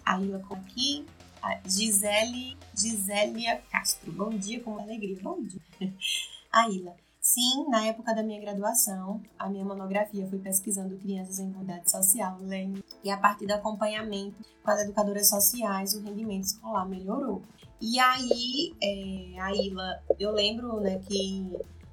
A 0.04 0.18
Lila 0.18 0.42
aqui, 0.50 1.06
a 1.40 1.58
Gisele, 1.66 2.54
Gisélia 2.76 3.62
Castro. 3.70 4.12
Bom 4.12 4.28
dia, 4.28 4.60
com 4.62 4.78
alegria. 4.78 5.18
Bom 5.22 5.42
dia. 5.42 5.94
A 6.54 6.68
Ila. 6.68 6.94
Sim, 7.20 7.68
na 7.68 7.84
época 7.84 8.14
da 8.14 8.22
minha 8.22 8.40
graduação, 8.40 9.20
a 9.36 9.48
minha 9.48 9.64
monografia 9.64 10.24
foi 10.28 10.38
pesquisando 10.38 10.96
crianças 10.98 11.40
em 11.40 11.46
imunidade 11.48 11.90
social, 11.90 12.38
lendo, 12.42 12.84
e 13.02 13.10
a 13.10 13.16
partir 13.16 13.44
do 13.44 13.54
acompanhamento 13.54 14.36
com 14.62 14.70
as 14.70 14.82
educadoras 14.82 15.28
sociais, 15.28 15.94
o 15.94 16.02
rendimento 16.02 16.44
escolar 16.44 16.86
melhorou. 16.86 17.42
E 17.80 17.98
aí, 17.98 18.72
é, 18.80 19.40
a 19.40 19.52
Ila, 19.52 20.00
eu 20.16 20.30
lembro 20.30 20.78
né, 20.78 21.00
que 21.00 21.50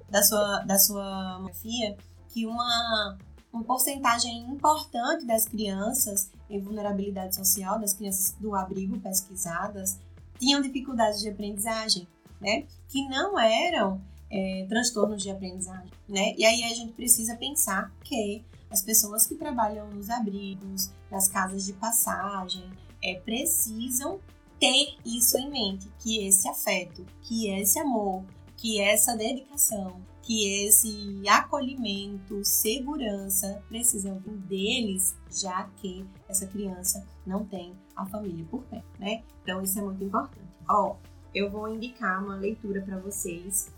da 0.08 0.22
sua, 0.22 0.60
da 0.60 0.78
sua 0.78 1.38
monografia 1.38 1.96
que 2.28 2.46
uma, 2.46 3.18
uma 3.52 3.64
porcentagem 3.64 4.42
importante 4.42 5.26
das 5.26 5.44
crianças 5.44 6.30
em 6.48 6.60
vulnerabilidade 6.60 7.34
social, 7.34 7.80
das 7.80 7.94
crianças 7.94 8.36
do 8.38 8.54
abrigo 8.54 8.96
pesquisadas, 9.00 9.98
tinham 10.38 10.62
dificuldades 10.62 11.20
de 11.20 11.30
aprendizagem, 11.30 12.06
né? 12.40 12.64
Que 12.88 13.08
não 13.08 13.36
eram 13.40 14.00
é, 14.32 14.64
transtornos 14.66 15.22
de 15.22 15.30
aprendizagem, 15.30 15.92
né? 16.08 16.34
E 16.38 16.44
aí 16.44 16.64
a 16.64 16.74
gente 16.74 16.94
precisa 16.94 17.36
pensar 17.36 17.92
que 18.02 18.42
as 18.70 18.82
pessoas 18.82 19.26
que 19.26 19.34
trabalham 19.34 19.90
nos 19.90 20.08
abrigos, 20.08 20.90
nas 21.10 21.28
casas 21.28 21.66
de 21.66 21.74
passagem, 21.74 22.64
é, 23.04 23.16
precisam 23.16 24.18
ter 24.58 24.96
isso 25.04 25.36
em 25.36 25.50
mente, 25.50 25.90
que 25.98 26.26
esse 26.26 26.48
afeto, 26.48 27.04
que 27.20 27.50
esse 27.50 27.78
amor, 27.78 28.24
que 28.56 28.80
essa 28.80 29.14
dedicação, 29.14 30.00
que 30.22 30.64
esse 30.64 31.22
acolhimento, 31.28 32.42
segurança 32.44 33.62
precisam 33.68 34.22
deles, 34.46 35.14
já 35.30 35.64
que 35.76 36.06
essa 36.28 36.46
criança 36.46 37.04
não 37.26 37.44
tem 37.44 37.74
a 37.94 38.06
família 38.06 38.46
por 38.50 38.62
perto, 38.62 38.86
né? 38.98 39.22
Então 39.42 39.60
isso 39.60 39.78
é 39.78 39.82
muito 39.82 40.02
importante. 40.02 40.48
Ó, 40.66 40.96
eu 41.34 41.50
vou 41.50 41.68
indicar 41.68 42.22
uma 42.24 42.36
leitura 42.36 42.80
para 42.82 42.98
vocês 42.98 43.70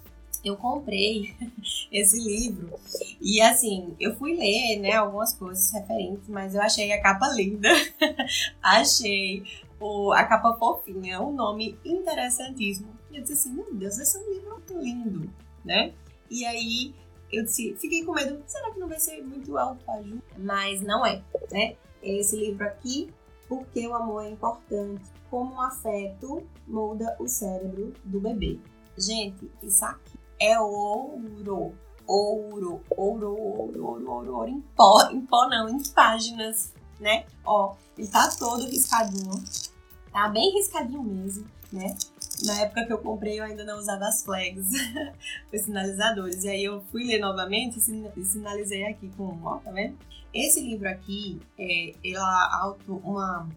eu 0.45 0.57
comprei 0.57 1.35
esse 1.91 2.21
livro 2.21 2.79
e 3.21 3.41
assim, 3.41 3.97
eu 3.99 4.15
fui 4.17 4.37
ler, 4.37 4.79
né, 4.81 4.93
algumas 4.93 5.33
coisas 5.33 5.73
referentes, 5.73 6.29
mas 6.29 6.55
eu 6.55 6.61
achei 6.61 6.93
a 6.93 7.01
capa 7.01 7.29
linda. 7.29 7.71
achei 8.63 9.43
o, 9.81 10.13
a 10.13 10.25
capa 10.25 10.55
fofinha, 10.59 11.23
um 11.23 11.33
nome 11.33 11.79
interessantíssimo. 11.85 12.89
E 13.11 13.17
eu 13.17 13.23
disse 13.23 13.33
assim, 13.33 13.53
meu 13.55 13.73
Deus, 13.73 13.99
esse 13.99 14.17
é 14.17 14.21
um 14.21 14.33
livro 14.33 14.51
muito 14.51 14.79
lindo, 14.79 15.31
né? 15.65 15.95
E 16.31 16.45
aí 16.45 16.95
eu 17.33 17.45
disse, 17.45 17.75
fiquei 17.77 18.05
com 18.05 18.13
medo, 18.13 18.43
será 18.47 18.71
que 18.71 18.79
não 18.79 18.89
vai 18.89 19.01
ser 19.01 19.23
muito 19.23 19.57
autoajuda? 19.57 20.23
Mas 20.37 20.83
não 20.83 21.05
é, 21.07 21.23
né? 21.51 21.77
Esse 22.03 22.37
livro 22.37 22.65
aqui, 22.65 23.11
Porque 23.49 23.87
o 23.87 23.95
Amor 23.95 24.25
é 24.25 24.31
Importante, 24.31 25.05
como 25.31 25.55
o 25.55 25.61
afeto 25.61 26.43
molda 26.67 27.17
o 27.19 27.27
cérebro 27.27 27.93
do 28.05 28.21
bebê. 28.21 28.59
Gente, 28.97 29.51
isso 29.63 29.85
aqui 29.85 30.14
é 30.41 30.59
ouro. 30.59 31.75
Ouro, 32.07 32.83
ouro, 32.91 33.35
ouro, 33.35 33.83
ouro, 33.83 34.11
ouro, 34.11 34.37
ouro, 34.37 34.49
em 34.49 34.61
pó, 34.77 35.09
em 35.11 35.23
pó 35.23 35.49
não, 35.49 35.71
em 35.71 35.83
páginas, 35.91 36.75
né? 37.01 37.25
Ó, 37.45 37.75
ele 37.97 38.09
tá 38.09 38.29
todo 38.39 38.67
riscadinho. 38.67 39.43
Tá 40.13 40.29
bem 40.29 40.53
riscadinho 40.53 41.03
mesmo, 41.03 41.47
né? 41.73 41.97
Na 42.45 42.61
época 42.61 42.85
que 42.85 42.93
eu 42.93 42.99
comprei, 42.99 43.41
eu 43.41 43.45
ainda 43.45 43.65
não 43.65 43.79
usava 43.79 44.05
as 44.05 44.23
flags, 44.23 44.71
os 45.53 45.63
sinalizadores. 45.63 46.45
E 46.45 46.49
aí 46.51 46.65
eu 46.65 46.83
fui 46.93 47.05
ler 47.05 47.21
novamente 47.21 47.79
e 47.79 48.25
sinalizei 48.25 48.85
aqui 48.85 49.11
com, 49.17 49.39
ó, 49.43 49.57
tá 49.57 49.71
vendo? 49.71 49.97
Esse 50.33 50.61
livro 50.61 50.89
aqui, 50.89 51.41
é, 51.59 51.95
ela 52.05 52.59
auto, 52.61 53.01
uma 53.03 53.49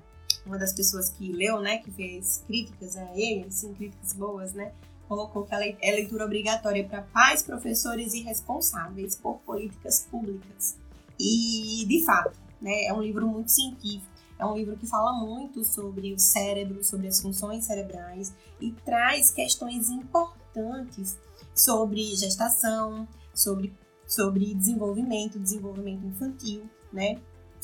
uma 0.48 0.58
das 0.58 0.74
pessoas 0.74 1.10
que 1.10 1.32
leu, 1.32 1.60
né, 1.60 1.80
que 1.80 1.92
fez 1.92 2.44
críticas 2.48 2.96
a 2.98 3.12
ele, 3.14 3.46
assim, 3.48 3.74
críticas 3.74 4.14
boas, 4.14 4.54
né, 4.54 4.72
colocou 5.08 5.46
que 5.46 5.54
é 5.54 5.92
leitura 5.92 6.26
obrigatória 6.26 6.84
para 6.84 7.02
pais, 7.02 7.42
professores 7.42 8.14
e 8.14 8.22
responsáveis 8.22 9.16
por 9.16 9.40
políticas 9.40 10.08
públicas. 10.10 10.78
E, 11.20 11.86
de 11.88 12.04
fato, 12.06 12.38
né, 12.62 12.86
é 12.86 12.94
um 12.94 13.02
livro 13.02 13.28
muito 13.28 13.50
científico, 13.50 14.06
é 14.38 14.46
um 14.46 14.56
livro 14.56 14.78
que 14.78 14.86
fala 14.86 15.14
muito 15.14 15.64
sobre 15.64 16.14
o 16.14 16.20
cérebro, 16.20 16.84
sobre 16.84 17.08
as 17.08 17.20
funções 17.20 17.66
cerebrais 17.66 18.34
e 18.62 18.72
traz 18.72 19.32
questões 19.32 19.90
importantes 19.90 21.18
sobre 21.56 22.16
gestação, 22.16 23.08
sobre, 23.34 23.74
sobre 24.08 24.54
desenvolvimento, 24.54 25.40
desenvolvimento 25.40 26.06
infantil, 26.06 26.64
né? 26.94 27.20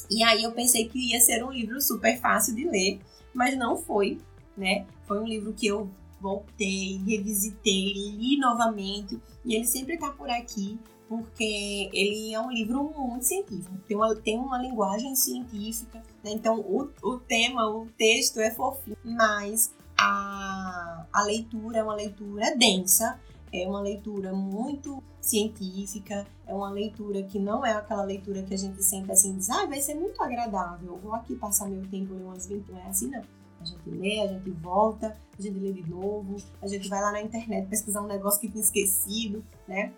E 0.09 0.23
aí 0.23 0.43
eu 0.43 0.51
pensei 0.51 0.87
que 0.89 1.11
ia 1.11 1.19
ser 1.19 1.43
um 1.43 1.51
livro 1.51 1.79
super 1.79 2.19
fácil 2.19 2.55
de 2.55 2.67
ler, 2.67 2.99
mas 3.33 3.57
não 3.57 3.77
foi, 3.77 4.19
né? 4.57 4.85
Foi 5.07 5.19
um 5.19 5.27
livro 5.27 5.53
que 5.53 5.67
eu 5.67 5.89
voltei, 6.23 7.03
revisitei, 7.05 8.11
li 8.15 8.37
novamente, 8.37 9.21
e 9.43 9.55
ele 9.55 9.67
sempre 9.67 9.95
está 9.95 10.09
por 10.09 10.29
aqui, 10.29 10.79
porque 11.09 11.89
ele 11.91 12.33
é 12.33 12.39
um 12.39 12.49
livro 12.49 12.81
muito 12.97 13.25
científico, 13.25 13.77
tem 13.85 13.97
uma, 13.97 14.15
tem 14.15 14.39
uma 14.39 14.57
linguagem 14.57 15.13
científica, 15.15 16.01
né? 16.23 16.31
então 16.31 16.61
o, 16.61 16.89
o 17.03 17.19
tema, 17.19 17.69
o 17.69 17.87
texto 17.97 18.39
é 18.39 18.49
fofinho, 18.49 18.97
mas 19.03 19.75
a, 19.97 21.05
a 21.11 21.23
leitura 21.23 21.79
é 21.79 21.83
uma 21.83 21.93
leitura 21.93 22.55
densa, 22.55 23.19
é 23.51 23.67
uma 23.67 23.81
leitura 23.81 24.33
muito 24.33 25.03
científica, 25.21 26.25
é 26.47 26.53
uma 26.53 26.71
leitura 26.71 27.21
que 27.23 27.37
não 27.37 27.65
é 27.65 27.73
aquela 27.73 28.03
leitura 28.03 28.41
que 28.43 28.53
a 28.53 28.57
gente 28.57 28.81
senta 28.81 29.11
assim 29.11 29.35
diz, 29.35 29.49
ah, 29.49 29.65
vai 29.65 29.81
ser 29.81 29.95
muito 29.95 30.23
agradável, 30.23 30.97
vou 30.97 31.13
aqui 31.13 31.35
passar 31.35 31.69
meu 31.69 31.85
tempo 31.89 32.13
ler 32.13 32.23
umas 32.23 32.47
20, 32.47 32.69
não 32.69 32.79
é 32.79 32.87
assim 32.87 33.09
não. 33.09 33.42
A 33.63 33.65
gente 33.65 33.89
lê, 33.89 34.19
a 34.19 34.27
gente 34.27 34.49
volta, 34.51 35.17
a 35.37 35.41
gente 35.41 35.57
lê 35.57 35.71
de 35.73 35.89
novo, 35.89 36.35
a 36.61 36.67
gente 36.67 36.89
vai 36.89 37.01
lá 37.01 37.11
na 37.11 37.21
internet 37.21 37.67
pesquisar 37.67 38.01
um 38.01 38.07
negócio 38.07 38.39
que 38.39 38.49
tinha 38.49 38.63
esquecido, 38.63 39.43
né? 39.67 39.93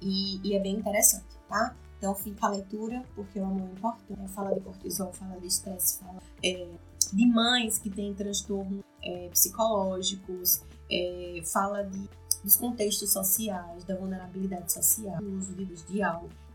E, 0.00 0.40
e 0.46 0.54
é 0.54 0.60
bem 0.60 0.76
interessante, 0.76 1.26
tá? 1.48 1.74
Então 1.96 2.14
fica 2.14 2.46
a 2.46 2.50
leitura, 2.50 3.02
porque 3.14 3.38
o 3.38 3.44
amor 3.44 3.68
é 3.68 3.72
importante. 3.72 4.32
Fala 4.32 4.54
de 4.54 4.60
cortisol, 4.60 5.12
fala 5.12 5.40
de 5.40 5.46
estresse, 5.46 5.98
fala 5.98 6.22
é, 6.44 6.68
de 7.12 7.26
mães 7.26 7.78
que 7.78 7.90
têm 7.90 8.14
transtornos 8.14 8.84
é, 9.02 9.28
psicológicos, 9.28 10.62
é, 10.90 11.40
fala 11.44 11.82
de 11.82 12.08
dos 12.42 12.56
contextos 12.56 13.12
sociais, 13.12 13.84
da 13.84 13.96
vulnerabilidade 13.96 14.72
social, 14.72 15.18
do 15.18 15.36
uso 15.36 15.54
de 15.54 15.64
luz. 15.64 15.84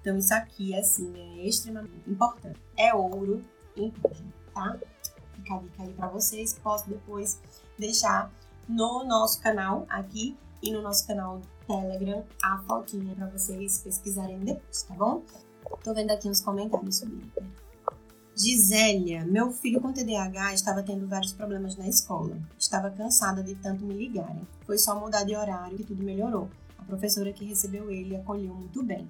Então 0.02 0.18
isso 0.18 0.34
aqui, 0.34 0.76
assim, 0.76 1.14
é 1.40 1.48
extremamente 1.48 2.10
importante. 2.10 2.60
É 2.78 2.94
ouro 2.94 3.44
em 3.76 3.92
página, 3.92 4.34
tá? 4.54 4.80
Fica 5.44 5.56
a 5.56 5.58
dica 5.60 5.84
aí 5.84 5.94
pra 5.94 6.08
vocês. 6.08 6.54
Posso 6.54 6.90
depois 6.90 7.40
deixar 7.78 8.32
no 8.68 9.04
nosso 9.04 9.42
canal 9.42 9.86
aqui 9.90 10.38
e 10.62 10.72
no 10.72 10.82
nosso 10.82 11.06
canal 11.06 11.42
Telegram 11.68 12.24
a 12.42 12.58
fotinha 12.60 13.14
para 13.14 13.28
vocês 13.28 13.80
pesquisarem 13.80 14.40
depois, 14.40 14.84
tá 14.84 14.94
bom? 14.96 15.22
Tô 15.84 15.94
vendo 15.94 16.12
aqui 16.12 16.30
uns 16.30 16.40
comentários 16.40 16.98
sobre. 16.98 17.22
Gisélia, 18.36 19.24
meu 19.26 19.52
filho 19.52 19.80
com 19.80 19.94
TDAH 19.94 20.54
estava 20.54 20.82
tendo 20.82 21.08
vários 21.08 21.34
problemas 21.34 21.76
na 21.76 21.88
escola. 21.88 22.38
Estava 22.58 22.90
cansada 22.90 23.44
de 23.44 23.54
tanto 23.56 23.86
me 23.86 23.94
ligarem. 23.94 24.48
Foi 24.66 24.78
só 24.78 25.00
mudar 25.00 25.24
de 25.24 25.36
horário 25.36 25.78
que 25.78 25.84
tudo 25.84 26.04
melhorou. 26.04 26.50
A 26.78 26.84
professora 26.84 27.32
que 27.32 27.46
recebeu 27.46 27.92
ele 27.92 28.16
acolheu 28.16 28.54
muito 28.56 28.82
bem. 28.82 29.08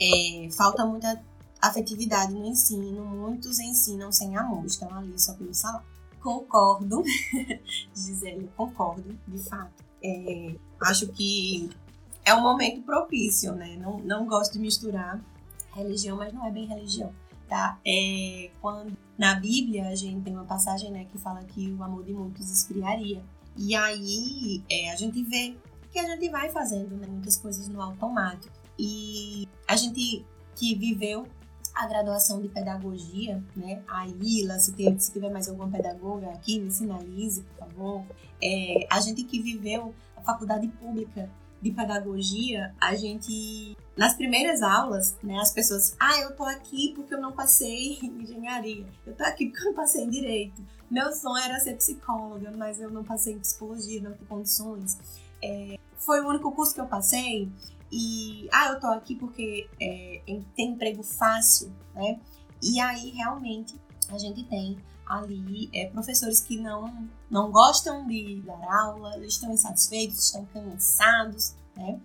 É, 0.00 0.48
falta 0.50 0.86
muita 0.86 1.20
afetividade 1.68 2.32
no 2.32 2.46
ensino, 2.46 3.04
muitos 3.04 3.58
ensinam 3.58 4.10
sem 4.12 4.36
amor, 4.36 4.64
estão 4.66 4.92
ali 4.94 5.18
só 5.18 5.34
pelo 5.34 5.54
salário. 5.54 5.86
Concordo, 6.20 7.02
Gisele, 7.94 8.50
concordo, 8.56 9.16
de 9.28 9.38
fato. 9.38 9.84
É, 10.02 10.54
acho 10.82 11.08
que 11.08 11.70
é 12.24 12.34
um 12.34 12.42
momento 12.42 12.82
propício, 12.82 13.52
né? 13.54 13.76
Não, 13.76 13.98
não 13.98 14.26
gosto 14.26 14.54
de 14.54 14.58
misturar 14.58 15.20
religião, 15.72 16.16
mas 16.16 16.32
não 16.32 16.44
é 16.44 16.50
bem 16.50 16.66
religião 16.66 17.12
tá? 17.48 17.78
É, 17.86 18.50
quando 18.60 18.96
na 19.18 19.34
Bíblia 19.34 19.88
a 19.88 19.94
gente 19.94 20.22
tem 20.22 20.34
uma 20.34 20.44
passagem, 20.44 20.90
né, 20.90 21.06
que 21.10 21.18
fala 21.18 21.42
que 21.44 21.72
o 21.72 21.82
amor 21.82 22.04
de 22.04 22.12
muitos 22.12 22.50
esfriaria. 22.50 23.22
E 23.56 23.74
aí 23.74 24.62
é, 24.70 24.92
a 24.92 24.96
gente 24.96 25.22
vê 25.22 25.56
que 25.90 25.98
a 25.98 26.04
gente 26.04 26.28
vai 26.28 26.50
fazendo 26.50 26.96
né, 26.96 27.06
muitas 27.06 27.36
coisas 27.36 27.68
no 27.68 27.80
automático. 27.80 28.54
E 28.78 29.48
a 29.66 29.76
gente 29.76 30.24
que 30.54 30.74
viveu 30.74 31.26
a 31.76 31.86
graduação 31.86 32.40
de 32.40 32.48
pedagogia, 32.48 33.42
né? 33.54 33.82
A 33.86 34.06
Ila, 34.06 34.58
se, 34.58 34.72
tem, 34.72 34.98
se 34.98 35.12
tiver 35.12 35.30
mais 35.30 35.46
alguma 35.46 35.68
pedagoga 35.68 36.30
aqui, 36.30 36.58
me 36.58 36.70
sinalize, 36.70 37.42
por 37.42 37.68
favor. 37.68 38.04
É, 38.42 38.86
a 38.90 38.98
gente 38.98 39.22
que 39.24 39.38
viveu 39.38 39.94
a 40.16 40.22
faculdade 40.22 40.66
pública 40.68 41.28
de 41.60 41.70
pedagogia, 41.70 42.74
a 42.80 42.94
gente 42.94 43.76
nas 43.94 44.14
primeiras 44.14 44.62
aulas, 44.62 45.16
né, 45.22 45.38
as 45.38 45.52
pessoas, 45.52 45.94
ah, 46.00 46.18
eu 46.20 46.34
tô 46.34 46.44
aqui 46.44 46.92
porque 46.94 47.14
eu 47.14 47.20
não 47.20 47.32
passei 47.32 47.98
em 48.02 48.22
engenharia, 48.22 48.86
eu 49.06 49.14
tô 49.14 49.24
aqui 49.24 49.46
porque 49.46 49.60
eu 49.60 49.66
não 49.66 49.74
passei 49.74 50.02
em 50.02 50.08
direito. 50.08 50.62
Meu 50.90 51.12
sonho 51.12 51.44
era 51.44 51.58
ser 51.60 51.76
psicóloga, 51.76 52.52
mas 52.56 52.80
eu 52.80 52.90
não 52.90 53.04
passei 53.04 53.34
em 53.34 53.38
psicologia, 53.38 54.00
não 54.00 54.12
tenho 54.12 54.26
condições. 54.26 54.96
É, 55.42 55.78
foi 55.96 56.20
o 56.20 56.28
único 56.28 56.50
curso 56.52 56.72
que 56.72 56.80
eu 56.80 56.86
passei 56.86 57.50
e, 57.90 58.48
ah, 58.52 58.68
eu 58.68 58.80
tô 58.80 58.86
aqui 58.88 59.14
porque 59.14 59.68
é, 59.80 60.22
tem 60.54 60.72
emprego 60.72 61.02
fácil, 61.02 61.72
né? 61.94 62.20
E 62.62 62.80
aí, 62.80 63.10
realmente, 63.10 63.74
a 64.08 64.18
gente 64.18 64.44
tem 64.44 64.76
ali 65.06 65.70
é, 65.72 65.86
professores 65.86 66.40
que 66.40 66.58
não, 66.58 67.08
não 67.30 67.50
gostam 67.50 68.06
de 68.06 68.42
dar 68.42 68.82
aula, 68.82 69.16
estão 69.24 69.52
insatisfeitos, 69.52 70.24
estão 70.24 70.44
cansados, 70.46 71.54
né? 71.76 72.00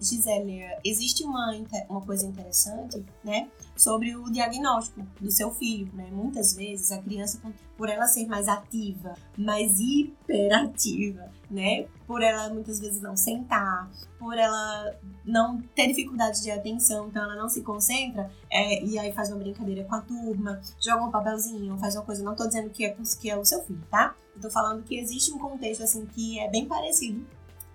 Gisele, 0.00 0.62
existe 0.84 1.24
uma, 1.24 1.52
uma 1.88 2.00
coisa 2.00 2.26
interessante, 2.26 3.04
né? 3.24 3.48
Sobre 3.76 4.14
o 4.16 4.30
diagnóstico 4.30 5.02
do 5.20 5.30
seu 5.30 5.50
filho, 5.50 5.90
né? 5.94 6.08
Muitas 6.12 6.54
vezes 6.54 6.92
a 6.92 7.02
criança, 7.02 7.40
por 7.76 7.88
ela 7.88 8.06
ser 8.06 8.26
mais 8.26 8.48
ativa, 8.48 9.14
mais 9.36 9.78
hiperativa, 9.80 11.28
né? 11.50 11.86
Por 12.06 12.22
ela 12.22 12.48
muitas 12.48 12.78
vezes 12.78 13.00
não 13.00 13.16
sentar, 13.16 13.90
por 14.18 14.36
ela 14.36 14.94
não 15.24 15.60
ter 15.74 15.88
dificuldade 15.88 16.42
de 16.42 16.50
atenção, 16.50 17.08
então 17.08 17.22
ela 17.22 17.36
não 17.36 17.48
se 17.48 17.62
concentra, 17.62 18.30
é, 18.50 18.84
e 18.84 18.98
aí 18.98 19.12
faz 19.12 19.30
uma 19.30 19.38
brincadeira 19.38 19.84
com 19.84 19.94
a 19.94 20.00
turma, 20.00 20.60
joga 20.80 21.04
um 21.04 21.10
papelzinho, 21.10 21.76
faz 21.78 21.96
uma 21.96 22.04
coisa. 22.04 22.22
Não 22.22 22.36
tô 22.36 22.46
dizendo 22.46 22.70
que 22.70 22.84
é, 22.84 22.96
que 23.20 23.30
é 23.30 23.36
o 23.36 23.44
seu 23.44 23.62
filho, 23.62 23.82
tá? 23.90 24.14
Eu 24.34 24.42
tô 24.42 24.50
falando 24.50 24.84
que 24.84 24.96
existe 24.96 25.32
um 25.32 25.38
contexto, 25.38 25.82
assim, 25.82 26.06
que 26.06 26.38
é 26.38 26.48
bem 26.48 26.66
parecido 26.66 27.26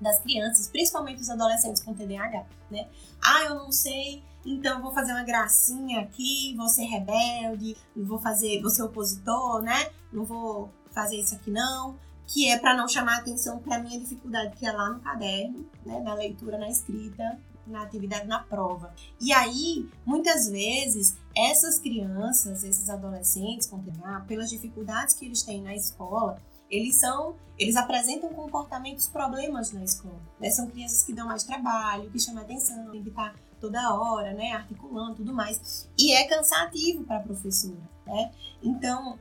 das 0.03 0.19
crianças, 0.19 0.67
principalmente 0.67 1.21
os 1.21 1.29
adolescentes 1.29 1.81
com 1.81 1.93
TDAH, 1.93 2.45
né? 2.69 2.87
Ah, 3.23 3.45
eu 3.45 3.55
não 3.55 3.71
sei, 3.71 4.23
então 4.45 4.81
vou 4.81 4.93
fazer 4.93 5.13
uma 5.13 5.23
gracinha 5.23 6.01
aqui, 6.01 6.53
vou 6.55 6.67
ser 6.67 6.83
rebelde, 6.83 7.75
vou 7.95 8.19
fazer, 8.19 8.61
vou 8.61 8.69
ser 8.69 8.83
opositor, 8.83 9.61
né? 9.61 9.89
Não 10.11 10.25
vou 10.25 10.69
fazer 10.91 11.19
isso 11.19 11.33
aqui 11.33 11.49
não, 11.49 11.97
que 12.27 12.49
é 12.49 12.57
para 12.59 12.75
não 12.75 12.87
chamar 12.87 13.19
atenção 13.19 13.59
para 13.59 13.79
minha 13.79 13.99
dificuldade 13.99 14.55
que 14.57 14.65
é 14.65 14.71
lá 14.71 14.89
no 14.89 14.99
caderno, 14.99 15.65
né, 15.85 15.99
na 16.01 16.13
leitura, 16.13 16.57
na 16.57 16.69
escrita, 16.69 17.39
na 17.65 17.83
atividade 17.83 18.27
na 18.27 18.39
prova. 18.39 18.93
E 19.19 19.31
aí, 19.31 19.89
muitas 20.05 20.49
vezes, 20.49 21.15
essas 21.35 21.79
crianças, 21.79 22.63
esses 22.63 22.89
adolescentes 22.89 23.67
com 23.67 23.79
TDAH, 23.79 24.21
pelas 24.21 24.49
dificuldades 24.49 25.15
que 25.15 25.25
eles 25.25 25.43
têm 25.43 25.61
na 25.61 25.75
escola, 25.75 26.37
eles 26.73 26.95
são, 26.95 27.35
eles 27.57 27.75
apresentam 27.75 28.29
comportamentos 28.29 29.07
problemas 29.07 29.71
na 29.71 29.83
escola. 29.83 30.19
Né? 30.39 30.49
São 30.49 30.67
crianças 30.67 31.03
que 31.03 31.13
dão 31.13 31.27
mais 31.27 31.43
trabalho, 31.43 32.09
que 32.09 32.19
chamam 32.19 32.41
atenção, 32.41 32.89
que 32.91 33.09
estar 33.09 33.35
toda 33.61 33.93
hora, 33.93 34.33
né, 34.33 34.51
articulando 34.51 35.15
tudo 35.15 35.33
mais. 35.33 35.87
E 35.97 36.11
é 36.13 36.27
cansativo 36.27 37.03
para 37.03 37.17
a 37.17 37.21
professora, 37.21 37.77
né? 38.05 38.29
Então, 38.61 39.17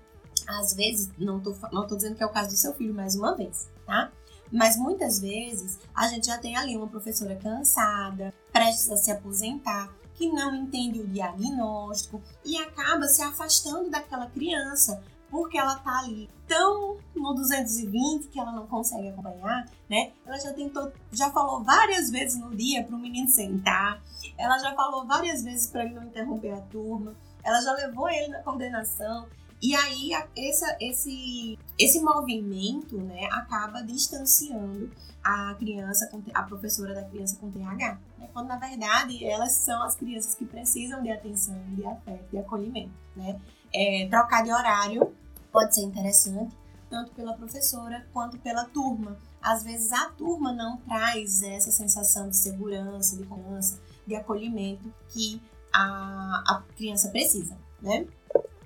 às 0.49 0.75
vezes, 0.75 1.13
não 1.17 1.39
tô, 1.39 1.55
não 1.71 1.87
tô 1.87 1.95
dizendo 1.95 2.17
que 2.17 2.25
é 2.25 2.27
o 2.27 2.33
caso 2.33 2.49
do 2.49 2.57
seu 2.57 2.75
filho 2.75 2.93
mais 2.93 3.15
uma 3.15 3.37
vez, 3.37 3.71
tá? 3.87 4.11
Mas 4.51 4.77
muitas 4.77 5.21
vezes 5.21 5.79
a 5.95 6.09
gente 6.09 6.27
já 6.27 6.39
tem 6.39 6.57
ali 6.57 6.77
uma 6.77 6.89
professora 6.89 7.37
cansada, 7.37 8.35
prestes 8.53 8.91
a 8.91 8.97
se 8.97 9.13
aposentar, 9.13 9.95
que 10.15 10.29
não 10.29 10.55
entende 10.55 11.01
o 11.01 11.07
diagnóstico 11.07 12.21
e 12.45 12.57
acaba 12.59 13.07
se 13.07 13.23
afastando 13.23 13.91
daquela 13.91 14.27
criança 14.27 15.03
porque 15.33 15.57
ela 15.57 15.77
tá 15.77 16.01
ali 16.01 16.29
tão 16.47 16.99
no 17.17 17.33
220 17.33 18.29
que 18.29 18.39
ela 18.39 18.53
não 18.53 18.67
consegue 18.67 19.09
acompanhar, 19.09 19.67
né? 19.89 20.13
Ela 20.27 20.39
já 20.39 20.53
tentou, 20.53 20.93
já 21.11 21.31
falou 21.31 21.65
várias 21.65 22.11
vezes 22.11 22.39
no 22.39 22.55
dia 22.55 22.85
para 22.85 22.95
o 22.95 22.99
menino 22.99 23.27
sentar, 23.29 24.03
ela 24.37 24.59
já 24.59 24.75
falou 24.75 25.07
várias 25.07 25.43
vezes 25.43 25.69
para 25.69 25.87
ele 25.87 25.95
não 25.95 26.05
interromper 26.05 26.53
a 26.53 26.61
turma, 26.61 27.15
ela 27.43 27.63
já 27.63 27.73
levou 27.73 28.11
ele 28.11 28.29
na 28.29 28.43
coordenação 28.43 29.27
E 29.63 29.75
aí, 29.75 30.11
essa, 30.37 30.77
esse, 30.81 31.59
esse 31.79 32.01
movimento 32.03 32.99
né, 32.99 33.27
acaba 33.33 33.81
distanciando 33.83 34.91
a 35.25 35.55
criança, 35.55 36.11
a 36.35 36.43
professora 36.43 36.95
da 36.95 37.05
criança 37.05 37.39
com 37.41 37.51
TH. 37.51 37.99
Né? 38.19 38.29
Quando, 38.35 38.49
na 38.49 38.59
verdade, 38.59 39.25
elas 39.25 39.53
são 39.53 39.83
as 39.85 39.95
crianças 39.95 40.35
que 40.35 40.45
precisam 40.45 41.03
de 41.03 41.11
atenção, 41.11 41.57
de 41.71 41.87
afeto, 41.87 42.31
de 42.31 42.39
acolhimento. 42.39 42.93
Né? 43.17 43.41
É, 43.73 44.09
trocar 44.11 44.43
de 44.43 44.53
horário 44.53 45.15
pode 45.53 45.75
ser 45.75 45.83
interessante, 45.83 46.57
tanto 46.89 47.13
pela 47.13 47.35
professora 47.35 48.07
quanto 48.13 48.39
pela 48.39 48.65
turma. 48.65 49.19
Às 49.41 49.63
vezes, 49.63 49.93
a 49.93 50.09
turma 50.11 50.53
não 50.53 50.77
traz 50.79 51.43
essa 51.43 51.71
sensação 51.71 52.29
de 52.29 52.37
segurança, 52.37 53.17
de 53.17 53.25
confiança, 53.25 53.81
de 54.07 54.15
acolhimento 54.15 54.93
que 55.09 55.41
a, 55.73 56.43
a 56.47 56.63
criança 56.77 57.09
precisa, 57.09 57.57
né? 57.81 58.07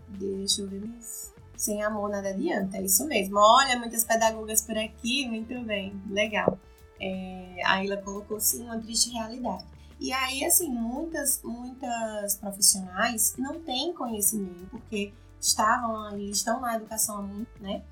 Deixa 0.09 0.63
eu 0.63 0.69
ver 0.69 0.87
mais. 0.87 1.35
Sem 1.57 1.83
amor 1.83 2.11
nada 2.11 2.29
adianta, 2.29 2.77
é 2.77 2.83
isso 2.83 3.07
mesmo. 3.07 3.39
Olha, 3.39 3.79
muitas 3.79 4.05
pedagogas 4.05 4.61
por 4.61 4.77
aqui, 4.77 5.27
muito 5.27 5.59
bem, 5.63 5.99
legal. 6.11 6.59
É, 7.01 7.63
a 7.65 7.83
Ilha 7.83 7.97
colocou 7.97 8.39
sim 8.39 8.65
uma 8.65 8.79
triste 8.79 9.11
realidade. 9.11 9.65
E 9.99 10.13
aí, 10.13 10.45
assim, 10.45 10.69
muitas, 10.69 11.41
muitas 11.43 12.37
profissionais 12.37 13.35
não 13.39 13.59
têm 13.61 13.95
conhecimento, 13.95 14.67
porque 14.71 15.15
estavam 15.41 16.19
e 16.19 16.31
estão 16.31 16.61
na 16.61 16.77
educação 16.77 17.23
muito, 17.23 17.51
né? 17.61 17.83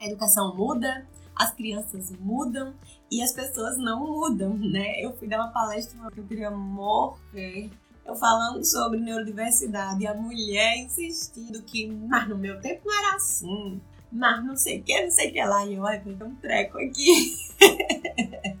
A 0.00 0.06
educação 0.06 0.54
muda, 0.54 1.06
as 1.34 1.52
crianças 1.52 2.10
mudam 2.18 2.74
e 3.10 3.22
as 3.22 3.32
pessoas 3.32 3.78
não 3.78 4.06
mudam, 4.06 4.54
né? 4.54 5.00
Eu 5.00 5.16
fui 5.16 5.28
dar 5.28 5.38
uma 5.38 5.52
palestra 5.52 5.98
que 6.10 6.20
eu 6.20 6.24
queria 6.24 6.50
morrer 6.50 7.70
eu 8.08 8.16
falando 8.16 8.64
sobre 8.64 8.98
neurodiversidade 9.00 10.02
e 10.02 10.06
a 10.06 10.14
mulher 10.14 10.78
insistindo 10.78 11.62
que, 11.62 11.86
mas 11.86 12.26
no 12.26 12.38
meu 12.38 12.58
tempo 12.58 12.80
não 12.86 12.98
era 12.98 13.16
assim, 13.16 13.80
mas 14.10 14.42
não 14.42 14.56
sei 14.56 14.80
o 14.80 14.82
que, 14.82 15.02
não 15.02 15.10
sei 15.10 15.28
o 15.28 15.32
que 15.34 15.44
lá. 15.44 15.66
E 15.66 15.74
eu, 15.74 15.86
ai, 15.86 16.00
tem 16.00 16.16
um 16.22 16.34
treco 16.36 16.78
aqui. 16.78 17.36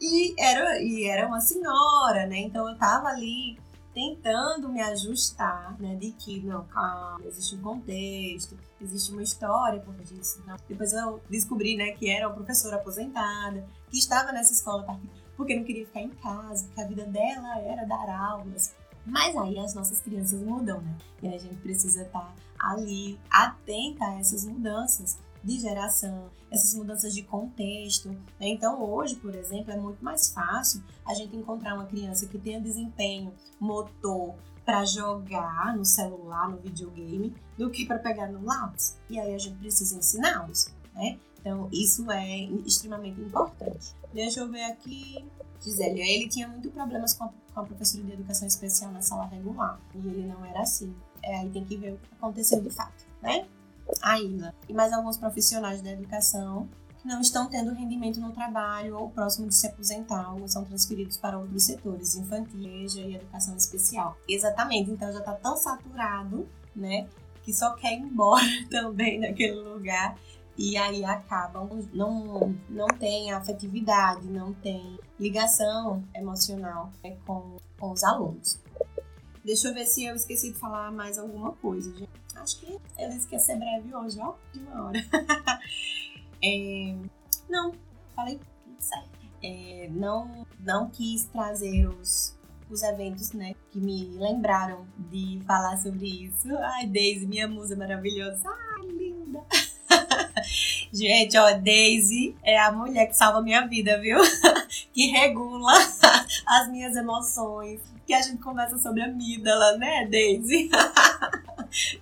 e, 0.00 0.34
era, 0.36 0.82
e 0.82 1.04
era 1.04 1.28
uma 1.28 1.40
senhora, 1.40 2.26
né? 2.26 2.38
Então 2.38 2.68
eu 2.68 2.76
tava 2.76 3.08
ali 3.08 3.56
tentando 3.94 4.68
me 4.68 4.82
ajustar, 4.82 5.80
né? 5.80 5.94
De 5.94 6.10
que, 6.12 6.40
não, 6.40 6.64
calma, 6.66 7.24
existe 7.24 7.54
um 7.54 7.62
contexto, 7.62 8.58
existe 8.80 9.12
uma 9.12 9.22
história 9.22 9.80
por 9.80 9.94
disso. 9.94 10.42
Depois 10.68 10.92
eu 10.92 11.20
descobri, 11.30 11.76
né, 11.76 11.92
que 11.92 12.10
era 12.10 12.28
uma 12.28 12.34
professora 12.34 12.76
aposentada, 12.76 13.64
que 13.88 13.98
estava 13.98 14.32
nessa 14.32 14.52
escola 14.52 14.84
porque 15.36 15.56
não 15.56 15.64
queria 15.64 15.86
ficar 15.86 16.00
em 16.00 16.10
casa, 16.10 16.66
porque 16.66 16.80
a 16.80 16.86
vida 16.86 17.04
dela 17.06 17.58
era 17.60 17.84
dar 17.84 18.08
aulas. 18.08 18.74
Mas 19.06 19.36
aí 19.36 19.58
as 19.58 19.74
nossas 19.74 20.00
crianças 20.00 20.40
mudam, 20.40 20.80
né? 20.80 20.96
E 21.22 21.28
a 21.28 21.38
gente 21.38 21.56
precisa 21.56 22.02
estar 22.02 22.34
ali, 22.58 23.18
atenta 23.30 24.04
a 24.04 24.18
essas 24.18 24.44
mudanças 24.44 25.18
de 25.42 25.60
geração, 25.60 26.30
essas 26.54 26.74
mudanças 26.74 27.14
de 27.14 27.22
contexto. 27.22 28.08
Né? 28.08 28.48
Então, 28.48 28.82
hoje, 28.82 29.16
por 29.16 29.34
exemplo, 29.34 29.72
é 29.72 29.76
muito 29.76 30.04
mais 30.04 30.32
fácil 30.32 30.82
a 31.04 31.14
gente 31.14 31.36
encontrar 31.36 31.74
uma 31.74 31.86
criança 31.86 32.26
que 32.26 32.38
tenha 32.38 32.60
desempenho 32.60 33.32
motor 33.60 34.34
para 34.64 34.84
jogar 34.84 35.76
no 35.76 35.84
celular, 35.84 36.48
no 36.48 36.56
videogame, 36.56 37.34
do 37.58 37.70
que 37.70 37.84
para 37.84 37.98
pegar 37.98 38.28
no 38.28 38.44
lápis. 38.44 38.96
E 39.10 39.18
aí 39.18 39.34
a 39.34 39.38
gente 39.38 39.56
precisa 39.58 39.96
ensiná-los, 39.96 40.68
né? 40.94 41.18
Então, 41.38 41.68
isso 41.70 42.10
é 42.10 42.44
extremamente 42.64 43.20
importante. 43.20 43.94
Deixa 44.12 44.40
eu 44.40 44.50
ver 44.50 44.64
aqui. 44.64 45.22
Gisele, 45.60 46.00
ele 46.00 46.28
tinha 46.28 46.48
muito 46.48 46.70
problemas 46.70 47.12
com 47.14 47.24
a, 47.24 47.30
com 47.52 47.60
a 47.60 47.64
professora 47.64 48.04
de 48.04 48.12
educação 48.12 48.48
especial 48.48 48.90
na 48.92 49.02
sala 49.02 49.26
regular. 49.26 49.78
E 49.94 49.98
ele 49.98 50.26
não 50.26 50.42
era 50.44 50.60
assim. 50.60 50.94
É, 51.22 51.38
aí 51.38 51.50
tem 51.50 51.64
que 51.64 51.76
ver 51.76 51.92
o 51.92 51.98
que 51.98 52.14
aconteceu 52.14 52.60
de 52.62 52.70
fato, 52.70 53.04
né? 53.22 53.46
Ainda. 54.02 54.54
E 54.68 54.72
mais 54.72 54.92
alguns 54.92 55.16
profissionais 55.16 55.82
da 55.82 55.92
educação 55.92 56.68
que 57.00 57.08
não 57.08 57.20
estão 57.20 57.46
tendo 57.48 57.74
rendimento 57.74 58.18
no 58.18 58.32
trabalho 58.32 58.96
ou 58.96 59.10
próximo 59.10 59.48
de 59.48 59.54
se 59.54 59.66
aposentar 59.66 60.34
ou 60.34 60.48
são 60.48 60.64
transferidos 60.64 61.18
para 61.18 61.38
outros 61.38 61.64
setores, 61.64 62.16
infantil 62.16 62.60
e 62.62 63.16
educação 63.16 63.56
especial. 63.56 64.16
Exatamente, 64.26 64.90
então 64.90 65.12
já 65.12 65.18
está 65.18 65.34
tão 65.34 65.56
saturado, 65.56 66.48
né, 66.74 67.06
que 67.42 67.52
só 67.52 67.74
quer 67.74 67.92
ir 67.92 68.00
embora 68.00 68.42
também 68.70 69.20
daquele 69.20 69.60
lugar 69.60 70.16
e 70.56 70.76
aí 70.76 71.04
acabam, 71.04 71.68
não, 71.92 72.54
não 72.70 72.86
tem 72.86 73.32
afetividade, 73.32 74.26
não 74.26 74.52
tem 74.54 74.98
ligação 75.18 76.02
emocional 76.14 76.90
né, 77.02 77.16
com, 77.26 77.56
com 77.78 77.90
os 77.90 78.04
alunos. 78.04 78.60
Deixa 79.44 79.68
eu 79.68 79.74
ver 79.74 79.84
se 79.84 80.04
eu 80.04 80.14
esqueci 80.14 80.52
de 80.52 80.58
falar 80.58 80.90
mais 80.90 81.18
alguma 81.18 81.52
coisa, 81.52 81.94
gente. 81.94 82.23
Acho 82.36 82.60
que 82.60 82.78
eu 82.98 83.08
disse 83.10 83.26
que 83.26 83.34
ia 83.34 83.38
ser 83.38 83.56
breve 83.56 83.94
hoje, 83.94 84.18
ó, 84.20 84.34
de 84.52 84.60
uma 84.60 84.86
hora. 84.86 84.98
é, 86.42 86.96
não, 87.48 87.72
falei 88.14 88.38
tudo 88.64 88.76
certo. 88.78 89.10
É, 89.42 89.88
não, 89.90 90.46
não 90.60 90.88
quis 90.90 91.24
trazer 91.24 91.86
os, 91.86 92.36
os 92.70 92.82
eventos, 92.82 93.32
né, 93.32 93.54
que 93.70 93.78
me 93.78 94.06
lembraram 94.16 94.86
de 95.10 95.40
falar 95.46 95.76
sobre 95.78 96.06
isso. 96.06 96.48
Ai, 96.58 96.86
Daisy, 96.86 97.26
minha 97.26 97.48
musa 97.48 97.76
maravilhosa. 97.76 98.48
Ai, 98.48 98.86
linda! 98.88 99.40
Gente, 100.92 101.36
ó, 101.36 101.58
Daisy 101.58 102.36
é 102.42 102.58
a 102.58 102.72
mulher 102.72 103.06
que 103.06 103.16
salva 103.16 103.42
minha 103.42 103.66
vida, 103.66 104.00
viu? 104.00 104.18
que 104.92 105.06
regula 105.08 105.72
as 106.46 106.68
minhas 106.70 106.96
emoções. 106.96 107.80
Que 108.06 108.12
a 108.12 108.20
gente 108.20 108.42
conversa 108.42 108.78
sobre 108.78 109.02
a 109.02 109.06
amígdala, 109.06 109.78
né, 109.78 110.06
Daisy? 110.06 110.70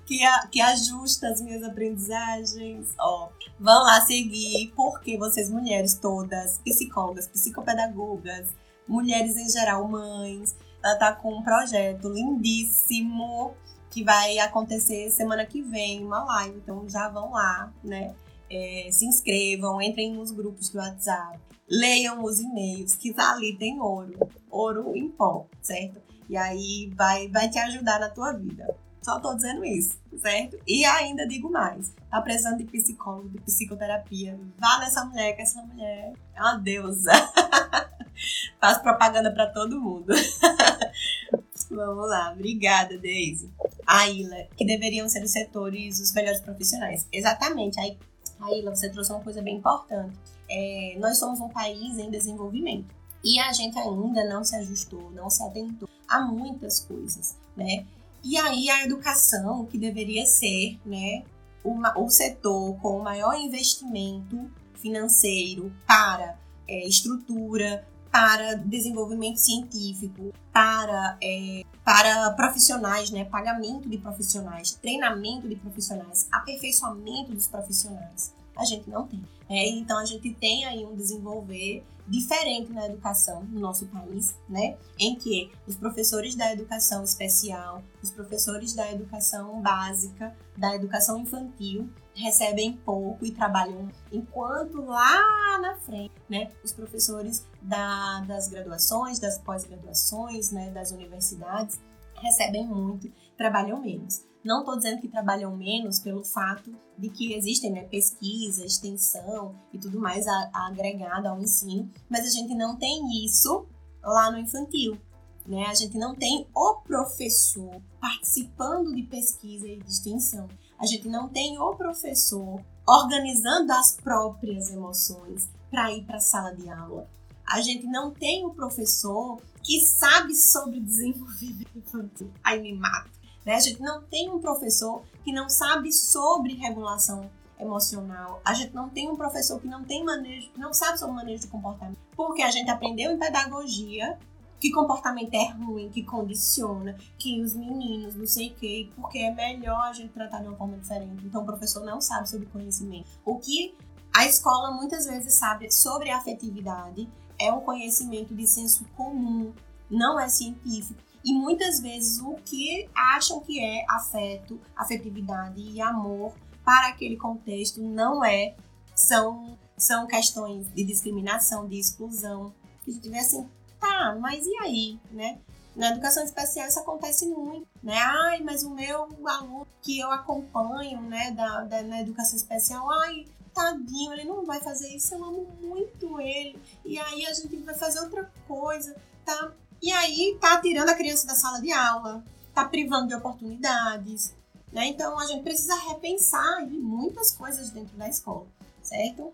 Que, 0.04 0.24
a, 0.24 0.46
que 0.46 0.60
ajusta 0.60 1.28
as 1.28 1.40
minhas 1.40 1.62
aprendizagens. 1.62 2.94
Ó, 2.98 3.28
vão 3.58 3.82
lá 3.82 4.00
seguir, 4.00 4.72
porque 4.76 5.16
vocês, 5.18 5.50
mulheres 5.50 5.94
todas, 5.94 6.58
psicólogas, 6.58 7.28
psicopedagogas, 7.28 8.48
mulheres 8.86 9.36
em 9.36 9.48
geral, 9.48 9.86
mães, 9.88 10.54
ela 10.82 10.96
tá 10.96 11.12
com 11.12 11.34
um 11.34 11.42
projeto 11.42 12.08
lindíssimo 12.08 13.54
que 13.90 14.02
vai 14.02 14.38
acontecer 14.38 15.10
semana 15.10 15.44
que 15.44 15.62
vem, 15.62 16.04
uma 16.04 16.24
live. 16.24 16.56
Então 16.56 16.88
já 16.88 17.08
vão 17.08 17.32
lá, 17.32 17.72
né? 17.84 18.14
É, 18.50 18.88
se 18.90 19.06
inscrevam, 19.06 19.80
entrem 19.80 20.12
nos 20.12 20.30
grupos 20.30 20.68
do 20.68 20.78
WhatsApp, 20.78 21.38
leiam 21.68 22.22
os 22.22 22.38
e-mails, 22.38 22.94
que 22.94 23.14
ali 23.16 23.56
tem 23.56 23.80
ouro, 23.80 24.28
ouro 24.50 24.94
em 24.94 25.08
pó, 25.08 25.46
certo? 25.62 26.02
E 26.28 26.36
aí 26.36 26.92
vai, 26.94 27.28
vai 27.28 27.48
te 27.48 27.58
ajudar 27.58 27.98
na 27.98 28.10
tua 28.10 28.32
vida. 28.32 28.74
Só 29.02 29.18
tô 29.18 29.34
dizendo 29.34 29.64
isso, 29.64 29.98
certo? 30.20 30.56
E 30.66 30.84
ainda 30.84 31.26
digo 31.26 31.50
mais: 31.50 31.92
tá 32.08 32.20
precisando 32.22 32.58
de 32.58 32.64
psicólogo, 32.64 33.28
de 33.28 33.40
psicoterapia, 33.40 34.38
vá 34.58 34.78
nessa 34.78 35.04
mulher, 35.04 35.34
que 35.34 35.42
essa 35.42 35.60
mulher 35.62 36.12
é 36.34 36.40
uma 36.40 36.56
deusa. 36.56 37.10
Faz 38.60 38.78
propaganda 38.78 39.32
para 39.32 39.46
todo 39.48 39.80
mundo. 39.80 40.12
Vamos 41.68 42.08
lá, 42.08 42.32
obrigada, 42.32 42.98
Deise. 42.98 43.50
A 43.86 44.06
Ilha, 44.08 44.48
que 44.56 44.64
deveriam 44.64 45.08
ser 45.08 45.24
os 45.24 45.30
setores 45.30 45.98
os 45.98 46.12
melhores 46.12 46.40
profissionais. 46.40 47.06
Exatamente, 47.10 47.80
aí, 47.80 47.98
a 48.38 48.52
Ilha, 48.52 48.70
você 48.70 48.90
trouxe 48.90 49.10
uma 49.10 49.22
coisa 49.22 49.40
bem 49.40 49.56
importante. 49.56 50.16
É, 50.48 50.96
nós 50.98 51.18
somos 51.18 51.40
um 51.40 51.48
país 51.48 51.98
em 51.98 52.10
desenvolvimento 52.10 52.94
e 53.24 53.38
a 53.40 53.52
gente 53.52 53.78
ainda 53.78 54.24
não 54.28 54.44
se 54.44 54.54
ajustou, 54.56 55.10
não 55.12 55.30
se 55.30 55.42
atentou 55.42 55.88
a 56.08 56.20
muitas 56.20 56.80
coisas, 56.80 57.38
né? 57.56 57.86
E 58.24 58.36
aí 58.36 58.70
a 58.70 58.84
educação, 58.84 59.66
que 59.66 59.78
deveria 59.78 60.24
ser, 60.26 60.78
né, 60.84 61.24
o, 61.64 61.76
o 62.04 62.10
setor 62.10 62.76
com 62.80 62.98
o 62.98 63.02
maior 63.02 63.34
investimento 63.34 64.50
financeiro 64.74 65.72
para 65.86 66.36
é, 66.68 66.86
estrutura, 66.86 67.86
para 68.10 68.54
desenvolvimento 68.54 69.38
científico, 69.38 70.34
para, 70.52 71.16
é, 71.22 71.62
para 71.82 72.30
profissionais, 72.32 73.10
né? 73.10 73.24
pagamento 73.24 73.88
de 73.88 73.96
profissionais, 73.96 74.72
treinamento 74.72 75.48
de 75.48 75.56
profissionais, 75.56 76.28
aperfeiçoamento 76.30 77.32
dos 77.32 77.48
profissionais. 77.48 78.34
A 78.56 78.64
gente 78.64 78.88
não 78.88 79.06
tem. 79.06 79.22
É, 79.48 79.68
então 79.70 79.98
a 79.98 80.04
gente 80.04 80.32
tem 80.34 80.64
aí 80.64 80.84
um 80.84 80.94
desenvolver 80.94 81.84
diferente 82.06 82.72
na 82.72 82.86
educação 82.86 83.44
no 83.44 83.60
nosso 83.60 83.86
país, 83.86 84.34
né? 84.48 84.76
Em 84.98 85.14
que 85.14 85.50
os 85.66 85.76
professores 85.76 86.34
da 86.34 86.52
educação 86.52 87.04
especial, 87.04 87.82
os 88.02 88.10
professores 88.10 88.74
da 88.74 88.90
educação 88.90 89.60
básica, 89.60 90.36
da 90.56 90.74
educação 90.74 91.20
infantil, 91.20 91.88
recebem 92.14 92.74
pouco 92.84 93.24
e 93.24 93.30
trabalham 93.30 93.88
enquanto 94.10 94.82
lá 94.84 95.58
na 95.60 95.76
frente, 95.76 96.12
né, 96.28 96.50
os 96.62 96.72
professores 96.72 97.46
da, 97.62 98.20
das 98.20 98.48
graduações, 98.48 99.18
das 99.18 99.38
pós-graduações, 99.38 100.50
né, 100.50 100.70
das 100.70 100.90
universidades 100.90 101.80
recebem 102.22 102.66
muito, 102.66 103.10
trabalham 103.36 103.80
menos. 103.80 104.24
Não 104.44 104.60
estou 104.60 104.76
dizendo 104.76 105.00
que 105.00 105.08
trabalham 105.08 105.56
menos 105.56 106.00
pelo 106.00 106.24
fato 106.24 106.74
de 106.98 107.08
que 107.08 107.32
existem 107.32 107.70
né, 107.70 107.84
pesquisa, 107.84 108.64
extensão 108.64 109.54
e 109.72 109.78
tudo 109.78 110.00
mais 110.00 110.26
agregado 110.52 111.28
ao 111.28 111.40
ensino, 111.40 111.88
mas 112.08 112.26
a 112.26 112.30
gente 112.30 112.54
não 112.54 112.76
tem 112.76 113.24
isso 113.24 113.66
lá 114.02 114.30
no 114.30 114.38
infantil. 114.38 114.98
Né? 115.46 115.64
A 115.66 115.74
gente 115.74 115.96
não 115.96 116.14
tem 116.14 116.46
o 116.54 116.74
professor 116.82 117.80
participando 118.00 118.94
de 118.94 119.02
pesquisa 119.02 119.66
e 119.66 119.76
de 119.76 119.90
extensão 119.90 120.48
A 120.78 120.86
gente 120.86 121.08
não 121.08 121.28
tem 121.28 121.58
o 121.58 121.74
professor 121.74 122.60
organizando 122.86 123.72
as 123.72 123.96
próprias 123.96 124.70
emoções 124.70 125.48
para 125.70 125.92
ir 125.92 126.04
para 126.04 126.16
a 126.16 126.20
sala 126.20 126.54
de 126.54 126.68
aula. 126.68 127.08
A 127.46 127.60
gente 127.60 127.86
não 127.86 128.12
tem 128.12 128.44
o 128.44 128.50
professor 128.50 129.40
que 129.62 129.80
sabe 129.80 130.34
sobre 130.34 130.80
desenvolvimento 130.80 131.76
infantil. 131.76 132.30
Aí 132.42 132.60
me 132.60 132.74
mata. 132.74 133.10
Né? 133.44 133.54
A 133.54 133.60
gente 133.60 133.80
não 133.80 134.02
tem 134.02 134.30
um 134.30 134.40
professor 134.40 135.02
que 135.24 135.32
não 135.32 135.48
sabe 135.48 135.92
sobre 135.92 136.54
regulação 136.54 137.30
emocional. 137.58 138.40
A 138.44 138.54
gente 138.54 138.74
não 138.74 138.88
tem 138.88 139.08
um 139.08 139.16
professor 139.16 139.60
que 139.60 139.68
não 139.68 139.84
tem 139.84 140.04
manejo, 140.04 140.50
não 140.56 140.72
sabe 140.72 140.98
sobre 140.98 141.14
manejo 141.14 141.42
de 141.42 141.48
comportamento. 141.48 141.98
Porque 142.16 142.42
a 142.42 142.50
gente 142.50 142.70
aprendeu 142.70 143.12
em 143.12 143.18
pedagogia 143.18 144.18
que 144.60 144.70
comportamento 144.70 145.34
é 145.34 145.50
ruim, 145.50 145.90
que 145.90 146.04
condiciona, 146.04 146.96
que 147.18 147.42
os 147.42 147.52
meninos, 147.52 148.14
não 148.14 148.26
sei 148.26 148.50
o 148.50 148.54
quê, 148.54 148.88
porque 148.94 149.18
é 149.18 149.34
melhor 149.34 149.88
a 149.88 149.92
gente 149.92 150.12
tratar 150.12 150.40
de 150.40 150.46
uma 150.46 150.56
forma 150.56 150.76
diferente. 150.76 151.26
Então 151.26 151.42
o 151.42 151.44
professor 151.44 151.84
não 151.84 152.00
sabe 152.00 152.28
sobre 152.28 152.46
conhecimento. 152.46 153.08
O 153.24 153.38
que 153.38 153.74
a 154.14 154.24
escola 154.24 154.70
muitas 154.70 155.06
vezes 155.06 155.34
sabe 155.34 155.68
sobre 155.68 156.10
afetividade 156.10 157.08
é 157.40 157.52
um 157.52 157.60
conhecimento 157.60 158.32
de 158.34 158.46
senso 158.46 158.84
comum, 158.96 159.52
não 159.90 160.20
é 160.20 160.28
científico. 160.28 161.00
E 161.24 161.32
muitas 161.32 161.80
vezes 161.80 162.20
o 162.20 162.34
que 162.44 162.88
acham 162.94 163.40
que 163.40 163.60
é 163.60 163.84
afeto, 163.88 164.60
afetividade 164.76 165.60
e 165.60 165.80
amor 165.80 166.32
para 166.64 166.88
aquele 166.88 167.16
contexto 167.16 167.80
não 167.80 168.24
é, 168.24 168.54
são, 168.94 169.56
são 169.76 170.06
questões 170.06 170.66
de 170.72 170.84
discriminação, 170.84 171.68
de 171.68 171.78
exclusão. 171.78 172.52
Que 172.82 172.90
a 172.90 172.94
gente 172.94 173.08
vê 173.08 173.18
assim, 173.18 173.48
tá, 173.80 174.16
mas 174.20 174.46
e 174.46 174.56
aí, 174.58 174.98
né? 175.10 175.38
Na 175.74 175.90
educação 175.90 176.22
especial 176.22 176.68
isso 176.68 176.80
acontece 176.80 177.26
muito, 177.26 177.66
né? 177.82 177.96
Ai, 177.96 178.40
mas 178.42 178.62
o 178.62 178.70
meu 178.70 179.08
aluno 179.24 179.66
que 179.80 179.98
eu 179.98 180.10
acompanho, 180.10 181.00
né, 181.00 181.30
da, 181.30 181.62
da, 181.62 181.82
na 181.82 182.00
educação 182.02 182.36
especial, 182.36 182.90
ai, 182.90 183.24
tadinho, 183.54 184.12
ele 184.12 184.24
não 184.24 184.44
vai 184.44 184.60
fazer 184.60 184.88
isso, 184.94 185.14
eu 185.14 185.24
amo 185.24 185.46
muito 185.60 186.20
ele. 186.20 186.58
E 186.84 186.98
aí 186.98 187.24
a 187.26 187.32
gente 187.32 187.56
vai 187.56 187.74
fazer 187.74 188.00
outra 188.00 188.30
coisa, 188.46 188.94
tá? 189.24 189.52
E 189.82 189.90
aí 189.90 190.38
tá 190.40 190.60
tirando 190.60 190.90
a 190.90 190.94
criança 190.94 191.26
da 191.26 191.34
sala 191.34 191.60
de 191.60 191.72
aula, 191.72 192.24
tá 192.54 192.64
privando 192.64 193.08
de 193.08 193.14
oportunidades, 193.16 194.32
né? 194.72 194.86
Então 194.86 195.18
a 195.18 195.26
gente 195.26 195.42
precisa 195.42 195.74
repensar 195.74 196.64
muitas 196.68 197.32
coisas 197.32 197.70
dentro 197.70 197.96
da 197.96 198.08
escola, 198.08 198.46
certo? 198.80 199.32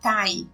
Tá 0.00 0.20
aí. 0.20 0.46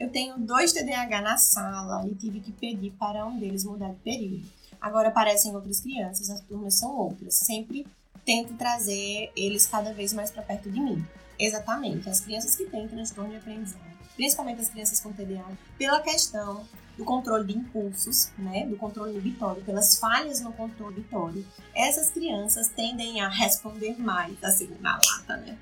Eu 0.00 0.10
tenho 0.10 0.38
dois 0.38 0.72
TDAH 0.72 1.20
na 1.20 1.36
sala 1.36 2.08
e 2.08 2.14
tive 2.14 2.40
que 2.40 2.50
pedir 2.50 2.92
para 2.92 3.26
um 3.26 3.38
deles 3.38 3.62
mudar 3.62 3.90
de 3.90 4.00
período. 4.00 4.46
Agora 4.80 5.08
aparecem 5.08 5.54
outras 5.54 5.80
crianças, 5.80 6.30
as 6.30 6.40
turmas 6.40 6.78
são 6.78 6.96
outras. 6.96 7.34
Sempre 7.34 7.86
tento 8.24 8.54
trazer 8.54 9.30
eles 9.36 9.66
cada 9.66 9.92
vez 9.92 10.14
mais 10.14 10.30
para 10.30 10.42
perto 10.42 10.70
de 10.70 10.80
mim. 10.80 11.04
Exatamente, 11.38 12.08
as 12.08 12.20
crianças 12.20 12.56
que 12.56 12.64
têm 12.64 12.88
transtorno 12.88 13.30
de 13.30 13.36
aprendizagem, 13.36 13.98
principalmente 14.16 14.62
as 14.62 14.70
crianças 14.70 14.98
com 14.98 15.12
TDAH, 15.12 15.58
pela 15.76 16.00
questão 16.00 16.66
do 17.02 17.04
controle 17.04 17.44
de 17.44 17.58
impulsos, 17.58 18.30
né, 18.38 18.64
do 18.66 18.76
controle 18.76 19.12
inibitório, 19.12 19.62
pelas 19.64 19.96
falhas 19.96 20.40
no 20.40 20.52
controle 20.52 20.94
inibitório, 20.94 21.44
essas 21.74 22.10
crianças 22.10 22.68
tendem 22.68 23.20
a 23.20 23.28
responder 23.28 24.00
mais, 24.00 24.42
assim, 24.42 24.70
na 24.80 24.92
lata, 24.92 25.36
né? 25.38 25.58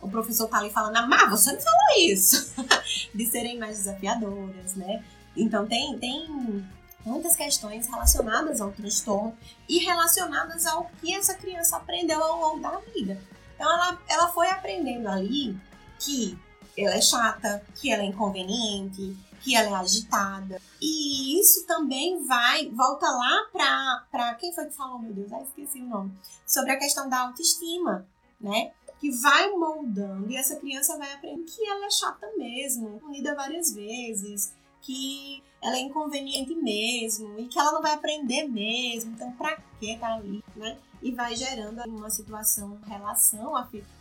O 0.00 0.08
professor 0.08 0.48
tá 0.48 0.58
ali 0.58 0.70
falando, 0.70 0.96
ah, 0.96 1.28
você 1.30 1.52
não 1.52 1.60
falou 1.60 1.98
isso, 1.98 2.52
de 3.14 3.26
serem 3.26 3.58
mais 3.58 3.76
desafiadoras, 3.78 4.74
né? 4.74 5.04
Então 5.36 5.66
tem, 5.66 5.96
tem 5.98 6.64
muitas 7.04 7.36
questões 7.36 7.86
relacionadas 7.86 8.60
ao 8.60 8.72
transtorno 8.72 9.36
e 9.68 9.78
relacionadas 9.78 10.66
ao 10.66 10.90
que 11.00 11.14
essa 11.14 11.34
criança 11.34 11.76
aprendeu 11.76 12.22
ao 12.22 12.40
longo 12.40 12.60
da 12.60 12.78
vida. 12.94 13.20
Então 13.54 13.72
ela, 13.72 13.98
ela 14.08 14.28
foi 14.28 14.48
aprendendo 14.48 15.08
ali 15.08 15.56
que 16.00 16.36
ela 16.76 16.94
é 16.94 17.00
chata, 17.00 17.62
que 17.76 17.92
ela 17.92 18.02
é 18.02 18.06
inconveniente, 18.06 19.16
que 19.42 19.56
ela 19.56 19.70
é 19.70 19.80
agitada. 19.80 20.60
E 20.80 21.40
isso 21.40 21.66
também 21.66 22.24
vai, 22.24 22.68
volta 22.70 23.06
lá 23.10 23.48
para 23.52 24.06
pra 24.10 24.34
quem 24.34 24.54
foi 24.54 24.66
que 24.66 24.74
falou, 24.74 24.98
meu 24.98 25.12
Deus, 25.12 25.32
ah, 25.32 25.42
esqueci 25.42 25.80
o 25.80 25.86
nome, 25.86 26.12
sobre 26.46 26.72
a 26.72 26.78
questão 26.78 27.08
da 27.08 27.20
autoestima, 27.20 28.06
né? 28.40 28.72
Que 29.00 29.10
vai 29.10 29.50
moldando 29.50 30.30
e 30.30 30.36
essa 30.36 30.56
criança 30.56 30.96
vai 30.96 31.12
aprendendo 31.12 31.44
que 31.44 31.66
ela 31.66 31.86
é 31.86 31.90
chata 31.90 32.30
mesmo, 32.36 33.00
unida 33.04 33.34
várias 33.34 33.74
vezes, 33.74 34.54
que 34.80 35.42
ela 35.60 35.76
é 35.76 35.80
inconveniente 35.80 36.54
mesmo 36.54 37.38
e 37.38 37.46
que 37.46 37.58
ela 37.58 37.72
não 37.72 37.82
vai 37.82 37.92
aprender 37.92 38.48
mesmo. 38.48 39.12
Então, 39.12 39.30
pra 39.32 39.56
que 39.78 39.96
tá 39.98 40.14
ali, 40.14 40.42
né? 40.54 40.78
E 41.00 41.10
vai 41.12 41.34
gerando 41.34 41.82
uma 41.88 42.10
situação, 42.10 42.78
relação 42.86 43.52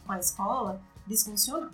com 0.05 0.11
a 0.11 0.19
escola 0.19 0.81
disfuncional. 1.07 1.71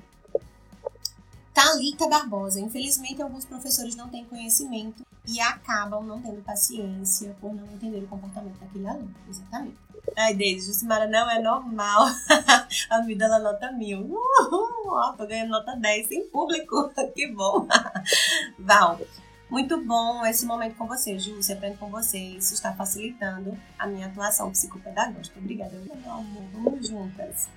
Talita 1.58 2.08
Barbosa. 2.08 2.62
Infelizmente, 2.62 3.20
alguns 3.20 3.44
professores 3.44 3.96
não 3.96 4.10
têm 4.10 4.24
conhecimento 4.26 5.04
e 5.28 5.42
acabam 5.42 6.06
não 6.06 6.22
tendo 6.22 6.44
paciência 6.44 7.36
por 7.42 7.52
não 7.52 7.66
entender 7.74 7.98
o 7.98 8.08
comportamento 8.08 8.60
daquele 8.60 8.88
aluno. 8.88 9.16
Exatamente. 9.28 9.76
Ai, 10.16 10.36
Deise, 10.36 10.68
Jucimara, 10.68 11.08
não 11.08 11.28
é 11.28 11.42
normal. 11.42 12.10
a 12.92 13.02
vida 13.02 13.26
ela 13.26 13.40
nota 13.40 13.72
mil. 13.72 14.02
Uhul, 14.02 14.86
ó, 14.86 15.14
tô 15.14 15.26
ganhando 15.26 15.50
nota 15.50 15.76
10 15.76 16.12
em 16.12 16.28
público. 16.28 16.92
que 17.16 17.26
bom. 17.32 17.68
Val, 18.60 19.02
muito 19.50 19.84
bom 19.84 20.24
esse 20.28 20.46
momento 20.46 20.76
com 20.76 20.86
você, 20.86 21.18
Ju. 21.18 21.42
Se 21.42 21.54
aprende 21.54 21.78
com 21.78 21.90
você. 21.90 22.20
Isso 22.20 22.54
está 22.54 22.72
facilitando 22.74 23.58
a 23.80 23.88
minha 23.88 24.06
atuação 24.06 24.52
psicopedagógica. 24.52 25.40
Obrigada, 25.40 25.72
meu 25.72 26.12
amor. 26.12 26.44
Vamos 26.54 26.88
juntas. 26.88 27.50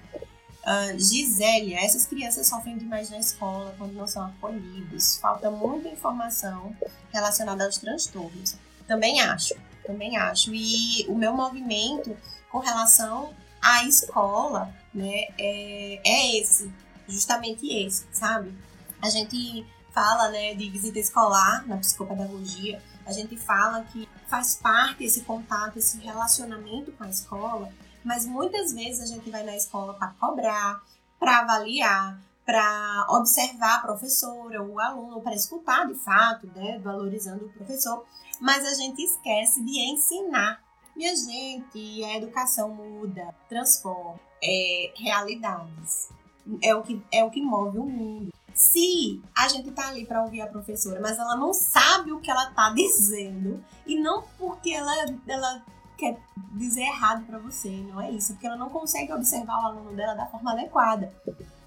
Uh, 0.61 0.99
Gisele, 0.99 1.75
essas 1.75 2.05
crianças 2.07 2.47
sofrem 2.47 2.77
demais 2.77 3.09
na 3.09 3.19
escola 3.19 3.75
quando 3.79 3.95
não 3.95 4.07
são 4.07 4.27
acolhidos. 4.27 5.17
Falta 5.17 5.51
muita 5.51 5.89
informação 5.89 6.77
relacionada 7.13 7.65
aos 7.65 7.79
transtornos. 7.79 8.57
Também 8.87 9.21
acho, 9.21 9.55
também 9.87 10.19
acho. 10.19 10.53
E 10.53 11.07
o 11.09 11.15
meu 11.15 11.33
movimento 11.33 12.15
com 12.51 12.59
relação 12.59 13.35
à 13.63 13.85
escola, 13.85 14.75
né, 14.93 15.29
é, 15.39 16.01
é 16.05 16.41
esse, 16.41 16.71
justamente 17.09 17.67
esse, 17.67 18.07
sabe? 18.13 18.53
A 19.01 19.09
gente 19.09 19.67
fala, 19.93 20.29
né, 20.29 20.55
de 20.55 20.69
visita 20.69 20.99
escolar 20.99 21.67
na 21.67 21.79
psicopedagogia. 21.79 22.83
A 23.07 23.13
gente 23.13 23.37
fala 23.37 23.83
que 23.85 24.09
faz 24.29 24.57
parte 24.57 25.05
esse 25.05 25.23
contato, 25.23 25.79
esse 25.79 25.99
relacionamento 25.99 26.93
com 26.93 27.05
a 27.05 27.09
escola 27.09 27.73
mas 28.05 28.27
muitas 28.27 28.73
vezes 28.73 29.03
a 29.03 29.07
gente 29.07 29.31
vai 29.31 29.43
na 29.43 29.57
escola 29.57 29.95
para 29.95 30.09
cobrar, 30.09 30.83
para 31.19 31.41
avaliar, 31.41 32.19
para 32.45 33.07
observar 33.11 33.77
a 33.77 33.81
professora, 33.81 34.63
o 34.63 34.81
aluno, 34.81 35.21
para 35.21 35.35
escutar 35.35 35.87
de 35.87 35.95
fato, 35.95 36.47
né, 36.49 36.81
valorizando 36.83 37.45
o 37.45 37.53
professor, 37.53 38.05
mas 38.41 38.67
a 38.67 38.75
gente 38.75 39.03
esquece 39.03 39.63
de 39.63 39.79
ensinar. 39.93 40.63
Minha 40.97 41.15
gente, 41.15 42.05
a 42.05 42.17
educação 42.17 42.71
muda, 42.71 43.35
transforma 43.49 44.19
é, 44.43 44.93
realidades. 44.97 46.09
É 46.63 46.75
o, 46.75 46.83
que, 46.83 47.01
é 47.13 47.23
o 47.23 47.31
que 47.31 47.41
move 47.41 47.79
o 47.79 47.87
mundo. 47.87 48.33
Se 48.53 49.23
a 49.37 49.49
gente 49.49 49.71
tá 49.71 49.89
ali 49.89 50.05
para 50.05 50.23
ouvir 50.23 50.41
a 50.41 50.47
professora, 50.47 51.01
mas 51.01 51.19
ela 51.19 51.37
não 51.37 51.55
sabe 51.55 52.13
o 52.13 52.21
que 52.21 52.31
ela 52.31 52.51
tá 52.51 52.71
dizendo, 52.75 53.65
e 53.87 53.99
não 53.99 54.25
porque 54.37 54.73
ela, 54.73 54.93
ela 55.27 55.63
quer 56.01 56.19
dizer 56.53 56.81
errado 56.81 57.27
para 57.27 57.39
você, 57.39 57.69
não 57.69 58.01
é 58.01 58.11
isso, 58.11 58.33
porque 58.33 58.47
ela 58.47 58.57
não 58.57 58.71
consegue 58.71 59.13
observar 59.13 59.63
o 59.63 59.67
aluno 59.67 59.95
dela 59.95 60.15
da 60.15 60.27
forma 60.27 60.53
adequada. 60.53 61.13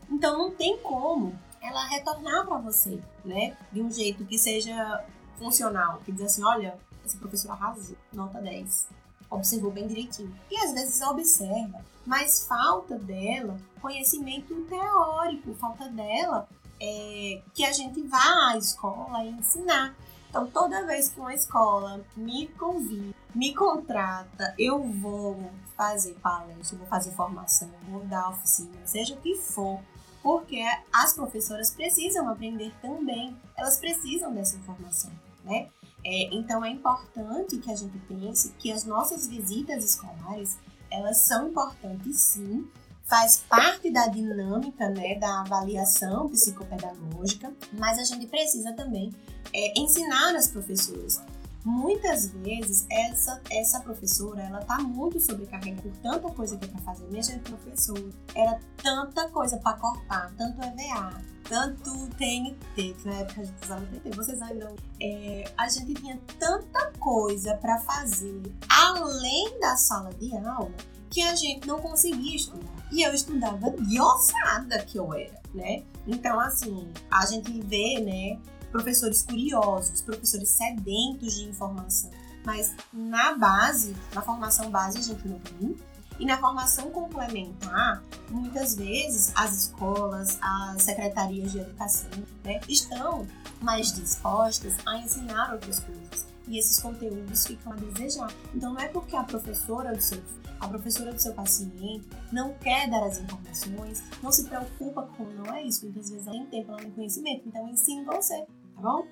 Então 0.10 0.38
não 0.38 0.52
tem 0.52 0.78
como 0.80 1.38
ela 1.62 1.88
retornar 1.88 2.46
para 2.46 2.58
você, 2.58 3.00
né, 3.24 3.56
de 3.72 3.82
um 3.82 3.90
jeito 3.90 4.26
que 4.26 4.38
seja 4.38 5.06
funcional, 5.38 6.02
que 6.04 6.12
diz 6.12 6.24
assim, 6.24 6.44
olha, 6.44 6.78
essa 7.06 7.18
professora 7.18 7.54
arrasou, 7.54 7.96
nota 8.12 8.42
10, 8.42 8.88
observou 9.30 9.72
bem 9.72 9.88
direitinho. 9.88 10.36
E 10.50 10.58
às 10.58 10.74
vezes 10.74 11.02
observa, 11.02 11.80
mas 12.06 12.46
falta 12.48 12.98
dela 12.98 13.58
conhecimento 13.82 14.56
teórico, 14.66 15.54
falta 15.56 15.88
dela 15.90 16.48
é, 16.82 17.42
que 17.54 17.66
a 17.66 17.72
gente 17.72 18.02
vá 18.02 18.52
à 18.52 18.58
escola 18.58 19.24
e 19.24 19.30
ensinar. 19.30 19.96
Então, 20.34 20.48
toda 20.48 20.84
vez 20.88 21.10
que 21.10 21.20
uma 21.20 21.32
escola 21.32 22.04
me 22.18 22.48
convida, 22.48 23.14
me 23.36 23.54
contrata, 23.54 24.56
eu 24.58 24.82
vou 24.84 25.52
fazer 25.78 26.16
palestra, 26.16 26.76
vou 26.76 26.88
fazer 26.88 27.12
formação, 27.12 27.70
vou 27.88 28.04
dar 28.06 28.32
oficina, 28.32 28.74
seja 28.84 29.14
o 29.14 29.18
que 29.18 29.36
for, 29.36 29.80
porque 30.24 30.60
as 30.92 31.14
professoras 31.14 31.70
precisam 31.70 32.28
aprender 32.28 32.74
também, 32.82 33.38
elas 33.56 33.78
precisam 33.78 34.34
dessa 34.34 34.58
informação, 34.58 35.12
né? 35.44 35.70
É, 36.04 36.36
então, 36.36 36.66
é 36.66 36.70
importante 36.70 37.60
que 37.60 37.72
a 37.72 37.76
gente 37.76 38.00
pense 38.00 38.54
que 38.54 38.72
as 38.72 38.86
nossas 38.86 39.28
visitas 39.28 39.86
escolares, 39.86 40.58
elas 40.90 41.18
são 41.18 41.50
importantes 41.50 42.20
sim, 42.20 42.68
faz 43.04 43.44
parte 43.50 43.92
da 43.92 44.08
dinâmica 44.08 44.90
né, 44.90 45.16
da 45.16 45.42
avaliação 45.42 46.30
psicopedagógica, 46.30 47.54
mas 47.74 48.00
a 48.00 48.04
gente 48.04 48.26
precisa 48.28 48.74
também 48.74 49.14
é, 49.54 49.80
ensinar 49.80 50.36
as 50.36 50.48
professoras. 50.48 51.22
Muitas 51.66 52.28
vezes 52.28 52.86
essa 52.90 53.42
essa 53.50 53.80
professora 53.80 54.42
ela 54.42 54.60
tá 54.66 54.80
muito 54.80 55.18
sobrecarregada 55.18 55.82
por 55.82 55.92
tanta 56.02 56.30
coisa 56.32 56.58
que 56.58 56.66
é 56.66 56.68
para 56.68 56.82
fazer 56.82 57.06
minha 57.06 57.24
gente 57.24 57.40
professora 57.40 58.04
era 58.36 58.60
tanta 58.82 59.30
coisa 59.30 59.56
para 59.60 59.78
cortar 59.78 60.34
tanto 60.38 60.60
EVA 60.62 61.22
tanto 61.48 62.10
TNT 62.18 62.56
que 62.76 63.06
na 63.06 63.14
época 63.14 63.40
a 63.40 63.44
gente 63.46 63.64
usava 63.64 63.86
TNT 63.86 64.10
vocês 64.14 64.42
ainda 64.42 64.76
é, 65.02 65.54
a 65.58 65.70
gente 65.70 65.94
tinha 65.94 66.20
tanta 66.38 66.92
coisa 67.00 67.56
para 67.56 67.80
fazer 67.80 68.42
além 68.68 69.58
da 69.62 69.78
sala 69.78 70.14
de 70.16 70.36
aula 70.36 70.74
que 71.14 71.22
a 71.22 71.36
gente 71.36 71.68
não 71.68 71.80
conseguia 71.80 72.36
estudar 72.36 72.74
e 72.92 73.02
eu 73.02 73.14
estudava 73.14 73.68
ossada 74.02 74.84
que 74.84 74.98
eu 74.98 75.14
era 75.14 75.40
né 75.54 75.84
então 76.08 76.40
assim 76.40 76.92
a 77.10 77.26
gente 77.26 77.52
vê 77.62 78.00
né 78.00 78.42
professores 78.74 79.22
curiosos, 79.22 80.02
professores 80.02 80.50
sedentos 80.50 81.36
de 81.36 81.46
informação. 81.46 82.10
Mas 82.44 82.76
na 82.92 83.38
base, 83.38 83.96
na 84.14 84.22
formação 84.22 84.70
base, 84.72 84.98
a 84.98 85.02
gente 85.02 85.26
não 85.28 85.40
tem. 85.40 85.78
E 86.20 86.26
na 86.26 86.38
formação 86.38 86.90
complementar, 86.90 88.04
muitas 88.30 88.76
vezes 88.76 89.32
as 89.36 89.54
escolas, 89.54 90.38
as 90.42 90.84
secretarias 90.84 91.52
de 91.52 91.60
educação 91.60 92.10
né, 92.44 92.60
estão 92.68 93.28
mais 93.62 93.94
dispostas 93.94 94.76
a 94.86 94.98
ensinar 94.98 95.54
outras 95.54 95.80
coisas. 95.80 96.33
E 96.48 96.58
esses 96.60 96.80
conteúdos 96.80 97.46
ficam 97.46 97.74
a 97.74 97.76
desejar. 97.76 98.34
Então 98.54 98.74
não 98.74 98.82
é 98.82 98.88
porque 98.88 99.16
a 99.16 99.24
professora 99.24 99.94
do 99.94 100.02
seu 100.02 100.22
a 100.60 100.68
professora 100.68 101.12
do 101.12 101.22
seu 101.22 101.34
paciente 101.34 102.08
não 102.32 102.54
quer 102.54 102.90
dar 102.90 103.06
as 103.06 103.20
informações, 103.20 104.02
não 104.22 104.32
se 104.32 104.46
preocupa 104.46 105.04
com 105.18 105.26
não 105.26 105.54
é 105.54 105.64
isso. 105.64 105.86
Muitas 105.86 106.10
vezes 106.10 106.26
ela 106.26 106.38
tem 106.38 106.46
tempo, 106.46 106.72
ela 106.72 106.82
tem 106.82 106.92
conhecimento, 106.92 107.48
então 107.48 107.68
ensina 107.68 108.14
você 108.14 108.46
tá 108.76 108.82
bom? 108.82 109.06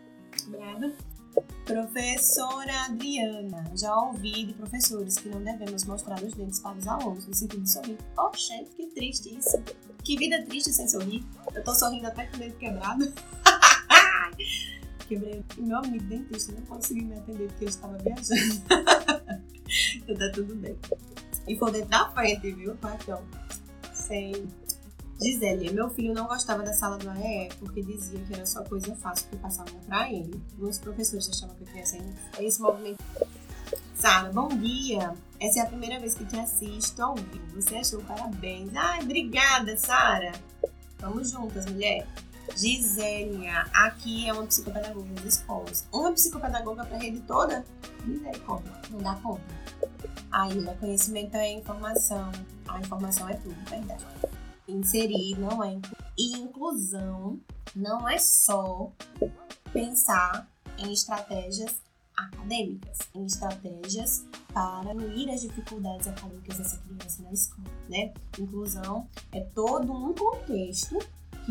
Obrigada. 0.48 0.96
Professora 1.66 2.86
Adriana, 2.86 3.72
já 3.76 3.96
ouvi 3.96 4.46
de 4.46 4.54
professores 4.54 5.18
que 5.18 5.30
não 5.30 5.42
devemos 5.44 5.86
mostrar 5.86 6.22
os 6.22 6.34
dentes 6.34 6.60
para 6.60 6.78
os 6.78 6.88
alunos 6.88 7.26
no 7.28 7.34
sentido 7.34 7.62
de 7.62 7.72
sorrir. 7.72 7.98
Gente, 8.36 8.70
que 8.72 8.88
triste 8.88 9.38
isso. 9.38 9.62
Que 10.04 10.18
vida 10.18 10.44
triste 10.46 10.74
sem 10.74 10.88
sorrir. 10.88 11.24
Eu 11.54 11.64
tô 11.64 11.74
sorrindo 11.76 12.08
até 12.08 12.26
com 12.26 12.38
o 12.38 12.40
dente 12.40 12.58
quebrado. 12.58 13.06
Quebrei 15.12 15.44
meu 15.58 15.78
amigo 15.78 16.06
dentista, 16.06 16.54
não 16.54 16.62
consegui 16.62 17.04
me 17.04 17.16
atender 17.16 17.50
porque 17.50 17.66
ele 17.66 17.72
estava 17.72 17.98
viajando. 17.98 18.62
então 19.98 20.16
tá 20.16 20.32
tudo 20.34 20.56
bem. 20.56 20.78
E 21.46 21.58
foi 21.58 21.70
dentro 21.74 21.90
da 21.90 22.10
frente, 22.12 22.50
viu? 22.54 22.78
Aqui. 22.82 23.12
Sem 23.94 24.48
Gisele, 25.22 25.74
meu 25.74 25.90
filho 25.90 26.14
não 26.14 26.28
gostava 26.28 26.64
da 26.64 26.72
sala 26.72 26.98
do 26.98 27.10
AE 27.10 27.50
porque 27.60 27.84
dizia 27.84 28.22
que 28.22 28.34
era 28.34 28.46
só 28.46 28.64
coisa 28.64 28.96
fácil 28.96 29.28
que 29.28 29.36
passavam 29.36 29.82
para 29.82 30.10
ele. 30.10 30.42
Muitos 30.58 30.80
professores 30.80 31.28
achavam 31.28 31.58
que 31.58 31.64
eu 31.64 31.68
criança 31.68 31.98
é 32.38 32.46
esse 32.46 32.62
movimento. 32.62 33.04
Sara, 33.94 34.32
bom 34.32 34.48
dia! 34.48 35.14
Essa 35.42 35.60
é 35.60 35.64
a 35.64 35.66
primeira 35.66 36.00
vez 36.00 36.16
que 36.16 36.24
te 36.24 36.40
assisto 36.40 37.04
ao 37.04 37.16
vivo. 37.16 37.62
Você 37.62 37.76
achou 37.76 38.02
parabéns. 38.04 38.74
Ai, 38.74 39.04
obrigada, 39.04 39.76
Sara! 39.76 40.32
Vamos 41.00 41.32
juntas, 41.32 41.66
mulher. 41.66 42.08
Gisélia, 42.56 43.66
aqui 43.74 44.28
é 44.28 44.34
uma 44.34 44.46
psicopedagoga 44.46 45.14
das 45.16 45.26
escolas. 45.26 45.88
Uma 45.92 46.12
psicopedagoga 46.14 46.86
para 46.86 46.98
a 46.98 47.00
rede 47.00 47.20
toda? 47.22 47.66
Misericórdia, 48.06 48.72
não 48.90 49.00
dá 49.00 49.16
conta. 49.16 49.44
Ainda, 50.32 50.74
conhecimento 50.76 51.36
é 51.36 51.52
informação. 51.54 52.32
A 52.68 52.80
informação 52.80 53.28
é 53.30 53.34
tudo, 53.34 53.56
verdade 53.70 54.06
inserir, 54.72 55.38
não 55.38 55.64
é 55.64 55.80
e 56.18 56.38
inclusão 56.38 57.40
não 57.76 58.08
é 58.08 58.18
só 58.18 58.92
pensar 59.72 60.48
em 60.78 60.92
estratégias 60.92 61.82
acadêmicas, 62.16 62.98
em 63.16 63.26
estratégias 63.26 64.26
para 64.54 64.94
diminuir 64.94 65.30
as 65.32 65.42
dificuldades 65.42 66.08
acadêmicas 66.08 66.58
dessa 66.58 66.78
criança 66.78 67.24
na 67.24 67.32
escola, 67.32 67.68
né? 67.90 68.14
Inclusão 68.38 69.08
é 69.32 69.42
todo 69.42 69.92
um 69.92 70.14
contexto 70.14 71.00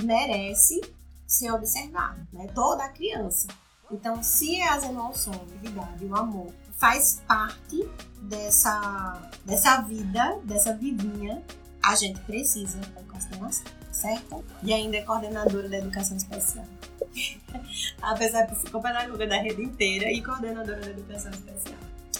merece 0.02 0.80
ser 1.26 1.50
observado, 1.52 2.26
né? 2.32 2.46
Toda 2.54 2.88
criança. 2.88 3.48
Então, 3.90 4.22
se 4.22 4.60
as 4.62 4.84
emoções, 4.84 5.36
a 5.36 5.42
atividade, 5.42 6.04
o 6.04 6.16
amor 6.16 6.52
faz 6.76 7.22
parte 7.26 7.88
dessa, 8.22 9.30
dessa 9.44 9.80
vida, 9.82 10.38
dessa 10.44 10.74
vidinha 10.74 11.42
a 11.82 11.94
gente 11.94 12.20
precisa 12.20 12.78
em 12.78 13.04
consideração, 13.04 13.64
certo? 13.90 14.44
E 14.62 14.72
ainda 14.72 14.98
é 14.98 15.02
coordenadora 15.02 15.68
da 15.68 15.78
educação 15.78 16.16
especial. 16.16 16.66
Apesar 18.02 18.46
de 18.46 18.54
psicopedagoga 18.54 19.26
da 19.26 19.40
rede 19.40 19.62
inteira 19.62 20.10
e 20.12 20.22
coordenadora 20.22 20.80
da 20.80 20.90
educação 20.90 21.30
especial. 21.30 21.78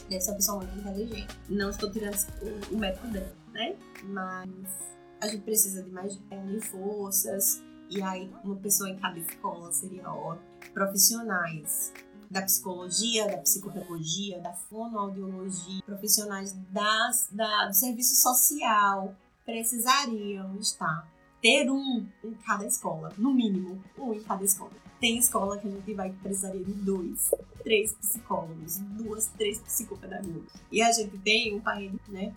Deve 0.09 0.21
ser 0.21 0.31
uma 0.31 0.37
pessoa 0.37 0.59
muito 0.59 0.79
inteligente. 0.79 1.29
Não 1.49 1.71
estou 1.71 1.91
tirando 1.91 2.17
o, 2.43 2.75
o 2.75 2.79
método 2.79 3.13
dela, 3.13 3.33
né? 3.53 3.77
Mas 4.05 4.51
a 5.21 5.29
gente 5.29 5.43
precisa 5.43 5.83
de 5.83 5.91
mais 5.91 6.19
unir 6.31 6.61
forças. 6.63 7.63
E 7.91 8.01
aí, 8.01 8.31
uma 8.45 8.55
pessoa 8.55 8.89
em 8.89 8.97
cada 8.97 9.19
escola 9.19 9.73
seria 9.73 10.09
ótimo. 10.09 10.47
Profissionais 10.73 11.93
da 12.31 12.43
psicologia, 12.43 13.27
da 13.27 13.39
psicopedagogia, 13.39 14.39
da 14.39 14.53
fonoaudiologia, 14.53 15.83
profissionais 15.85 16.57
das, 16.71 17.29
da, 17.33 17.67
do 17.67 17.75
serviço 17.75 18.15
social, 18.15 19.17
precisariam 19.45 20.57
estar 20.59 21.11
ter 21.41 21.71
um 21.71 22.07
em 22.23 22.35
cada 22.47 22.67
escola, 22.67 23.13
no 23.17 23.33
mínimo, 23.33 23.83
um 23.99 24.13
em 24.13 24.23
cada 24.23 24.45
escola. 24.45 24.73
Tem 25.01 25.19
escola 25.19 25.59
que 25.59 25.67
a 25.67 25.71
gente 25.71 25.95
vai 25.95 26.11
que 26.11 26.19
precisaria 26.19 26.63
de 26.63 26.73
dois, 26.73 27.31
três 27.65 27.95
psicólogos, 27.95 28.77
duas, 28.77 29.27
três 29.39 29.59
psicopedagogas. 29.59 30.53
E 30.71 30.83
a 30.83 30.93
gente 30.93 31.17
tem 31.19 31.57
um 31.57 31.61
país, 31.61 31.93
né? 32.09 32.33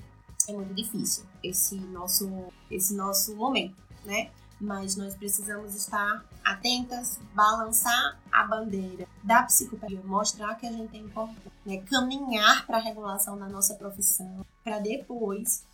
É 0.47 0.53
muito 0.53 0.73
difícil 0.73 1.25
esse 1.43 1.75
nosso, 1.75 2.29
esse 2.71 2.95
nosso 2.95 3.35
momento, 3.35 3.75
né? 4.05 4.31
Mas 4.59 4.95
nós 4.95 5.15
precisamos 5.15 5.75
estar 5.75 6.23
atentas, 6.43 7.19
balançar 7.33 8.17
a 8.31 8.43
bandeira 8.45 9.07
da 9.23 9.43
psicopedagogia, 9.43 10.07
mostrar 10.07 10.55
que 10.55 10.65
a 10.65 10.71
gente 10.71 10.95
é 10.95 10.99
importante, 10.99 11.51
né? 11.65 11.77
caminhar 11.89 12.65
para 12.65 12.77
a 12.77 12.81
regulação 12.81 13.37
da 13.37 13.47
nossa 13.47 13.75
profissão, 13.75 14.45
para 14.63 14.79
depois 14.79 15.65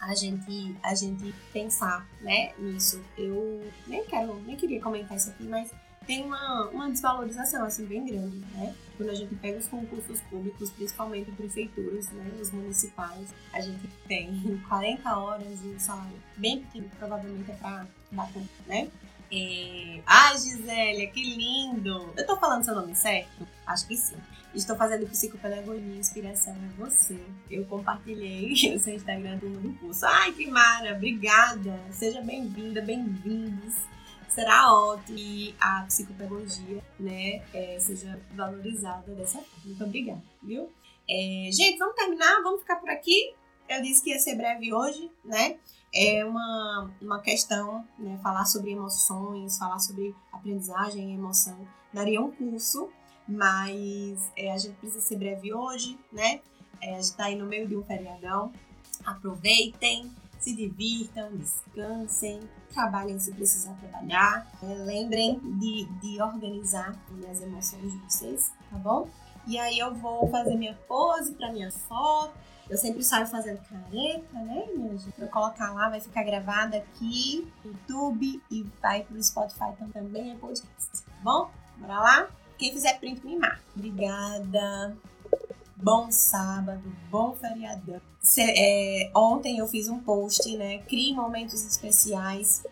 a 0.00 0.14
gente, 0.14 0.76
a 0.82 0.94
gente 0.94 1.34
pensar 1.52 2.06
né, 2.20 2.52
nisso. 2.58 3.02
Eu 3.16 3.66
nem 3.86 4.04
quero, 4.04 4.40
nem 4.42 4.56
queria 4.56 4.80
comentar 4.80 5.16
isso 5.16 5.30
aqui, 5.30 5.44
mas 5.44 5.70
tem 6.06 6.24
uma, 6.24 6.68
uma 6.68 6.90
desvalorização 6.90 7.64
assim 7.64 7.84
bem 7.84 8.06
grande, 8.06 8.36
né? 8.54 8.74
Quando 8.96 9.10
a 9.10 9.14
gente 9.14 9.34
pega 9.34 9.58
os 9.58 9.66
concursos 9.66 10.20
públicos, 10.22 10.70
principalmente 10.70 11.30
prefeituras, 11.32 12.08
né, 12.10 12.30
os 12.40 12.50
municipais, 12.50 13.28
a 13.52 13.60
gente 13.60 13.88
tem 14.06 14.62
40 14.68 15.18
horas 15.18 15.60
e 15.64 15.68
um 15.68 15.78
salário 15.78 16.16
bem 16.36 16.62
pequeno, 16.62 16.88
provavelmente 16.98 17.50
é 17.50 17.54
para 17.54 17.86
né? 18.66 18.90
É... 19.30 20.00
Ai, 20.06 20.38
Gisélia, 20.38 21.08
que 21.08 21.22
lindo! 21.22 22.12
Eu 22.16 22.26
tô 22.26 22.36
falando 22.36 22.64
seu 22.64 22.74
nome 22.74 22.94
certo? 22.94 23.46
Acho 23.66 23.86
que 23.86 23.96
sim. 23.96 24.16
Estou 24.54 24.76
fazendo 24.76 25.06
psicopedagogia 25.06 25.98
inspiração 25.98 26.54
é 26.54 26.68
você. 26.78 27.20
Eu 27.50 27.64
compartilhei 27.66 28.52
o 28.74 28.78
seu 28.78 28.94
Instagram 28.94 29.36
do 29.38 29.78
curso. 29.78 30.06
Ai, 30.06 30.32
que 30.32 30.50
mara! 30.50 30.94
Obrigada! 30.94 31.78
Seja 31.90 32.20
bem-vinda, 32.22 32.80
bem-vindos. 32.80 33.74
Será 34.28 34.72
ótimo 34.72 35.16
que 35.16 35.54
a 35.60 35.82
psicopedagogia 35.82 36.82
né, 36.98 37.42
é, 37.52 37.78
seja 37.80 38.20
valorizada 38.32 39.14
dessa 39.14 39.38
forma. 39.38 39.64
Muito 39.64 39.84
obrigada, 39.84 40.22
viu? 40.42 40.70
É, 41.08 41.50
gente, 41.52 41.78
vamos 41.78 41.94
terminar? 41.94 42.42
Vamos 42.42 42.60
ficar 42.60 42.76
por 42.76 42.90
aqui? 42.90 43.34
Eu 43.68 43.82
disse 43.82 44.02
que 44.02 44.10
ia 44.10 44.18
ser 44.18 44.36
breve 44.36 44.72
hoje, 44.72 45.10
né? 45.24 45.56
É 45.96 46.24
uma, 46.24 46.90
uma 47.00 47.20
questão, 47.20 47.84
né? 47.98 48.18
Falar 48.22 48.44
sobre 48.44 48.72
emoções, 48.72 49.56
falar 49.56 49.78
sobre 49.78 50.14
aprendizagem 50.32 51.10
e 51.10 51.14
emoção. 51.14 51.56
Daria 51.92 52.20
um 52.20 52.30
curso 52.30 52.90
mas 53.26 54.30
é, 54.36 54.52
a 54.52 54.58
gente 54.58 54.76
precisa 54.76 55.00
ser 55.00 55.16
breve 55.16 55.52
hoje, 55.52 55.98
né? 56.12 56.40
É, 56.80 56.92
a 56.92 56.94
gente 56.94 57.04
está 57.04 57.24
aí 57.24 57.36
no 57.36 57.46
meio 57.46 57.66
de 57.66 57.76
um 57.76 57.82
feriadão. 57.82 58.52
Aproveitem, 59.04 60.10
se 60.38 60.54
divirtam, 60.54 61.36
descansem, 61.36 62.40
trabalhem 62.72 63.18
se 63.18 63.32
precisar 63.32 63.74
trabalhar. 63.74 64.46
É, 64.62 64.66
lembrem 64.66 65.40
de, 65.58 65.86
de 66.00 66.22
organizar 66.22 66.94
as 67.28 67.40
emoções 67.40 67.92
de 67.92 67.98
vocês, 67.98 68.52
tá 68.70 68.78
bom? 68.78 69.08
E 69.46 69.58
aí 69.58 69.78
eu 69.78 69.94
vou 69.94 70.28
fazer 70.28 70.56
minha 70.56 70.74
pose 70.86 71.34
para 71.34 71.52
minha 71.52 71.70
foto. 71.70 72.34
Eu 72.68 72.76
sempre 72.76 73.02
saio 73.04 73.26
fazendo 73.26 73.60
careta, 73.60 74.38
né, 74.40 74.66
minha 74.74 74.98
gente? 74.98 75.14
Eu 75.20 75.28
colocar 75.28 75.72
lá, 75.72 75.88
vai 75.88 76.00
ficar 76.00 76.24
gravada 76.24 76.78
aqui 76.78 77.46
no 77.64 77.70
YouTube 77.70 78.42
e 78.50 78.66
vai 78.82 79.04
pro 79.04 79.22
Spotify 79.22 79.72
também, 79.92 80.32
é 80.32 80.34
podcast, 80.34 81.04
tá 81.04 81.12
bom? 81.22 81.50
Bora 81.78 82.00
lá? 82.00 82.28
Quem 82.58 82.72
fizer 82.72 82.98
print, 82.98 83.24
me 83.24 83.36
marca. 83.36 83.62
Obrigada. 83.76 84.96
Bom 85.76 86.10
sábado, 86.10 86.82
bom 87.10 87.36
feriadão. 87.36 88.00
é, 88.38 89.10
ontem 89.14 89.58
eu 89.58 89.68
fiz 89.68 89.88
um 89.88 90.00
post, 90.00 90.56
né? 90.56 90.78
Crie 90.78 91.14
momentos 91.14 91.62
especiais 91.64 92.64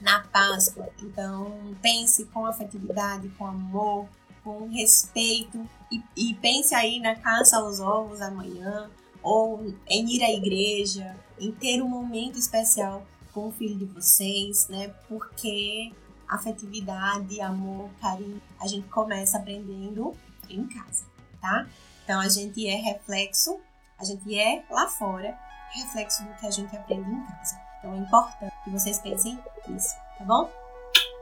na 0.00 0.20
Páscoa. 0.28 0.88
Então, 1.02 1.76
pense 1.82 2.24
com 2.26 2.46
afetividade, 2.46 3.28
com 3.30 3.46
amor, 3.46 4.06
com 4.42 4.68
respeito 4.68 5.68
e, 5.90 6.02
e 6.16 6.34
pense 6.34 6.74
aí 6.74 7.00
na 7.00 7.16
caça 7.16 7.58
aos 7.58 7.80
ovos 7.80 8.22
amanhã 8.22 8.88
ou 9.26 9.74
em 9.88 10.14
ir 10.14 10.22
à 10.22 10.30
igreja, 10.30 11.16
em 11.36 11.50
ter 11.50 11.82
um 11.82 11.88
momento 11.88 12.38
especial 12.38 13.04
com 13.34 13.48
o 13.48 13.52
filho 13.52 13.74
de 13.76 13.84
vocês, 13.84 14.68
né? 14.68 14.94
Porque 15.08 15.92
afetividade, 16.28 17.40
amor, 17.40 17.90
carinho, 18.00 18.40
a 18.60 18.68
gente 18.68 18.86
começa 18.86 19.36
aprendendo 19.36 20.16
em 20.48 20.64
casa, 20.68 21.04
tá? 21.40 21.66
Então 22.04 22.20
a 22.20 22.28
gente 22.28 22.68
é 22.68 22.76
reflexo, 22.76 23.58
a 23.98 24.04
gente 24.04 24.38
é 24.38 24.64
lá 24.70 24.86
fora 24.86 25.36
reflexo 25.72 26.22
do 26.22 26.32
que 26.34 26.46
a 26.46 26.50
gente 26.50 26.76
aprende 26.76 27.10
em 27.10 27.20
casa. 27.26 27.60
Então 27.80 27.94
é 27.94 27.98
importante 27.98 28.54
que 28.62 28.70
vocês 28.70 29.00
pensem 29.00 29.36
nisso, 29.66 29.96
tá 30.18 30.24
bom? 30.24 30.48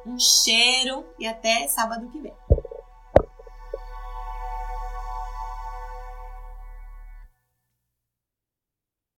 Um 0.04 0.18
cheiro 0.18 1.06
e 1.18 1.26
até 1.26 1.66
sábado 1.68 2.06
que 2.10 2.20
vem. 2.20 2.34